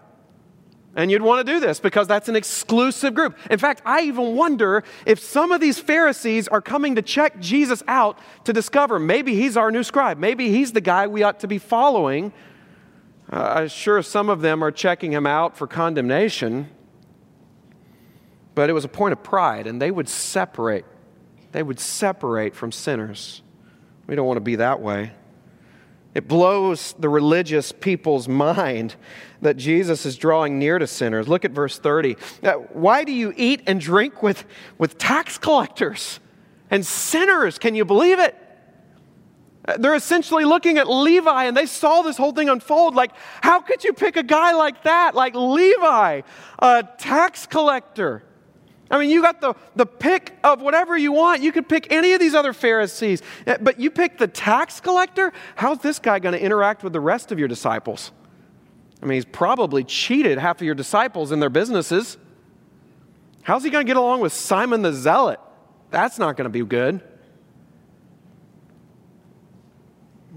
And 0.95 1.09
you'd 1.09 1.23
want 1.23 1.45
to 1.45 1.53
do 1.53 1.59
this 1.59 1.79
because 1.79 2.07
that's 2.07 2.29
an 2.29 2.35
exclusive 2.35 3.15
group. 3.15 3.35
In 3.49 3.57
fact, 3.57 3.81
I 3.83 4.01
even 4.01 4.35
wonder 4.35 4.83
if 5.07 5.19
some 5.19 5.51
of 5.51 5.59
these 5.59 5.79
Pharisees 5.79 6.47
are 6.47 6.61
coming 6.61 6.95
to 6.95 7.01
check 7.01 7.39
Jesus 7.39 7.81
out 7.87 8.19
to 8.43 8.53
discover 8.53 8.99
maybe 8.99 9.33
he's 9.33 9.57
our 9.57 9.71
new 9.71 9.83
scribe. 9.83 10.19
Maybe 10.19 10.49
he's 10.49 10.71
the 10.71 10.81
guy 10.81 11.07
we 11.07 11.23
ought 11.23 11.39
to 11.39 11.47
be 11.47 11.57
following. 11.57 12.31
Uh, 13.31 13.53
I'm 13.55 13.67
sure 13.69 14.03
some 14.03 14.29
of 14.29 14.41
them 14.41 14.63
are 14.63 14.71
checking 14.71 15.11
him 15.11 15.25
out 15.25 15.57
for 15.57 15.65
condemnation, 15.65 16.69
but 18.53 18.69
it 18.69 18.73
was 18.73 18.85
a 18.85 18.89
point 18.89 19.13
of 19.13 19.23
pride, 19.23 19.65
and 19.65 19.81
they 19.81 19.89
would 19.89 20.07
separate. 20.07 20.85
They 21.53 21.63
would 21.63 21.79
separate 21.79 22.53
from 22.53 22.71
sinners. 22.71 23.41
We 24.05 24.15
don't 24.15 24.27
want 24.27 24.37
to 24.37 24.41
be 24.41 24.57
that 24.57 24.79
way. 24.79 25.13
It 26.13 26.27
blows 26.27 26.93
the 26.99 27.09
religious 27.09 27.71
people's 27.71 28.27
mind 28.45 28.95
that 29.41 29.57
Jesus 29.57 30.05
is 30.05 30.15
drawing 30.15 30.59
near 30.59 30.79
to 30.79 30.87
sinners. 30.87 31.27
Look 31.27 31.45
at 31.45 31.51
verse 31.51 31.77
30. 31.77 32.17
Uh, 32.41 32.53
why 32.71 33.03
do 33.03 33.11
you 33.11 33.33
eat 33.35 33.61
and 33.67 33.79
drink 33.79 34.23
with, 34.23 34.45
with 34.77 34.97
tax 34.97 35.37
collectors 35.37 36.19
and 36.71 36.85
sinners? 36.85 37.59
Can 37.59 37.75
you 37.75 37.85
believe 37.85 38.19
it? 38.19 38.37
Uh, 39.65 39.77
they're 39.77 39.95
essentially 39.95 40.45
looking 40.45 40.77
at 40.77 40.89
Levi 40.89 41.45
and 41.45 41.55
they 41.55 41.65
saw 41.65 42.01
this 42.01 42.17
whole 42.17 42.31
thing 42.31 42.49
unfold. 42.49 42.95
Like, 42.95 43.11
how 43.41 43.59
could 43.61 43.83
you 43.83 43.93
pick 43.93 44.17
a 44.17 44.23
guy 44.23 44.53
like 44.53 44.83
that, 44.83 45.15
like 45.15 45.35
Levi, 45.35 46.21
a 46.59 46.87
tax 46.97 47.45
collector? 47.45 48.23
I 48.91 48.99
mean, 48.99 49.09
you 49.09 49.21
got 49.21 49.41
the, 49.41 49.55
the 49.75 49.85
pick 49.85 50.37
of 50.43 50.61
whatever 50.61 50.97
you 50.97 51.11
want. 51.11 51.41
You 51.41 51.51
could 51.51 51.67
pick 51.67 51.91
any 51.91 52.13
of 52.13 52.19
these 52.19 52.35
other 52.35 52.53
Pharisees, 52.53 53.21
eh, 53.47 53.57
but 53.59 53.79
you 53.79 53.89
pick 53.89 54.17
the 54.17 54.27
tax 54.27 54.79
collector? 54.79 55.33
How's 55.55 55.79
this 55.79 55.99
guy 55.99 56.19
going 56.19 56.33
to 56.33 56.41
interact 56.41 56.83
with 56.83 56.93
the 56.93 56.99
rest 56.99 57.31
of 57.31 57.39
your 57.39 57.47
disciples? 57.47 58.11
I 59.01 59.05
mean, 59.05 59.15
he's 59.15 59.25
probably 59.25 59.83
cheated 59.83 60.37
half 60.37 60.57
of 60.57 60.65
your 60.65 60.75
disciples 60.75 61.31
in 61.31 61.39
their 61.39 61.49
businesses. 61.49 62.17
How's 63.41 63.63
he 63.63 63.69
going 63.69 63.85
to 63.85 63.89
get 63.89 63.97
along 63.97 64.21
with 64.21 64.31
Simon 64.31 64.81
the 64.81 64.93
Zealot? 64.93 65.39
That's 65.89 66.17
not 66.17 66.37
going 66.37 66.45
to 66.45 66.49
be 66.49 66.63
good. 66.63 67.01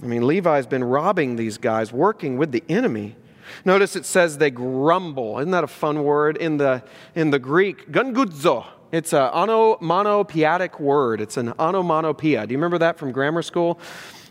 I 0.03 0.07
mean, 0.07 0.27
Levi's 0.27 0.67
been 0.67 0.85
robbing 0.85 1.37
these 1.37 1.59
guys, 1.59 1.93
working 1.93 2.37
with 2.37 2.53
the 2.53 2.63
enemy. 2.69 3.17
Notice 3.65 3.97
it 3.97 4.05
says 4.05 4.39
they 4.39 4.51
grumble. 4.51 5.39
Isn't 5.39 5.51
that 5.51 5.65
a 5.65 5.69
fun 5.69 6.05
word? 6.05 6.37
In 6.37 6.57
the, 6.57 6.83
in 7.15 7.31
the 7.31 7.39
Greek, 7.39 7.91
gungudzo. 7.91 8.67
It's 8.93 9.13
an 9.13 9.31
onomatopoeic 9.33 10.79
word. 10.79 11.21
It's 11.21 11.37
an 11.37 11.53
onomatopoeia. 11.59 12.47
Do 12.47 12.53
you 12.53 12.59
remember 12.59 12.79
that 12.79 12.99
from 12.99 13.13
grammar 13.13 13.43
school? 13.43 13.79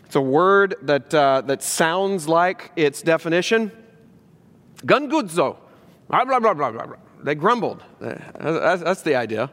It's 0.04 0.16
a 0.16 0.20
word 0.20 0.76
that, 0.82 1.12
uh, 1.12 1.42
that 1.42 1.62
sounds 1.62 2.28
like 2.28 2.72
its 2.76 3.02
definition. 3.02 3.72
Gungudzo. 4.84 5.56
Blah, 6.08 6.24
blah, 6.24 6.38
blah, 6.38 6.54
blah, 6.54 6.70
blah. 6.70 6.96
They 7.22 7.34
grumbled. 7.34 7.82
Uh, 8.00 8.14
that's, 8.38 8.82
that's 8.82 9.02
the 9.02 9.16
idea. 9.16 9.50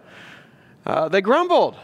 Uh, 0.85 1.09
they 1.09 1.21
grumbled. 1.21 1.75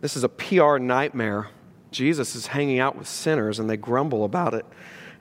This 0.00 0.16
is 0.16 0.24
a 0.24 0.28
PR 0.28 0.78
nightmare. 0.78 1.48
Jesus 1.92 2.34
is 2.34 2.48
hanging 2.48 2.78
out 2.78 2.96
with 2.96 3.06
sinners 3.06 3.58
and 3.58 3.68
they 3.70 3.76
grumble 3.76 4.24
about 4.24 4.54
it 4.54 4.66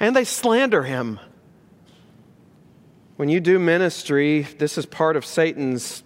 and 0.02 0.16
they 0.16 0.24
slander 0.24 0.84
him. 0.84 1.20
When 3.18 3.30
you 3.30 3.40
do 3.40 3.60
ministry, 3.60 4.48
this 4.58 4.78
is 4.80 4.88
part 4.88 5.16
of 5.16 5.24
Satan's 5.24 6.04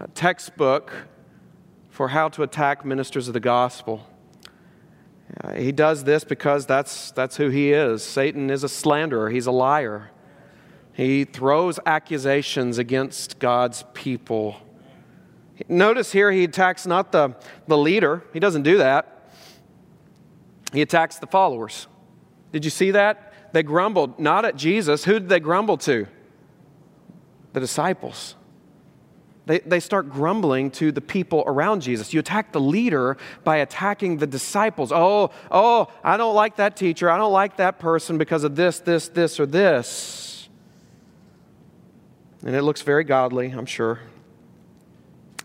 uh, 0.00 0.06
textbook 0.14 0.90
for 1.90 2.08
how 2.08 2.30
to 2.30 2.42
attack 2.42 2.82
ministers 2.82 3.28
of 3.28 3.34
the 3.34 3.40
gospel. 3.40 4.06
Uh, 5.44 5.52
he 5.52 5.70
does 5.70 6.04
this 6.04 6.24
because 6.24 6.64
that's, 6.64 7.10
that's 7.10 7.36
who 7.36 7.50
he 7.50 7.72
is. 7.72 8.02
Satan 8.02 8.48
is 8.48 8.64
a 8.64 8.70
slanderer, 8.70 9.28
he's 9.28 9.46
a 9.46 9.52
liar. 9.52 10.10
He 10.94 11.24
throws 11.24 11.78
accusations 11.84 12.78
against 12.78 13.38
God's 13.38 13.84
people. 13.92 14.56
Notice 15.68 16.12
here 16.12 16.30
he 16.32 16.44
attacks 16.44 16.86
not 16.86 17.12
the, 17.12 17.34
the 17.66 17.76
leader, 17.76 18.24
he 18.32 18.40
doesn't 18.40 18.62
do 18.62 18.78
that 18.78 19.12
he 20.72 20.82
attacks 20.82 21.18
the 21.18 21.26
followers. 21.26 21.86
Did 22.52 22.64
you 22.64 22.70
see 22.70 22.92
that? 22.92 23.32
They 23.52 23.62
grumbled 23.62 24.18
not 24.18 24.44
at 24.44 24.56
Jesus. 24.56 25.04
Who 25.04 25.14
did 25.14 25.28
they 25.28 25.40
grumble 25.40 25.76
to? 25.78 26.06
The 27.52 27.60
disciples. 27.60 28.34
They, 29.44 29.58
they 29.58 29.80
start 29.80 30.08
grumbling 30.08 30.70
to 30.72 30.92
the 30.92 31.00
people 31.00 31.42
around 31.46 31.82
Jesus. 31.82 32.14
You 32.14 32.20
attack 32.20 32.52
the 32.52 32.60
leader 32.60 33.16
by 33.42 33.58
attacking 33.58 34.18
the 34.18 34.26
disciples. 34.26 34.92
Oh, 34.92 35.30
oh, 35.50 35.88
I 36.04 36.16
don't 36.16 36.34
like 36.34 36.56
that 36.56 36.76
teacher. 36.76 37.10
I 37.10 37.16
don't 37.16 37.32
like 37.32 37.56
that 37.56 37.78
person 37.78 38.18
because 38.18 38.44
of 38.44 38.54
this, 38.54 38.78
this, 38.78 39.08
this, 39.08 39.40
or 39.40 39.46
this. 39.46 40.48
And 42.44 42.54
it 42.54 42.62
looks 42.62 42.82
very 42.82 43.04
godly, 43.04 43.48
I'm 43.50 43.66
sure. 43.66 44.00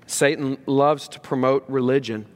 Satan 0.06 0.58
loves 0.68 1.08
to 1.10 1.20
promote 1.20 1.66
religion. 1.68 2.28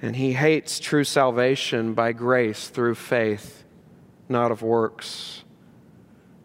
And 0.00 0.16
he 0.16 0.32
hates 0.32 0.78
true 0.78 1.04
salvation 1.04 1.94
by 1.94 2.12
grace 2.12 2.68
through 2.68 2.94
faith, 2.94 3.64
not 4.28 4.52
of 4.52 4.62
works. 4.62 5.42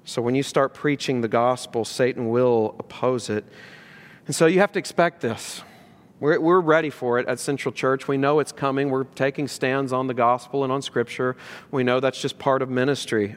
So 0.06 0.22
when 0.22 0.36
you 0.36 0.44
start 0.44 0.74
preaching 0.74 1.22
the 1.22 1.28
gospel, 1.28 1.86
Satan 1.86 2.30
will 2.30 2.76
oppose 2.80 3.30
it. 3.30 3.46
And 4.26 4.36
so 4.36 4.48
you 4.48 4.60
have 4.60 4.72
to 4.74 4.80
expect 4.80 5.22
this. 5.22 5.62
We're, 6.20 6.40
we're 6.40 6.62
ready 6.62 6.90
for 6.90 7.20
it 7.20 7.28
at 7.28 7.40
Central 7.40 7.72
Church. 7.72 8.08
We 8.08 8.18
know 8.18 8.40
it's 8.40 8.52
coming. 8.52 8.90
We're 8.90 9.04
taking 9.04 9.48
stands 9.48 9.94
on 9.94 10.08
the 10.08 10.14
gospel 10.14 10.64
and 10.64 10.72
on 10.72 10.82
Scripture. 10.82 11.36
We 11.70 11.84
know 11.84 12.00
that's 12.00 12.22
just 12.22 12.40
part 12.40 12.62
of 12.62 12.70
ministry. 12.70 13.36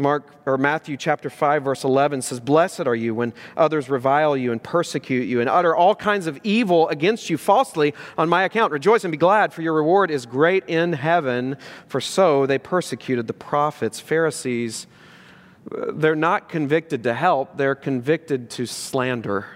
Mark 0.00 0.34
or 0.46 0.58
Matthew 0.58 0.96
chapter 0.96 1.30
5 1.30 1.64
verse 1.64 1.84
11 1.84 2.22
says 2.22 2.40
blessed 2.40 2.86
are 2.86 2.94
you 2.94 3.14
when 3.14 3.32
others 3.56 3.88
revile 3.88 4.36
you 4.36 4.52
and 4.52 4.62
persecute 4.62 5.28
you 5.28 5.40
and 5.40 5.48
utter 5.48 5.76
all 5.76 5.94
kinds 5.94 6.26
of 6.26 6.38
evil 6.42 6.88
against 6.88 7.30
you 7.30 7.36
falsely 7.36 7.94
on 8.18 8.28
my 8.28 8.44
account 8.44 8.72
rejoice 8.72 9.04
and 9.04 9.12
be 9.12 9.18
glad 9.18 9.52
for 9.52 9.62
your 9.62 9.74
reward 9.74 10.10
is 10.10 10.26
great 10.26 10.64
in 10.68 10.94
heaven 10.94 11.56
for 11.86 12.00
so 12.00 12.46
they 12.46 12.58
persecuted 12.58 13.26
the 13.26 13.34
prophets 13.34 14.00
Pharisees 14.00 14.86
they're 15.92 16.16
not 16.16 16.48
convicted 16.48 17.02
to 17.04 17.14
help 17.14 17.56
they're 17.56 17.74
convicted 17.74 18.50
to 18.50 18.66
slander 18.66 19.46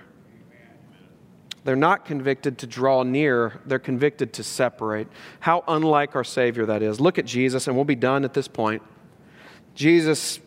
they're 1.65 1.77
not 1.77 2.05
convicted 2.05 2.59
to 2.59 2.67
draw 2.67 3.03
near, 3.03 3.61
they're 3.65 3.79
convicted 3.79 4.35
to 4.35 4.45
separate. 4.45 5.09
How 5.41 5.65
unlike 5.67 6.15
our 6.15 6.23
Savior 6.23 6.67
that 6.67 6.83
is. 6.83 7.01
Look 7.01 7.19
at 7.19 7.25
Jesus, 7.25 7.67
and 7.67 7.75
we'll 7.75 7.87
be 7.87 7.97
done 7.97 8.23
at 8.25 8.35
this 8.35 8.49
point. 8.49 8.83
Jesus, 9.75 10.41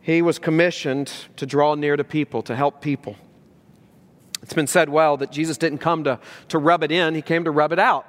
he 0.00 0.22
was 0.22 0.38
commissioned 0.38 1.12
to 1.36 1.46
draw 1.46 1.74
near 1.74 1.96
to 1.96 2.04
people, 2.04 2.42
to 2.42 2.56
help 2.56 2.80
people. 2.80 3.16
It's 4.42 4.54
been 4.54 4.66
said 4.66 4.88
well 4.88 5.16
that 5.18 5.30
Jesus 5.30 5.58
didn't 5.58 5.78
come 5.78 6.04
to, 6.04 6.18
to 6.48 6.58
rub 6.58 6.82
it 6.82 6.90
in, 6.90 7.14
he 7.14 7.22
came 7.22 7.44
to 7.44 7.50
rub 7.50 7.72
it 7.72 7.78
out. 7.78 8.06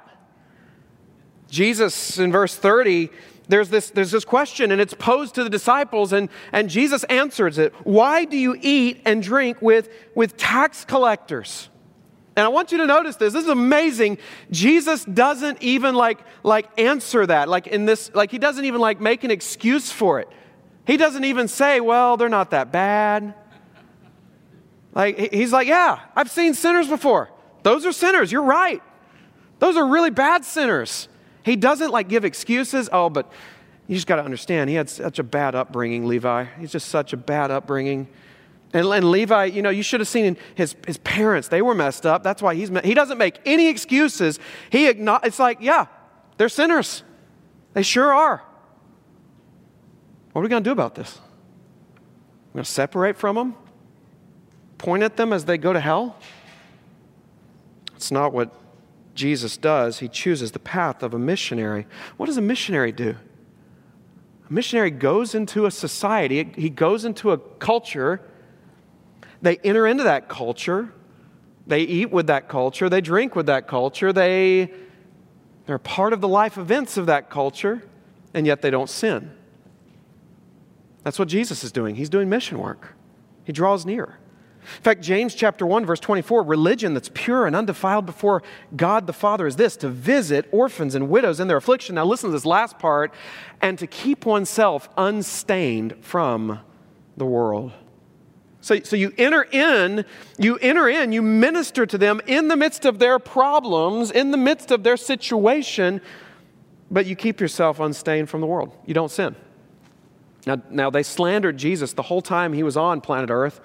Jesus, 1.48 2.18
in 2.18 2.30
verse 2.30 2.54
30, 2.54 3.10
there's 3.48 3.68
this, 3.68 3.90
there's 3.90 4.12
this 4.12 4.24
question, 4.24 4.70
and 4.70 4.80
it's 4.80 4.94
posed 4.94 5.34
to 5.34 5.44
the 5.44 5.50
disciples, 5.50 6.12
and, 6.12 6.28
and 6.52 6.70
Jesus 6.70 7.02
answers 7.04 7.58
it. 7.58 7.74
Why 7.84 8.24
do 8.24 8.36
you 8.36 8.56
eat 8.60 9.02
and 9.04 9.22
drink 9.22 9.60
with, 9.60 9.88
with 10.14 10.36
tax 10.36 10.84
collectors? 10.84 11.68
And 12.36 12.44
I 12.44 12.48
want 12.48 12.72
you 12.72 12.78
to 12.78 12.86
notice 12.86 13.16
this. 13.16 13.32
This 13.32 13.44
is 13.44 13.50
amazing. 13.50 14.18
Jesus 14.50 15.04
doesn't 15.04 15.62
even 15.62 15.94
like, 15.94 16.20
like 16.42 16.68
answer 16.78 17.26
that. 17.26 17.48
Like 17.48 17.66
in 17.66 17.86
this, 17.86 18.10
like 18.14 18.30
he 18.30 18.38
doesn't 18.38 18.64
even 18.64 18.80
like 18.80 19.00
make 19.00 19.24
an 19.24 19.30
excuse 19.30 19.90
for 19.90 20.20
it. 20.20 20.28
He 20.86 20.96
doesn't 20.96 21.24
even 21.24 21.48
say, 21.48 21.80
well, 21.80 22.16
they're 22.16 22.28
not 22.28 22.50
that 22.50 22.72
bad. 22.72 23.34
Like 24.94 25.32
he's 25.32 25.52
like, 25.52 25.68
yeah, 25.68 26.00
I've 26.16 26.30
seen 26.30 26.54
sinners 26.54 26.88
before. 26.88 27.30
Those 27.62 27.84
are 27.84 27.92
sinners. 27.92 28.32
You're 28.32 28.42
right. 28.42 28.82
Those 29.58 29.76
are 29.76 29.86
really 29.86 30.10
bad 30.10 30.44
sinners. 30.44 31.08
He 31.44 31.56
doesn't 31.56 31.90
like 31.90 32.08
give 32.08 32.24
excuses. 32.24 32.88
Oh, 32.92 33.10
but 33.10 33.30
you 33.86 33.96
just 33.96 34.06
got 34.06 34.16
to 34.16 34.22
understand, 34.22 34.70
he 34.70 34.76
had 34.76 34.88
such 34.88 35.18
a 35.18 35.24
bad 35.24 35.56
upbringing, 35.56 36.06
Levi. 36.06 36.44
He's 36.58 36.70
just 36.70 36.88
such 36.88 37.12
a 37.12 37.16
bad 37.16 37.50
upbringing. 37.50 38.08
And, 38.72 38.86
and, 38.86 39.10
Levi, 39.10 39.46
you 39.46 39.62
know, 39.62 39.70
you 39.70 39.82
should 39.82 40.00
have 40.00 40.08
seen 40.08 40.36
his, 40.54 40.76
his 40.86 40.98
parents. 40.98 41.48
They 41.48 41.60
were 41.60 41.74
messed 41.74 42.06
up. 42.06 42.22
That's 42.22 42.40
why 42.40 42.54
he's, 42.54 42.70
he 42.84 42.94
doesn't 42.94 43.18
make 43.18 43.40
any 43.44 43.68
excuses. 43.68 44.38
He, 44.70 44.86
it's 44.86 45.38
like, 45.38 45.58
yeah, 45.60 45.86
They're 46.36 46.48
sinners. 46.48 47.02
They 47.72 47.82
sure 47.82 48.12
are. 48.12 48.42
What 50.32 50.40
are 50.40 50.42
we 50.42 50.48
going 50.48 50.62
to 50.62 50.68
do 50.68 50.72
about 50.72 50.94
this? 50.94 51.18
We're 52.48 52.58
going 52.58 52.64
to 52.64 52.70
separate 52.70 53.16
from 53.16 53.36
them? 53.36 53.54
Point 54.78 55.02
at 55.02 55.16
them 55.16 55.32
as 55.32 55.44
they 55.44 55.58
go 55.58 55.72
to 55.72 55.80
hell? 55.80 56.16
It's 57.96 58.10
not 58.10 58.32
what 58.32 58.54
Jesus 59.14 59.56
does. 59.56 59.98
He 59.98 60.08
chooses 60.08 60.52
the 60.52 60.58
path 60.58 61.02
of 61.02 61.12
a 61.12 61.18
missionary. 61.18 61.86
What 62.16 62.26
does 62.26 62.36
a 62.36 62.42
missionary 62.42 62.92
do? 62.92 63.16
A 64.48 64.52
missionary 64.52 64.90
goes 64.90 65.34
into 65.34 65.66
a 65.66 65.70
society, 65.70 66.50
he 66.56 66.70
goes 66.70 67.04
into 67.04 67.32
a 67.32 67.38
culture. 67.38 68.22
They 69.42 69.56
enter 69.58 69.86
into 69.86 70.04
that 70.04 70.28
culture. 70.28 70.92
They 71.66 71.80
eat 71.80 72.10
with 72.10 72.26
that 72.26 72.48
culture. 72.48 72.88
They 72.88 73.00
drink 73.00 73.34
with 73.34 73.46
that 73.46 73.66
culture. 73.66 74.12
They, 74.12 74.70
they're 75.66 75.78
part 75.78 76.12
of 76.12 76.20
the 76.20 76.28
life 76.28 76.58
events 76.58 76.96
of 76.96 77.06
that 77.06 77.30
culture, 77.30 77.82
and 78.34 78.46
yet 78.46 78.62
they 78.62 78.70
don't 78.70 78.90
sin. 78.90 79.30
That's 81.04 81.18
what 81.18 81.28
Jesus 81.28 81.64
is 81.64 81.72
doing. 81.72 81.94
He's 81.94 82.10
doing 82.10 82.28
mission 82.28 82.58
work, 82.58 82.94
he 83.44 83.52
draws 83.52 83.86
near. 83.86 84.18
In 84.62 84.82
fact, 84.82 85.00
James 85.00 85.34
chapter 85.34 85.64
1 85.64 85.86
verse 85.86 86.00
24, 86.00 86.42
religion 86.42 86.92
that's 86.92 87.10
pure 87.14 87.46
and 87.46 87.56
undefiled 87.56 88.04
before 88.04 88.42
God 88.76 89.06
the 89.06 89.12
Father 89.12 89.46
is 89.46 89.56
this, 89.56 89.74
to 89.78 89.88
visit 89.88 90.46
orphans 90.52 90.94
and 90.94 91.08
widows 91.08 91.40
in 91.40 91.48
their 91.48 91.56
affliction. 91.56 91.94
Now 91.94 92.04
listen 92.04 92.28
to 92.28 92.32
this 92.32 92.44
last 92.44 92.78
part, 92.78 93.14
and 93.62 93.78
to 93.78 93.86
keep 93.86 94.26
oneself 94.26 94.88
unstained 94.98 95.96
from 96.02 96.60
the 97.16 97.24
world. 97.24 97.72
So, 98.62 98.78
so 98.80 98.94
you 98.94 99.12
enter 99.16 99.42
in, 99.42 100.04
you 100.38 100.56
enter 100.58 100.88
in, 100.88 101.12
you 101.12 101.22
minister 101.22 101.86
to 101.86 101.96
them 101.96 102.20
in 102.26 102.48
the 102.48 102.56
midst 102.56 102.84
of 102.84 102.98
their 102.98 103.18
problems, 103.18 104.10
in 104.10 104.30
the 104.30 104.36
midst 104.36 104.70
of 104.70 104.82
their 104.82 104.98
situation, 104.98 106.00
but 106.90 107.06
you 107.06 107.16
keep 107.16 107.40
yourself 107.40 107.80
unstained 107.80 108.28
from 108.28 108.40
the 108.40 108.46
world. 108.46 108.76
You 108.84 108.92
don't 108.92 109.10
sin. 109.10 109.34
Now, 110.46 110.60
now 110.70 110.90
they 110.90 111.02
slandered 111.02 111.56
Jesus 111.56 111.92
the 111.94 112.02
whole 112.02 112.22
time 112.22 112.52
he 112.52 112.62
was 112.62 112.76
on 112.76 113.00
planet 113.00 113.30
Earth. 113.30 113.60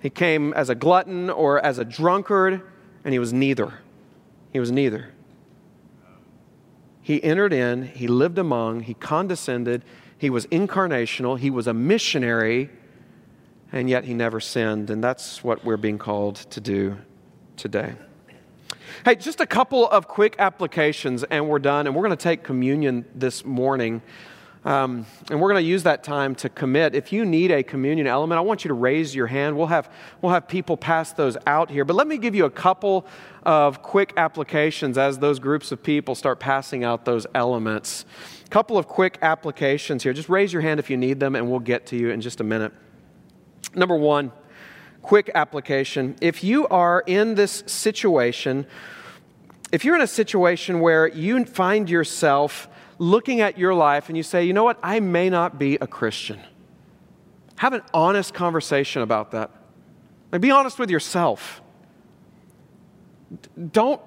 He 0.00 0.10
came 0.10 0.52
as 0.54 0.68
a 0.68 0.74
glutton 0.74 1.28
or 1.28 1.64
as 1.64 1.78
a 1.78 1.84
drunkard, 1.84 2.62
and 3.04 3.12
he 3.12 3.18
was 3.18 3.32
neither. 3.32 3.74
He 4.52 4.60
was 4.60 4.70
neither. 4.70 5.12
He 7.02 7.22
entered 7.22 7.52
in, 7.52 7.84
he 7.84 8.06
lived 8.06 8.38
among, 8.38 8.82
he 8.82 8.94
condescended, 8.94 9.84
he 10.16 10.30
was 10.30 10.46
incarnational, 10.46 11.38
he 11.38 11.50
was 11.50 11.66
a 11.66 11.74
missionary, 11.74 12.70
and 13.72 13.88
yet 13.88 14.04
he 14.04 14.14
never 14.14 14.40
sinned. 14.40 14.90
And 14.90 15.02
that's 15.02 15.44
what 15.44 15.64
we're 15.64 15.76
being 15.76 15.98
called 15.98 16.36
to 16.36 16.60
do 16.60 16.96
today. 17.56 17.94
Hey, 19.04 19.14
just 19.14 19.40
a 19.40 19.46
couple 19.46 19.88
of 19.88 20.08
quick 20.08 20.36
applications, 20.38 21.22
and 21.24 21.48
we're 21.48 21.58
done. 21.58 21.86
And 21.86 21.94
we're 21.94 22.02
going 22.02 22.16
to 22.16 22.22
take 22.22 22.42
communion 22.42 23.04
this 23.14 23.44
morning. 23.44 24.02
Um, 24.62 25.06
and 25.30 25.40
we're 25.40 25.50
going 25.50 25.62
to 25.62 25.68
use 25.68 25.84
that 25.84 26.04
time 26.04 26.34
to 26.36 26.50
commit. 26.50 26.94
If 26.94 27.12
you 27.12 27.24
need 27.24 27.50
a 27.50 27.62
communion 27.62 28.06
element, 28.06 28.38
I 28.38 28.42
want 28.42 28.62
you 28.62 28.68
to 28.68 28.74
raise 28.74 29.14
your 29.14 29.26
hand. 29.26 29.56
We'll 29.56 29.68
have, 29.68 29.90
we'll 30.20 30.32
have 30.32 30.48
people 30.48 30.76
pass 30.76 31.14
those 31.14 31.38
out 31.46 31.70
here. 31.70 31.86
But 31.86 31.96
let 31.96 32.06
me 32.06 32.18
give 32.18 32.34
you 32.34 32.44
a 32.44 32.50
couple 32.50 33.06
of 33.44 33.80
quick 33.80 34.12
applications 34.18 34.98
as 34.98 35.18
those 35.18 35.38
groups 35.38 35.72
of 35.72 35.82
people 35.82 36.14
start 36.14 36.40
passing 36.40 36.84
out 36.84 37.06
those 37.06 37.26
elements. 37.34 38.04
A 38.44 38.48
couple 38.50 38.76
of 38.76 38.86
quick 38.86 39.16
applications 39.22 40.02
here. 40.02 40.12
Just 40.12 40.28
raise 40.28 40.52
your 40.52 40.60
hand 40.60 40.78
if 40.78 40.90
you 40.90 40.98
need 40.98 41.20
them, 41.20 41.36
and 41.36 41.50
we'll 41.50 41.60
get 41.60 41.86
to 41.86 41.96
you 41.96 42.10
in 42.10 42.20
just 42.20 42.40
a 42.40 42.44
minute. 42.44 42.72
Number 43.74 43.96
one, 43.96 44.32
quick 45.02 45.30
application. 45.34 46.16
If 46.20 46.42
you 46.44 46.66
are 46.68 47.02
in 47.06 47.34
this 47.34 47.62
situation, 47.66 48.66
if 49.72 49.84
you're 49.84 49.94
in 49.94 50.02
a 50.02 50.06
situation 50.06 50.80
where 50.80 51.06
you 51.06 51.44
find 51.44 51.88
yourself 51.88 52.68
looking 52.98 53.40
at 53.40 53.56
your 53.56 53.74
life 53.74 54.08
and 54.08 54.16
you 54.16 54.22
say, 54.22 54.44
you 54.44 54.52
know 54.52 54.64
what, 54.64 54.78
I 54.82 55.00
may 55.00 55.30
not 55.30 55.58
be 55.58 55.76
a 55.80 55.86
Christian. 55.86 56.40
Have 57.56 57.72
an 57.72 57.82
honest 57.94 58.34
conversation 58.34 59.02
about 59.02 59.30
that. 59.32 59.50
And 60.32 60.40
be 60.40 60.50
honest 60.50 60.78
with 60.78 60.90
yourself. 60.90 61.62
Don't, 63.72 64.00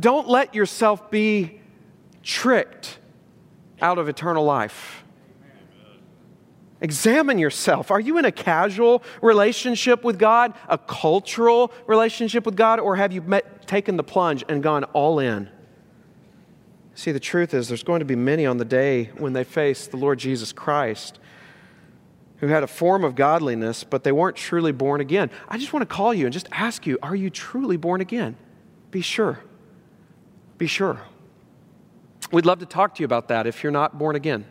don't 0.00 0.28
let 0.28 0.54
yourself 0.54 1.10
be 1.10 1.60
tricked 2.22 2.98
out 3.80 3.98
of 3.98 4.08
eternal 4.08 4.44
life. 4.44 5.04
Examine 6.80 7.38
yourself. 7.38 7.90
Are 7.90 7.98
you 7.98 8.18
in 8.18 8.24
a 8.24 8.32
casual 8.32 9.02
relationship 9.20 10.04
with 10.04 10.18
God, 10.18 10.54
a 10.68 10.78
cultural 10.78 11.72
relationship 11.86 12.46
with 12.46 12.56
God, 12.56 12.78
or 12.78 12.96
have 12.96 13.12
you 13.12 13.20
met, 13.22 13.66
taken 13.66 13.96
the 13.96 14.04
plunge 14.04 14.44
and 14.48 14.62
gone 14.62 14.84
all 14.84 15.18
in? 15.18 15.48
See, 16.94 17.12
the 17.12 17.20
truth 17.20 17.54
is, 17.54 17.68
there's 17.68 17.82
going 17.82 17.98
to 18.00 18.04
be 18.04 18.16
many 18.16 18.46
on 18.46 18.58
the 18.58 18.64
day 18.64 19.10
when 19.18 19.32
they 19.32 19.44
face 19.44 19.86
the 19.86 19.96
Lord 19.96 20.18
Jesus 20.18 20.52
Christ 20.52 21.18
who 22.38 22.46
had 22.46 22.62
a 22.62 22.68
form 22.68 23.04
of 23.04 23.14
godliness, 23.16 23.84
but 23.84 24.04
they 24.04 24.12
weren't 24.12 24.36
truly 24.36 24.72
born 24.72 25.00
again. 25.00 25.30
I 25.48 25.58
just 25.58 25.72
want 25.72 25.88
to 25.88 25.92
call 25.92 26.14
you 26.14 26.26
and 26.26 26.32
just 26.32 26.48
ask 26.52 26.86
you, 26.86 26.98
are 27.02 27.16
you 27.16 27.30
truly 27.30 27.76
born 27.76 28.00
again? 28.00 28.36
Be 28.90 29.00
sure. 29.00 29.40
Be 30.56 30.66
sure. 30.66 31.00
We'd 32.30 32.46
love 32.46 32.60
to 32.60 32.66
talk 32.66 32.94
to 32.96 33.00
you 33.00 33.04
about 33.04 33.28
that 33.28 33.46
if 33.46 33.62
you're 33.62 33.72
not 33.72 33.98
born 33.98 34.14
again, 34.14 34.44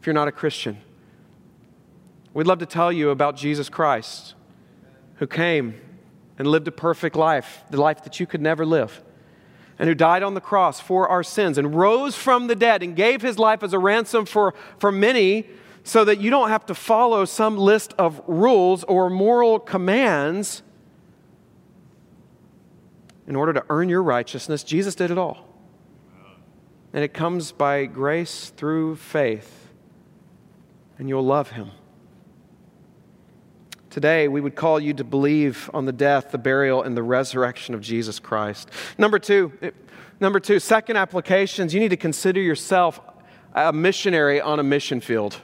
if 0.00 0.06
you're 0.06 0.14
not 0.14 0.26
a 0.26 0.32
Christian. 0.32 0.78
We'd 2.34 2.46
love 2.46 2.58
to 2.58 2.66
tell 2.66 2.92
you 2.92 3.10
about 3.10 3.36
Jesus 3.36 3.68
Christ 3.68 4.34
who 5.16 5.26
came 5.26 5.80
and 6.36 6.48
lived 6.48 6.68
a 6.68 6.72
perfect 6.72 7.16
life, 7.16 7.62
the 7.70 7.80
life 7.80 8.04
that 8.04 8.20
you 8.20 8.26
could 8.26 8.42
never 8.42 8.66
live 8.66 9.02
and 9.78 9.88
who 9.88 9.94
died 9.94 10.22
on 10.22 10.34
the 10.34 10.40
cross 10.40 10.80
for 10.80 11.08
our 11.08 11.22
sins 11.22 11.58
and 11.58 11.74
rose 11.74 12.14
from 12.14 12.46
the 12.46 12.54
dead 12.54 12.82
and 12.82 12.94
gave 12.94 13.22
his 13.22 13.38
life 13.38 13.62
as 13.62 13.72
a 13.72 13.78
ransom 13.78 14.24
for, 14.24 14.54
for 14.78 14.92
many 14.92 15.46
so 15.82 16.04
that 16.04 16.20
you 16.20 16.30
don't 16.30 16.48
have 16.48 16.64
to 16.66 16.74
follow 16.74 17.24
some 17.24 17.56
list 17.56 17.92
of 17.98 18.20
rules 18.26 18.84
or 18.84 19.10
moral 19.10 19.58
commands 19.58 20.62
in 23.26 23.36
order 23.36 23.52
to 23.52 23.64
earn 23.68 23.88
your 23.88 24.02
righteousness. 24.02 24.62
Jesus 24.62 24.94
did 24.94 25.10
it 25.10 25.18
all. 25.18 25.48
And 26.92 27.02
it 27.02 27.12
comes 27.12 27.50
by 27.50 27.86
grace 27.86 28.52
through 28.56 28.96
faith, 28.96 29.68
and 30.96 31.08
you'll 31.08 31.24
love 31.24 31.50
him. 31.50 31.72
Today, 33.94 34.26
we 34.26 34.40
would 34.40 34.56
call 34.56 34.80
you 34.80 34.92
to 34.94 35.04
believe 35.04 35.70
on 35.72 35.84
the 35.84 35.92
death, 35.92 36.32
the 36.32 36.36
burial, 36.36 36.82
and 36.82 36.96
the 36.96 37.02
resurrection 37.04 37.76
of 37.76 37.80
Jesus 37.80 38.18
Christ. 38.18 38.68
Number 38.98 39.20
two, 39.20 39.52
number 40.18 40.40
two, 40.40 40.58
second 40.58 40.96
applications, 40.96 41.72
you 41.72 41.78
need 41.78 41.90
to 41.90 41.96
consider 41.96 42.40
yourself 42.40 42.98
a 43.54 43.72
missionary 43.72 44.40
on 44.40 44.58
a 44.58 44.64
mission 44.64 45.00
field. 45.00 45.40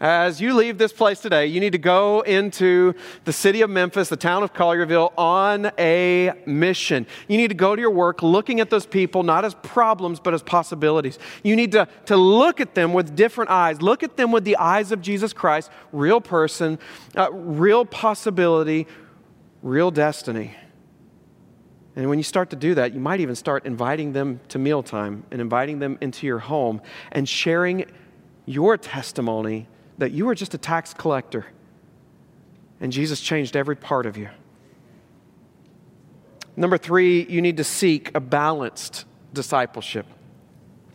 As 0.00 0.40
you 0.40 0.54
leave 0.54 0.78
this 0.78 0.94
place 0.94 1.20
today, 1.20 1.44
you 1.44 1.60
need 1.60 1.72
to 1.72 1.78
go 1.78 2.22
into 2.22 2.94
the 3.24 3.34
city 3.34 3.60
of 3.60 3.68
Memphis, 3.68 4.08
the 4.08 4.16
town 4.16 4.42
of 4.42 4.54
Collierville, 4.54 5.12
on 5.18 5.70
a 5.78 6.32
mission. 6.46 7.06
You 7.28 7.36
need 7.36 7.48
to 7.48 7.54
go 7.54 7.76
to 7.76 7.82
your 7.82 7.90
work 7.90 8.22
looking 8.22 8.60
at 8.60 8.70
those 8.70 8.86
people 8.86 9.22
not 9.22 9.44
as 9.44 9.54
problems, 9.56 10.18
but 10.18 10.32
as 10.32 10.42
possibilities. 10.42 11.18
You 11.42 11.54
need 11.54 11.72
to, 11.72 11.86
to 12.06 12.16
look 12.16 12.62
at 12.62 12.74
them 12.74 12.94
with 12.94 13.14
different 13.14 13.50
eyes. 13.50 13.82
Look 13.82 14.02
at 14.02 14.16
them 14.16 14.32
with 14.32 14.44
the 14.44 14.56
eyes 14.56 14.90
of 14.90 15.02
Jesus 15.02 15.34
Christ, 15.34 15.70
real 15.92 16.22
person, 16.22 16.78
uh, 17.14 17.30
real 17.30 17.84
possibility, 17.84 18.86
real 19.62 19.90
destiny. 19.90 20.54
And 21.94 22.08
when 22.08 22.18
you 22.18 22.24
start 22.24 22.48
to 22.50 22.56
do 22.56 22.74
that, 22.76 22.94
you 22.94 23.00
might 23.00 23.20
even 23.20 23.34
start 23.34 23.66
inviting 23.66 24.14
them 24.14 24.40
to 24.48 24.58
mealtime 24.58 25.24
and 25.30 25.42
inviting 25.42 25.78
them 25.78 25.98
into 26.00 26.26
your 26.26 26.38
home 26.38 26.80
and 27.12 27.28
sharing 27.28 27.84
your 28.46 28.78
testimony 28.78 29.68
that 30.00 30.12
you 30.12 30.24
were 30.24 30.34
just 30.34 30.54
a 30.54 30.58
tax 30.58 30.94
collector 30.94 31.46
and 32.80 32.90
Jesus 32.90 33.20
changed 33.20 33.54
every 33.54 33.76
part 33.76 34.06
of 34.06 34.16
you. 34.16 34.30
Number 36.56 36.78
three, 36.78 37.24
you 37.26 37.42
need 37.42 37.58
to 37.58 37.64
seek 37.64 38.10
a 38.14 38.20
balanced 38.20 39.04
discipleship. 39.34 40.06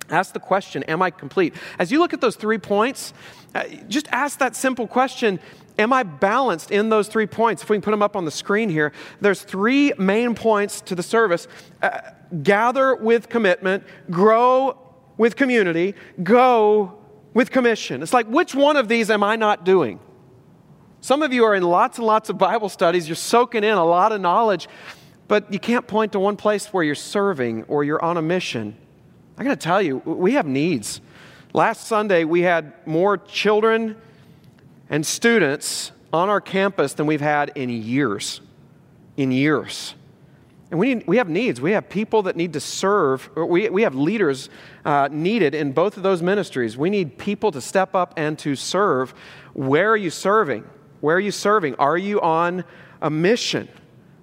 Ask 0.09 0.33
the 0.33 0.39
question, 0.39 0.83
Am 0.83 1.03
I 1.03 1.11
complete? 1.11 1.53
As 1.77 1.91
you 1.91 1.99
look 1.99 2.13
at 2.13 2.21
those 2.21 2.35
three 2.35 2.57
points, 2.57 3.13
uh, 3.53 3.65
just 3.87 4.07
ask 4.11 4.39
that 4.39 4.55
simple 4.55 4.87
question 4.87 5.39
Am 5.77 5.93
I 5.93 6.01
balanced 6.03 6.71
in 6.71 6.89
those 6.89 7.07
three 7.07 7.27
points? 7.27 7.61
If 7.61 7.69
we 7.69 7.77
can 7.77 7.81
put 7.83 7.91
them 7.91 8.01
up 8.01 8.15
on 8.15 8.25
the 8.25 8.31
screen 8.31 8.69
here, 8.69 8.91
there's 9.21 9.43
three 9.43 9.93
main 9.99 10.33
points 10.33 10.81
to 10.81 10.95
the 10.95 11.03
service 11.03 11.47
uh, 11.83 12.01
gather 12.41 12.95
with 12.95 13.29
commitment, 13.29 13.83
grow 14.09 14.79
with 15.17 15.35
community, 15.35 15.93
go 16.23 17.04
with 17.35 17.51
commission. 17.51 18.01
It's 18.01 18.13
like, 18.13 18.25
which 18.25 18.55
one 18.55 18.77
of 18.77 18.87
these 18.87 19.11
am 19.11 19.21
I 19.21 19.35
not 19.35 19.63
doing? 19.63 19.99
Some 21.01 21.21
of 21.21 21.31
you 21.31 21.43
are 21.43 21.53
in 21.53 21.61
lots 21.61 21.99
and 21.99 22.07
lots 22.07 22.31
of 22.31 22.39
Bible 22.39 22.69
studies, 22.69 23.07
you're 23.07 23.15
soaking 23.15 23.63
in 23.63 23.73
a 23.77 23.85
lot 23.85 24.11
of 24.11 24.21
knowledge, 24.21 24.67
but 25.27 25.53
you 25.53 25.59
can't 25.59 25.85
point 25.85 26.13
to 26.13 26.19
one 26.19 26.37
place 26.37 26.67
where 26.67 26.83
you're 26.83 26.95
serving 26.95 27.63
or 27.65 27.83
you're 27.83 28.03
on 28.03 28.17
a 28.17 28.21
mission. 28.21 28.75
I 29.37 29.43
gotta 29.43 29.57
tell 29.57 29.81
you, 29.81 29.97
we 29.97 30.33
have 30.33 30.47
needs. 30.47 31.01
Last 31.53 31.87
Sunday, 31.87 32.23
we 32.23 32.41
had 32.41 32.73
more 32.87 33.17
children 33.17 33.97
and 34.89 35.05
students 35.05 35.91
on 36.13 36.29
our 36.29 36.41
campus 36.41 36.93
than 36.93 37.05
we've 37.05 37.21
had 37.21 37.51
in 37.55 37.69
years. 37.69 38.39
In 39.17 39.31
years. 39.31 39.93
And 40.75 40.79
we, 40.81 40.93
need, 40.93 41.07
we 41.07 41.15
have 41.15 41.29
needs. 41.29 41.61
We 41.61 41.71
have 41.71 41.87
people 41.87 42.23
that 42.23 42.35
need 42.35 42.51
to 42.51 42.59
serve. 42.59 43.29
We, 43.33 43.69
we 43.69 43.83
have 43.83 43.95
leaders 43.95 44.49
uh, 44.83 45.07
needed 45.09 45.55
in 45.55 45.71
both 45.71 45.95
of 45.95 46.03
those 46.03 46.21
ministries. 46.21 46.77
We 46.77 46.89
need 46.89 47.17
people 47.17 47.49
to 47.53 47.61
step 47.61 47.95
up 47.95 48.13
and 48.17 48.37
to 48.39 48.57
serve. 48.57 49.13
Where 49.53 49.89
are 49.89 49.95
you 49.95 50.09
serving? 50.09 50.65
Where 50.99 51.15
are 51.15 51.21
you 51.21 51.31
serving? 51.31 51.75
Are 51.75 51.97
you 51.97 52.19
on 52.19 52.65
a 53.01 53.09
mission? 53.09 53.69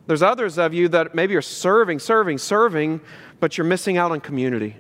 There's 0.07 0.21
others 0.21 0.59
of 0.59 0.75
you 0.75 0.89
that 0.89 1.15
maybe 1.15 1.35
are 1.37 1.41
serving, 1.41 2.01
serving, 2.01 2.37
serving, 2.37 3.01
but 3.41 3.57
you're 3.57 3.67
missing 3.67 3.97
out 3.97 4.13
on 4.13 4.21
community. 4.21 4.77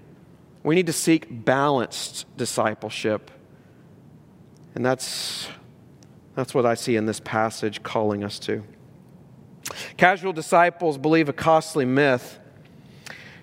We 0.65 0.75
need 0.75 0.89
to 0.89 0.93
seek 0.93 1.27
balanced 1.31 2.27
discipleship. 2.37 3.31
And 4.75 4.85
that's, 4.85 5.49
that's 6.35 6.53
what 6.53 6.67
I 6.67 6.75
see 6.75 6.97
in 6.97 7.07
this 7.07 7.21
passage 7.21 7.83
calling 7.83 8.25
us 8.25 8.39
to. 8.41 8.63
Casual 9.97 10.33
disciples 10.33 10.99
believe 10.99 11.29
a 11.29 11.33
costly 11.33 11.85
myth. 11.85 12.39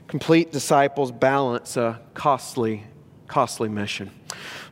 Complete 0.08 0.52
disciples 0.52 1.12
balance 1.12 1.78
a 1.78 2.00
costly, 2.14 2.84
costly 3.28 3.70
mission. 3.70 4.12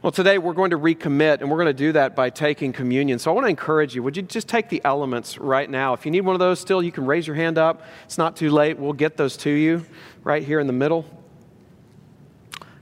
Well, 0.01 0.11
today 0.11 0.37
we're 0.37 0.53
going 0.53 0.71
to 0.71 0.77
recommit, 0.77 1.41
and 1.41 1.49
we're 1.49 1.57
going 1.57 1.67
to 1.67 1.73
do 1.73 1.91
that 1.93 2.15
by 2.15 2.29
taking 2.29 2.71
communion. 2.71 3.19
So 3.19 3.31
I 3.31 3.33
want 3.33 3.45
to 3.45 3.49
encourage 3.49 3.95
you 3.95 4.03
would 4.03 4.15
you 4.15 4.23
just 4.23 4.47
take 4.47 4.69
the 4.69 4.81
elements 4.83 5.37
right 5.37 5.69
now? 5.69 5.93
If 5.93 6.05
you 6.05 6.11
need 6.11 6.21
one 6.21 6.35
of 6.35 6.39
those 6.39 6.59
still, 6.59 6.81
you 6.83 6.91
can 6.91 7.05
raise 7.05 7.27
your 7.27 7.35
hand 7.35 7.57
up. 7.57 7.83
It's 8.05 8.17
not 8.17 8.35
too 8.35 8.49
late. 8.49 8.77
We'll 8.77 8.93
get 8.93 9.17
those 9.17 9.37
to 9.37 9.49
you 9.49 9.85
right 10.23 10.43
here 10.43 10.59
in 10.59 10.67
the 10.67 10.73
middle. 10.73 11.05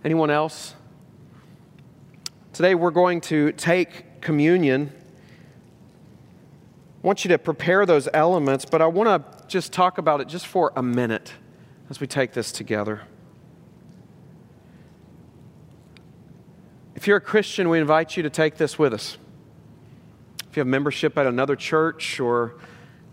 Anyone 0.04 0.30
else? 0.30 0.76
Today 2.54 2.76
we're 2.76 2.92
going 2.92 3.22
to 3.22 3.52
take 3.54 4.22
communion. 4.22 4.92
Want 7.06 7.24
you 7.24 7.30
to 7.30 7.38
prepare 7.38 7.86
those 7.86 8.10
elements, 8.16 8.66
but 8.66 8.82
I 8.82 8.88
want 8.88 9.08
to 9.08 9.48
just 9.48 9.72
talk 9.72 10.00
about 10.00 10.22
it 10.22 10.28
just 10.28 10.48
for 10.48 10.74
a 10.76 10.82
minute 10.82 11.34
as 11.88 12.00
we 12.00 12.08
take 12.08 12.34
this 12.34 12.52
together. 12.52 13.04
If 16.96 17.06
you're 17.06 17.18
a 17.18 17.22
Christian, 17.22 17.70
we 17.70 17.78
invite 17.78 18.18
you 18.18 18.24
to 18.24 18.32
take 18.32 18.58
this 18.58 18.80
with 18.80 18.92
us. 18.92 19.20
If 20.50 20.58
you 20.58 20.62
have 20.62 20.68
membership 20.68 21.16
at 21.16 21.28
another 21.28 21.56
church 21.56 22.20
or 22.20 22.56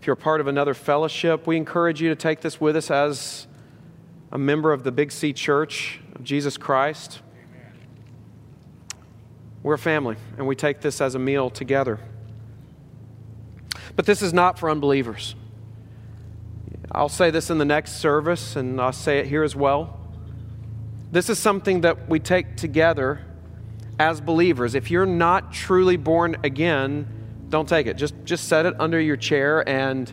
if 0.01 0.07
you're 0.07 0.15
part 0.15 0.41
of 0.41 0.47
another 0.47 0.73
fellowship, 0.73 1.45
we 1.45 1.55
encourage 1.55 2.01
you 2.01 2.09
to 2.09 2.15
take 2.15 2.41
this 2.41 2.59
with 2.59 2.75
us 2.75 2.89
as 2.89 3.45
a 4.31 4.39
member 4.39 4.73
of 4.73 4.83
the 4.83 4.91
Big 4.91 5.11
C 5.11 5.33
Church 5.33 5.99
of 6.15 6.23
Jesus 6.23 6.57
Christ. 6.57 7.21
We're 9.61 9.75
a 9.75 9.77
family, 9.77 10.15
and 10.39 10.47
we 10.47 10.55
take 10.55 10.81
this 10.81 10.99
as 10.99 11.13
a 11.13 11.19
meal 11.19 11.51
together. 11.51 11.99
But 13.95 14.05
this 14.05 14.21
is 14.21 14.33
not 14.33 14.57
for 14.57 14.69
unbelievers. 14.69 15.35
I'll 16.91 17.09
say 17.09 17.31
this 17.31 17.49
in 17.49 17.57
the 17.57 17.65
next 17.65 17.93
service, 17.93 18.55
and 18.55 18.79
I'll 18.79 18.91
say 18.91 19.19
it 19.19 19.27
here 19.27 19.43
as 19.43 19.55
well. 19.55 19.99
This 21.11 21.29
is 21.29 21.39
something 21.39 21.81
that 21.81 22.09
we 22.09 22.19
take 22.19 22.55
together 22.55 23.21
as 23.99 24.21
believers. 24.21 24.75
If 24.75 24.89
you're 24.89 25.05
not 25.05 25.53
truly 25.53 25.97
born 25.97 26.37
again, 26.43 27.07
don't 27.49 27.69
take 27.69 27.87
it. 27.87 27.97
Just, 27.97 28.15
just 28.25 28.47
set 28.47 28.65
it 28.65 28.75
under 28.79 28.99
your 28.99 29.15
chair 29.15 29.67
and, 29.69 30.11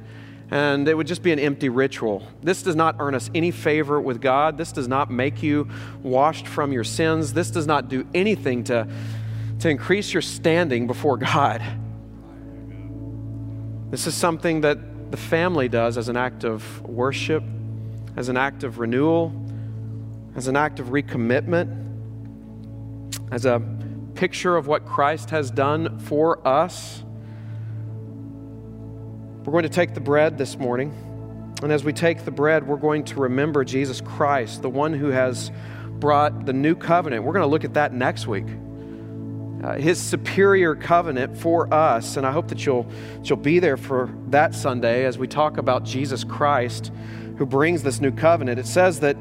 and 0.51 0.87
it 0.87 0.95
would 0.95 1.07
just 1.07 1.23
be 1.23 1.33
an 1.33 1.39
empty 1.39 1.71
ritual. 1.71 2.23
This 2.43 2.63
does 2.63 2.77
not 2.77 2.97
earn 2.99 3.15
us 3.15 3.31
any 3.35 3.51
favor 3.51 3.99
with 3.99 4.21
God. 4.21 4.59
This 4.59 4.73
does 4.73 4.89
not 4.89 5.11
make 5.11 5.43
you 5.43 5.69
washed 6.03 6.47
from 6.47 6.71
your 6.73 6.85
sins. 6.85 7.33
This 7.33 7.51
does 7.51 7.67
not 7.67 7.89
do 7.89 8.07
anything 8.15 8.65
to, 8.65 8.87
to 9.61 9.69
increase 9.71 10.13
your 10.13 10.23
standing 10.23 10.87
before 10.87 11.17
God. 11.17 11.63
This 13.91 14.07
is 14.07 14.15
something 14.15 14.61
that 14.63 15.11
the 15.11 15.17
family 15.17 15.69
does 15.69 15.99
as 15.99 16.09
an 16.09 16.17
act 16.17 16.45
of 16.45 16.83
worship, 16.83 17.43
as 18.17 18.29
an 18.29 18.37
act 18.37 18.63
of 18.63 18.79
renewal, 18.79 19.33
as 20.37 20.47
an 20.47 20.57
act 20.57 20.79
of 20.79 20.89
recommitment 20.89 21.81
as 23.31 23.45
a 23.45 23.63
picture 24.15 24.57
of 24.57 24.67
what 24.67 24.85
Christ 24.85 25.31
has 25.31 25.51
done 25.51 25.99
for 26.01 26.47
us. 26.47 27.03
We're 29.45 29.53
going 29.53 29.63
to 29.63 29.69
take 29.69 29.95
the 29.95 30.01
bread 30.01 30.37
this 30.37 30.59
morning. 30.59 30.93
And 31.63 31.73
as 31.73 31.85
we 31.85 31.93
take 31.93 32.25
the 32.25 32.31
bread, 32.31 32.67
we're 32.67 32.77
going 32.77 33.05
to 33.05 33.21
remember 33.21 33.65
Jesus 33.65 34.01
Christ, 34.01 34.63
the 34.63 34.71
one 34.71 34.93
who 34.93 35.09
has 35.09 35.51
brought 35.99 36.47
the 36.47 36.53
new 36.53 36.75
covenant. 36.75 37.25
We're 37.25 37.33
going 37.33 37.43
to 37.43 37.49
look 37.49 37.65
at 37.65 37.75
that 37.75 37.93
next 37.93 38.27
week. 38.27 38.47
Uh, 39.63 39.75
his 39.75 40.01
superior 40.01 40.75
covenant 40.75 41.37
for 41.37 41.73
us. 41.73 42.17
And 42.17 42.27
I 42.27 42.33
hope 42.33 42.49
that 42.49 42.65
you'll, 42.65 42.87
you'll 43.23 43.37
be 43.37 43.59
there 43.59 43.77
for 43.77 44.11
that 44.29 44.55
Sunday 44.55 45.05
as 45.05 45.19
we 45.19 45.29
talk 45.29 45.59
about 45.59 45.85
Jesus 45.85 46.25
Christ 46.25 46.91
who 47.37 47.45
brings 47.45 47.83
this 47.83 48.01
new 48.01 48.11
covenant. 48.11 48.59
It 48.59 48.67
says 48.67 49.01
that 49.01 49.17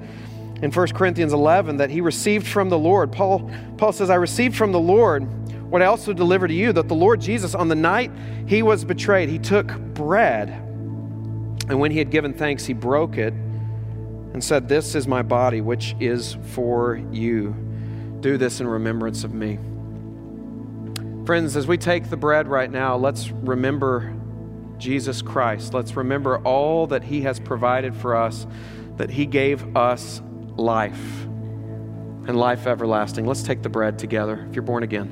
in 0.61 0.71
1 0.71 0.87
Corinthians 0.89 1.33
11 1.33 1.77
that 1.77 1.89
he 1.89 2.01
received 2.01 2.47
from 2.47 2.69
the 2.69 2.77
Lord. 2.77 3.11
Paul, 3.11 3.51
Paul 3.77 3.91
says, 3.91 4.09
I 4.09 4.15
received 4.15 4.55
from 4.55 4.71
the 4.71 4.79
Lord 4.79 5.23
what 5.69 5.81
I 5.81 5.85
also 5.85 6.13
delivered 6.13 6.47
to 6.47 6.53
you 6.53 6.73
that 6.73 6.87
the 6.87 6.95
Lord 6.95 7.21
Jesus, 7.21 7.53
on 7.53 7.67
the 7.67 7.75
night 7.75 8.11
he 8.47 8.63
was 8.63 8.83
betrayed, 8.83 9.29
he 9.29 9.39
took 9.39 9.67
bread. 9.93 10.49
And 11.69 11.79
when 11.79 11.91
he 11.91 11.99
had 11.99 12.09
given 12.09 12.33
thanks, 12.33 12.65
he 12.65 12.73
broke 12.73 13.17
it 13.17 13.33
and 13.33 14.43
said, 14.43 14.67
This 14.67 14.95
is 14.95 15.07
my 15.07 15.21
body, 15.21 15.61
which 15.61 15.95
is 15.99 16.37
for 16.53 16.95
you. 17.11 17.55
Do 18.21 18.37
this 18.37 18.59
in 18.59 18.67
remembrance 18.67 19.23
of 19.23 19.33
me. 19.33 19.59
Friends, 21.29 21.55
as 21.55 21.67
we 21.67 21.77
take 21.77 22.09
the 22.09 22.17
bread 22.17 22.47
right 22.47 22.71
now, 22.71 22.97
let's 22.97 23.29
remember 23.29 24.15
Jesus 24.79 25.21
Christ. 25.21 25.75
Let's 25.75 25.95
remember 25.95 26.39
all 26.39 26.87
that 26.87 27.03
he 27.03 27.21
has 27.21 27.39
provided 27.39 27.95
for 27.95 28.15
us, 28.15 28.47
that 28.97 29.11
he 29.11 29.27
gave 29.27 29.77
us 29.77 30.23
life 30.55 31.21
and 32.25 32.35
life 32.35 32.65
everlasting. 32.65 33.27
Let's 33.27 33.43
take 33.43 33.61
the 33.61 33.69
bread 33.69 33.99
together 33.99 34.43
if 34.49 34.55
you're 34.55 34.63
born 34.63 34.81
again. 34.81 35.07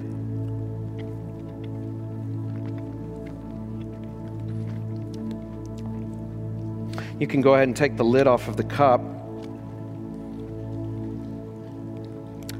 You 7.19 7.27
can 7.27 7.41
go 7.41 7.53
ahead 7.53 7.67
and 7.67 7.77
take 7.77 7.95
the 7.95 8.03
lid 8.03 8.25
off 8.25 8.47
of 8.47 8.57
the 8.57 8.63
cup. 8.63 9.01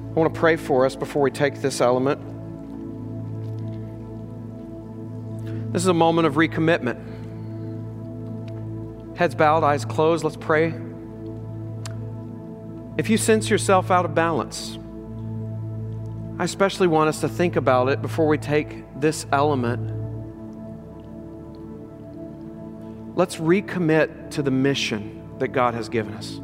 I 0.02 0.14
want 0.14 0.32
to 0.32 0.40
pray 0.40 0.58
for 0.58 0.86
us 0.86 0.96
before 0.96 1.24
we 1.24 1.32
take 1.32 1.60
this 1.64 1.82
element. 1.82 2.37
This 5.72 5.82
is 5.82 5.88
a 5.88 5.94
moment 5.94 6.28
of 6.28 6.36
recommitment. 6.36 6.98
Heads 9.18 9.36
bowed, 9.36 9.64
eyes 9.64 9.84
closed. 9.84 10.24
Let's 10.24 10.38
pray. 10.38 10.74
If 12.98 13.10
you 13.10 13.18
sense 13.18 13.50
yourself 13.50 13.92
out 13.92 14.06
of 14.06 14.16
balance, 14.16 14.80
I 16.40 16.44
especially 16.44 16.88
want 16.88 17.10
us 17.10 17.22
to 17.22 17.30
think 17.30 17.56
about 17.56 17.90
it 17.90 18.02
before 18.02 18.28
we 18.28 18.38
take 18.38 18.86
this 19.00 19.26
element. 19.32 19.96
Let's 23.18 23.38
recommit 23.38 24.32
to 24.32 24.44
the 24.44 24.52
mission 24.52 25.38
that 25.40 25.50
God 25.50 25.74
has 25.74 25.90
given 25.90 26.14
us. 26.14 26.40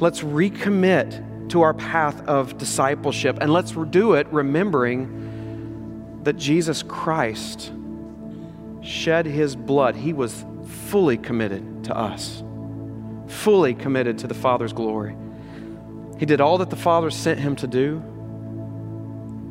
Let's 0.00 0.20
recommit 0.20 1.50
to 1.50 1.60
our 1.60 1.74
path 1.74 2.26
of 2.26 2.56
discipleship, 2.58 3.38
and 3.40 3.52
let's 3.52 3.72
do 3.72 4.14
it 4.14 4.26
remembering 4.32 6.20
that 6.24 6.38
Jesus 6.38 6.82
Christ 6.82 7.70
shed 8.82 9.26
his 9.26 9.56
blood. 9.56 9.96
He 9.96 10.12
was 10.12 10.44
fully 10.66 11.16
committed 11.16 11.84
to 11.84 11.96
us, 11.96 12.42
fully 13.28 13.74
committed 13.74 14.18
to 14.18 14.26
the 14.26 14.34
Father's 14.34 14.72
glory. 14.72 15.16
He 16.18 16.26
did 16.26 16.40
all 16.40 16.58
that 16.58 16.70
the 16.70 16.76
Father 16.76 17.10
sent 17.10 17.40
him 17.40 17.56
to 17.56 17.66
do. 17.66 18.02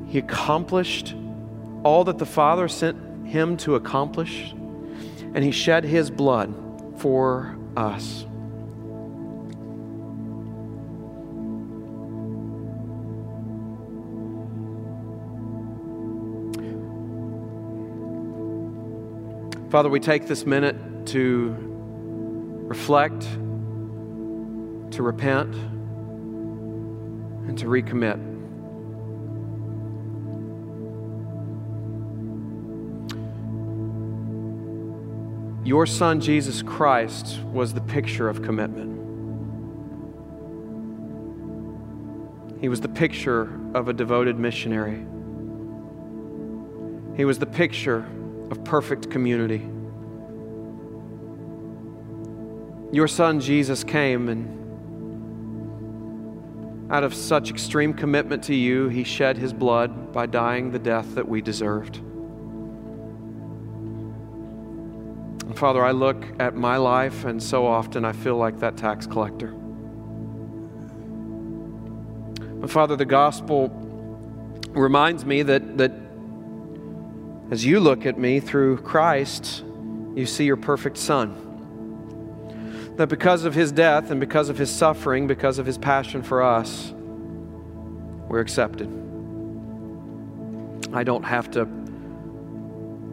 He 0.08 0.20
accomplished 0.20 1.16
all 1.84 2.04
that 2.04 2.18
the 2.18 2.26
Father 2.26 2.68
sent 2.68 3.28
him 3.28 3.58
to 3.58 3.76
accomplish. 3.76 4.54
And 5.34 5.44
he 5.44 5.52
shed 5.52 5.84
his 5.84 6.12
blood 6.12 6.54
for 6.98 7.58
us. 7.76 8.26
Father, 19.72 19.88
we 19.88 20.02
take 20.02 20.28
this 20.28 20.46
minute 20.46 20.76
to 21.06 21.56
reflect, 22.68 23.22
to 23.22 25.02
repent 25.02 25.56
and 27.48 27.58
to 27.58 27.68
recommit. 27.68 28.20
Your 35.66 35.86
son, 35.86 36.20
Jesus 36.20 36.62
Christ, 36.62 37.40
was 37.44 37.74
the 37.74 37.80
picture 37.80 38.28
of 38.28 38.42
commitment. 38.42 39.00
He 42.60 42.68
was 42.68 42.82
the 42.82 42.90
picture 42.90 43.58
of 43.74 43.88
a 43.88 43.94
devoted 43.94 44.38
missionary. 44.38 45.06
He 47.16 47.24
was 47.24 47.40
the 47.40 47.46
picture 47.46 48.06
of 48.52 48.64
perfect 48.64 49.10
community. 49.10 49.66
your 52.92 53.08
son 53.08 53.40
Jesus 53.40 53.84
came 53.84 54.28
and 54.30 54.60
out 56.92 57.06
of 57.06 57.14
such 57.14 57.50
extreme 57.50 57.94
commitment 57.94 58.44
to 58.44 58.54
you, 58.54 58.90
he 58.90 59.06
shed 59.06 59.38
his 59.38 59.54
blood 59.54 60.12
by 60.12 60.26
dying 60.26 60.72
the 60.72 60.80
death 60.80 61.16
that 61.16 61.26
we 61.26 61.42
deserved. 61.42 62.00
And 65.46 65.58
Father, 65.58 65.86
I 65.86 65.92
look 65.92 66.22
at 66.38 66.54
my 66.54 66.76
life, 66.76 67.24
and 67.24 67.42
so 67.42 67.66
often 67.66 68.04
I 68.04 68.12
feel 68.12 68.36
like 68.36 68.60
that 68.60 68.76
tax 68.76 69.08
collector. 69.08 69.54
But 72.60 72.70
Father, 72.70 72.98
the 72.98 73.06
gospel 73.06 73.70
reminds 74.72 75.24
me 75.24 75.44
that, 75.44 75.78
that 75.78 75.94
as 77.52 77.66
you 77.66 77.82
look 77.82 78.06
at 78.06 78.18
me 78.18 78.40
through 78.40 78.78
Christ, 78.78 79.66
you 80.16 80.26
see 80.26 80.46
your 80.46 80.56
perfect 80.56 80.98
Son. 80.98 81.36
That 82.96 83.08
because 83.08 83.44
of 83.44 83.54
his 83.54 83.74
death 83.74 84.10
and 84.10 84.22
because 84.22 84.48
of 84.48 84.58
his 84.58 84.72
suffering, 84.72 85.28
because 85.28 85.60
of 85.60 85.66
his 85.66 85.78
passion 85.78 86.24
for 86.24 86.42
us, 86.42 86.94
we're 88.30 88.40
accepted. 88.40 88.88
I 90.94 91.04
don't 91.04 91.24
have 91.24 91.52
to 91.52 91.68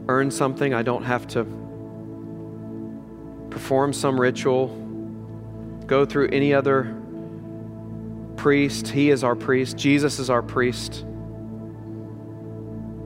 earn 0.09 0.31
something, 0.31 0.73
I 0.73 0.83
don't 0.83 1.03
have 1.03 1.27
to 1.29 1.45
perform 3.51 3.93
some 3.93 4.21
ritual, 4.21 4.69
go 5.87 6.05
through 6.05 6.29
any 6.29 6.55
other 6.55 6.95
priest. 8.37 8.87
He 8.89 9.11
is 9.11 9.25
our 9.25 9.35
priest, 9.35 9.77
Jesus 9.77 10.21
is 10.21 10.31
our 10.31 10.43
priest, 10.43 11.05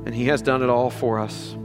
and 0.05 0.15
He 0.15 0.27
has 0.27 0.43
done 0.43 0.63
it 0.63 0.69
all 0.69 0.91
for 0.91 1.19
us. 1.19 1.57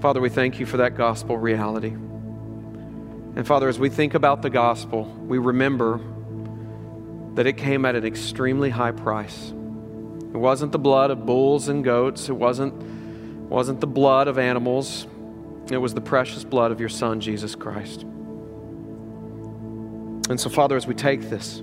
Father, 0.00 0.20
we 0.20 0.28
thank 0.28 0.60
you 0.60 0.66
for 0.66 0.76
that 0.78 0.96
gospel 0.96 1.38
reality. 1.38 1.88
And 3.36 3.46
Father, 3.46 3.68
as 3.68 3.78
we 3.78 3.88
think 3.88 4.14
about 4.14 4.42
the 4.42 4.50
gospel, 4.50 5.04
we 5.04 5.38
remember 5.38 5.98
that 7.34 7.46
it 7.46 7.56
came 7.56 7.84
at 7.84 7.94
an 7.96 8.04
extremely 8.04 8.70
high 8.70 8.92
price. 8.92 9.50
It 9.50 10.36
wasn't 10.36 10.72
the 10.72 10.78
blood 10.78 11.10
of 11.10 11.26
bulls 11.26 11.68
and 11.68 11.82
goats, 11.82 12.28
it 12.28 12.34
wasn't, 12.34 12.74
wasn't 13.48 13.80
the 13.80 13.86
blood 13.86 14.28
of 14.28 14.38
animals, 14.38 15.06
it 15.70 15.78
was 15.78 15.94
the 15.94 16.00
precious 16.00 16.44
blood 16.44 16.70
of 16.70 16.80
your 16.80 16.88
Son, 16.88 17.20
Jesus 17.20 17.54
Christ. 17.54 18.02
And 20.28 20.38
so, 20.40 20.48
Father, 20.48 20.76
as 20.76 20.86
we 20.86 20.94
take 20.94 21.28
this, 21.30 21.62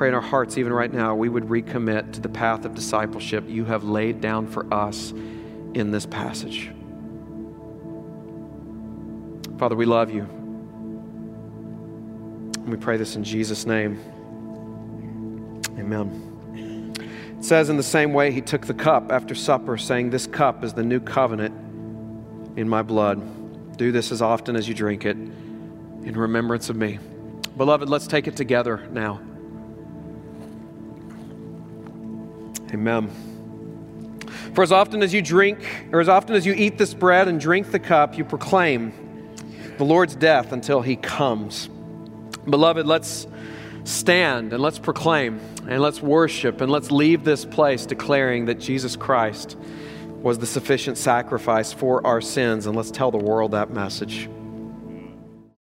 pray 0.00 0.08
in 0.08 0.14
our 0.14 0.22
hearts, 0.22 0.56
even 0.56 0.72
right 0.72 0.94
now, 0.94 1.14
we 1.14 1.28
would 1.28 1.44
recommit 1.44 2.10
to 2.10 2.22
the 2.22 2.28
path 2.30 2.64
of 2.64 2.74
discipleship 2.74 3.44
you 3.46 3.66
have 3.66 3.84
laid 3.84 4.18
down 4.18 4.46
for 4.46 4.64
us 4.72 5.10
in 5.74 5.90
this 5.90 6.06
passage. 6.06 6.72
Father, 9.58 9.76
we 9.76 9.84
love 9.84 10.10
you. 10.10 10.22
And 12.54 12.70
we 12.70 12.78
pray 12.78 12.96
this 12.96 13.14
in 13.14 13.24
Jesus' 13.24 13.66
name. 13.66 14.00
Amen. 15.78 16.94
It 17.38 17.44
says, 17.44 17.68
in 17.68 17.76
the 17.76 17.82
same 17.82 18.14
way, 18.14 18.32
he 18.32 18.40
took 18.40 18.66
the 18.66 18.72
cup 18.72 19.12
after 19.12 19.34
supper, 19.34 19.76
saying, 19.76 20.08
This 20.08 20.26
cup 20.26 20.64
is 20.64 20.72
the 20.72 20.82
new 20.82 21.00
covenant 21.00 21.54
in 22.58 22.66
my 22.70 22.80
blood. 22.80 23.76
Do 23.76 23.92
this 23.92 24.12
as 24.12 24.22
often 24.22 24.56
as 24.56 24.66
you 24.66 24.72
drink 24.72 25.04
it 25.04 25.18
in 25.18 26.14
remembrance 26.16 26.70
of 26.70 26.76
me. 26.76 26.98
Beloved, 27.58 27.90
let's 27.90 28.06
take 28.06 28.26
it 28.26 28.34
together 28.34 28.88
now. 28.92 29.20
Amen. 32.72 33.10
For 34.54 34.62
as 34.62 34.72
often 34.72 35.02
as 35.02 35.14
you 35.14 35.22
drink, 35.22 35.88
or 35.92 36.00
as 36.00 36.08
often 36.08 36.34
as 36.34 36.44
you 36.44 36.52
eat 36.52 36.78
this 36.78 36.94
bread 36.94 37.28
and 37.28 37.40
drink 37.40 37.70
the 37.70 37.78
cup, 37.78 38.18
you 38.18 38.24
proclaim 38.24 38.92
the 39.78 39.84
Lord's 39.84 40.14
death 40.14 40.52
until 40.52 40.80
he 40.80 40.96
comes. 40.96 41.68
Beloved, 42.48 42.86
let's 42.86 43.26
stand 43.84 44.52
and 44.52 44.62
let's 44.62 44.78
proclaim 44.78 45.40
and 45.68 45.80
let's 45.80 46.02
worship 46.02 46.60
and 46.60 46.70
let's 46.70 46.90
leave 46.90 47.24
this 47.24 47.44
place 47.44 47.86
declaring 47.86 48.46
that 48.46 48.58
Jesus 48.58 48.96
Christ 48.96 49.56
was 50.20 50.38
the 50.38 50.46
sufficient 50.46 50.98
sacrifice 50.98 51.72
for 51.72 52.06
our 52.06 52.20
sins, 52.20 52.66
and 52.66 52.76
let's 52.76 52.90
tell 52.90 53.10
the 53.10 53.18
world 53.18 53.52
that 53.52 53.70
message. 53.70 54.28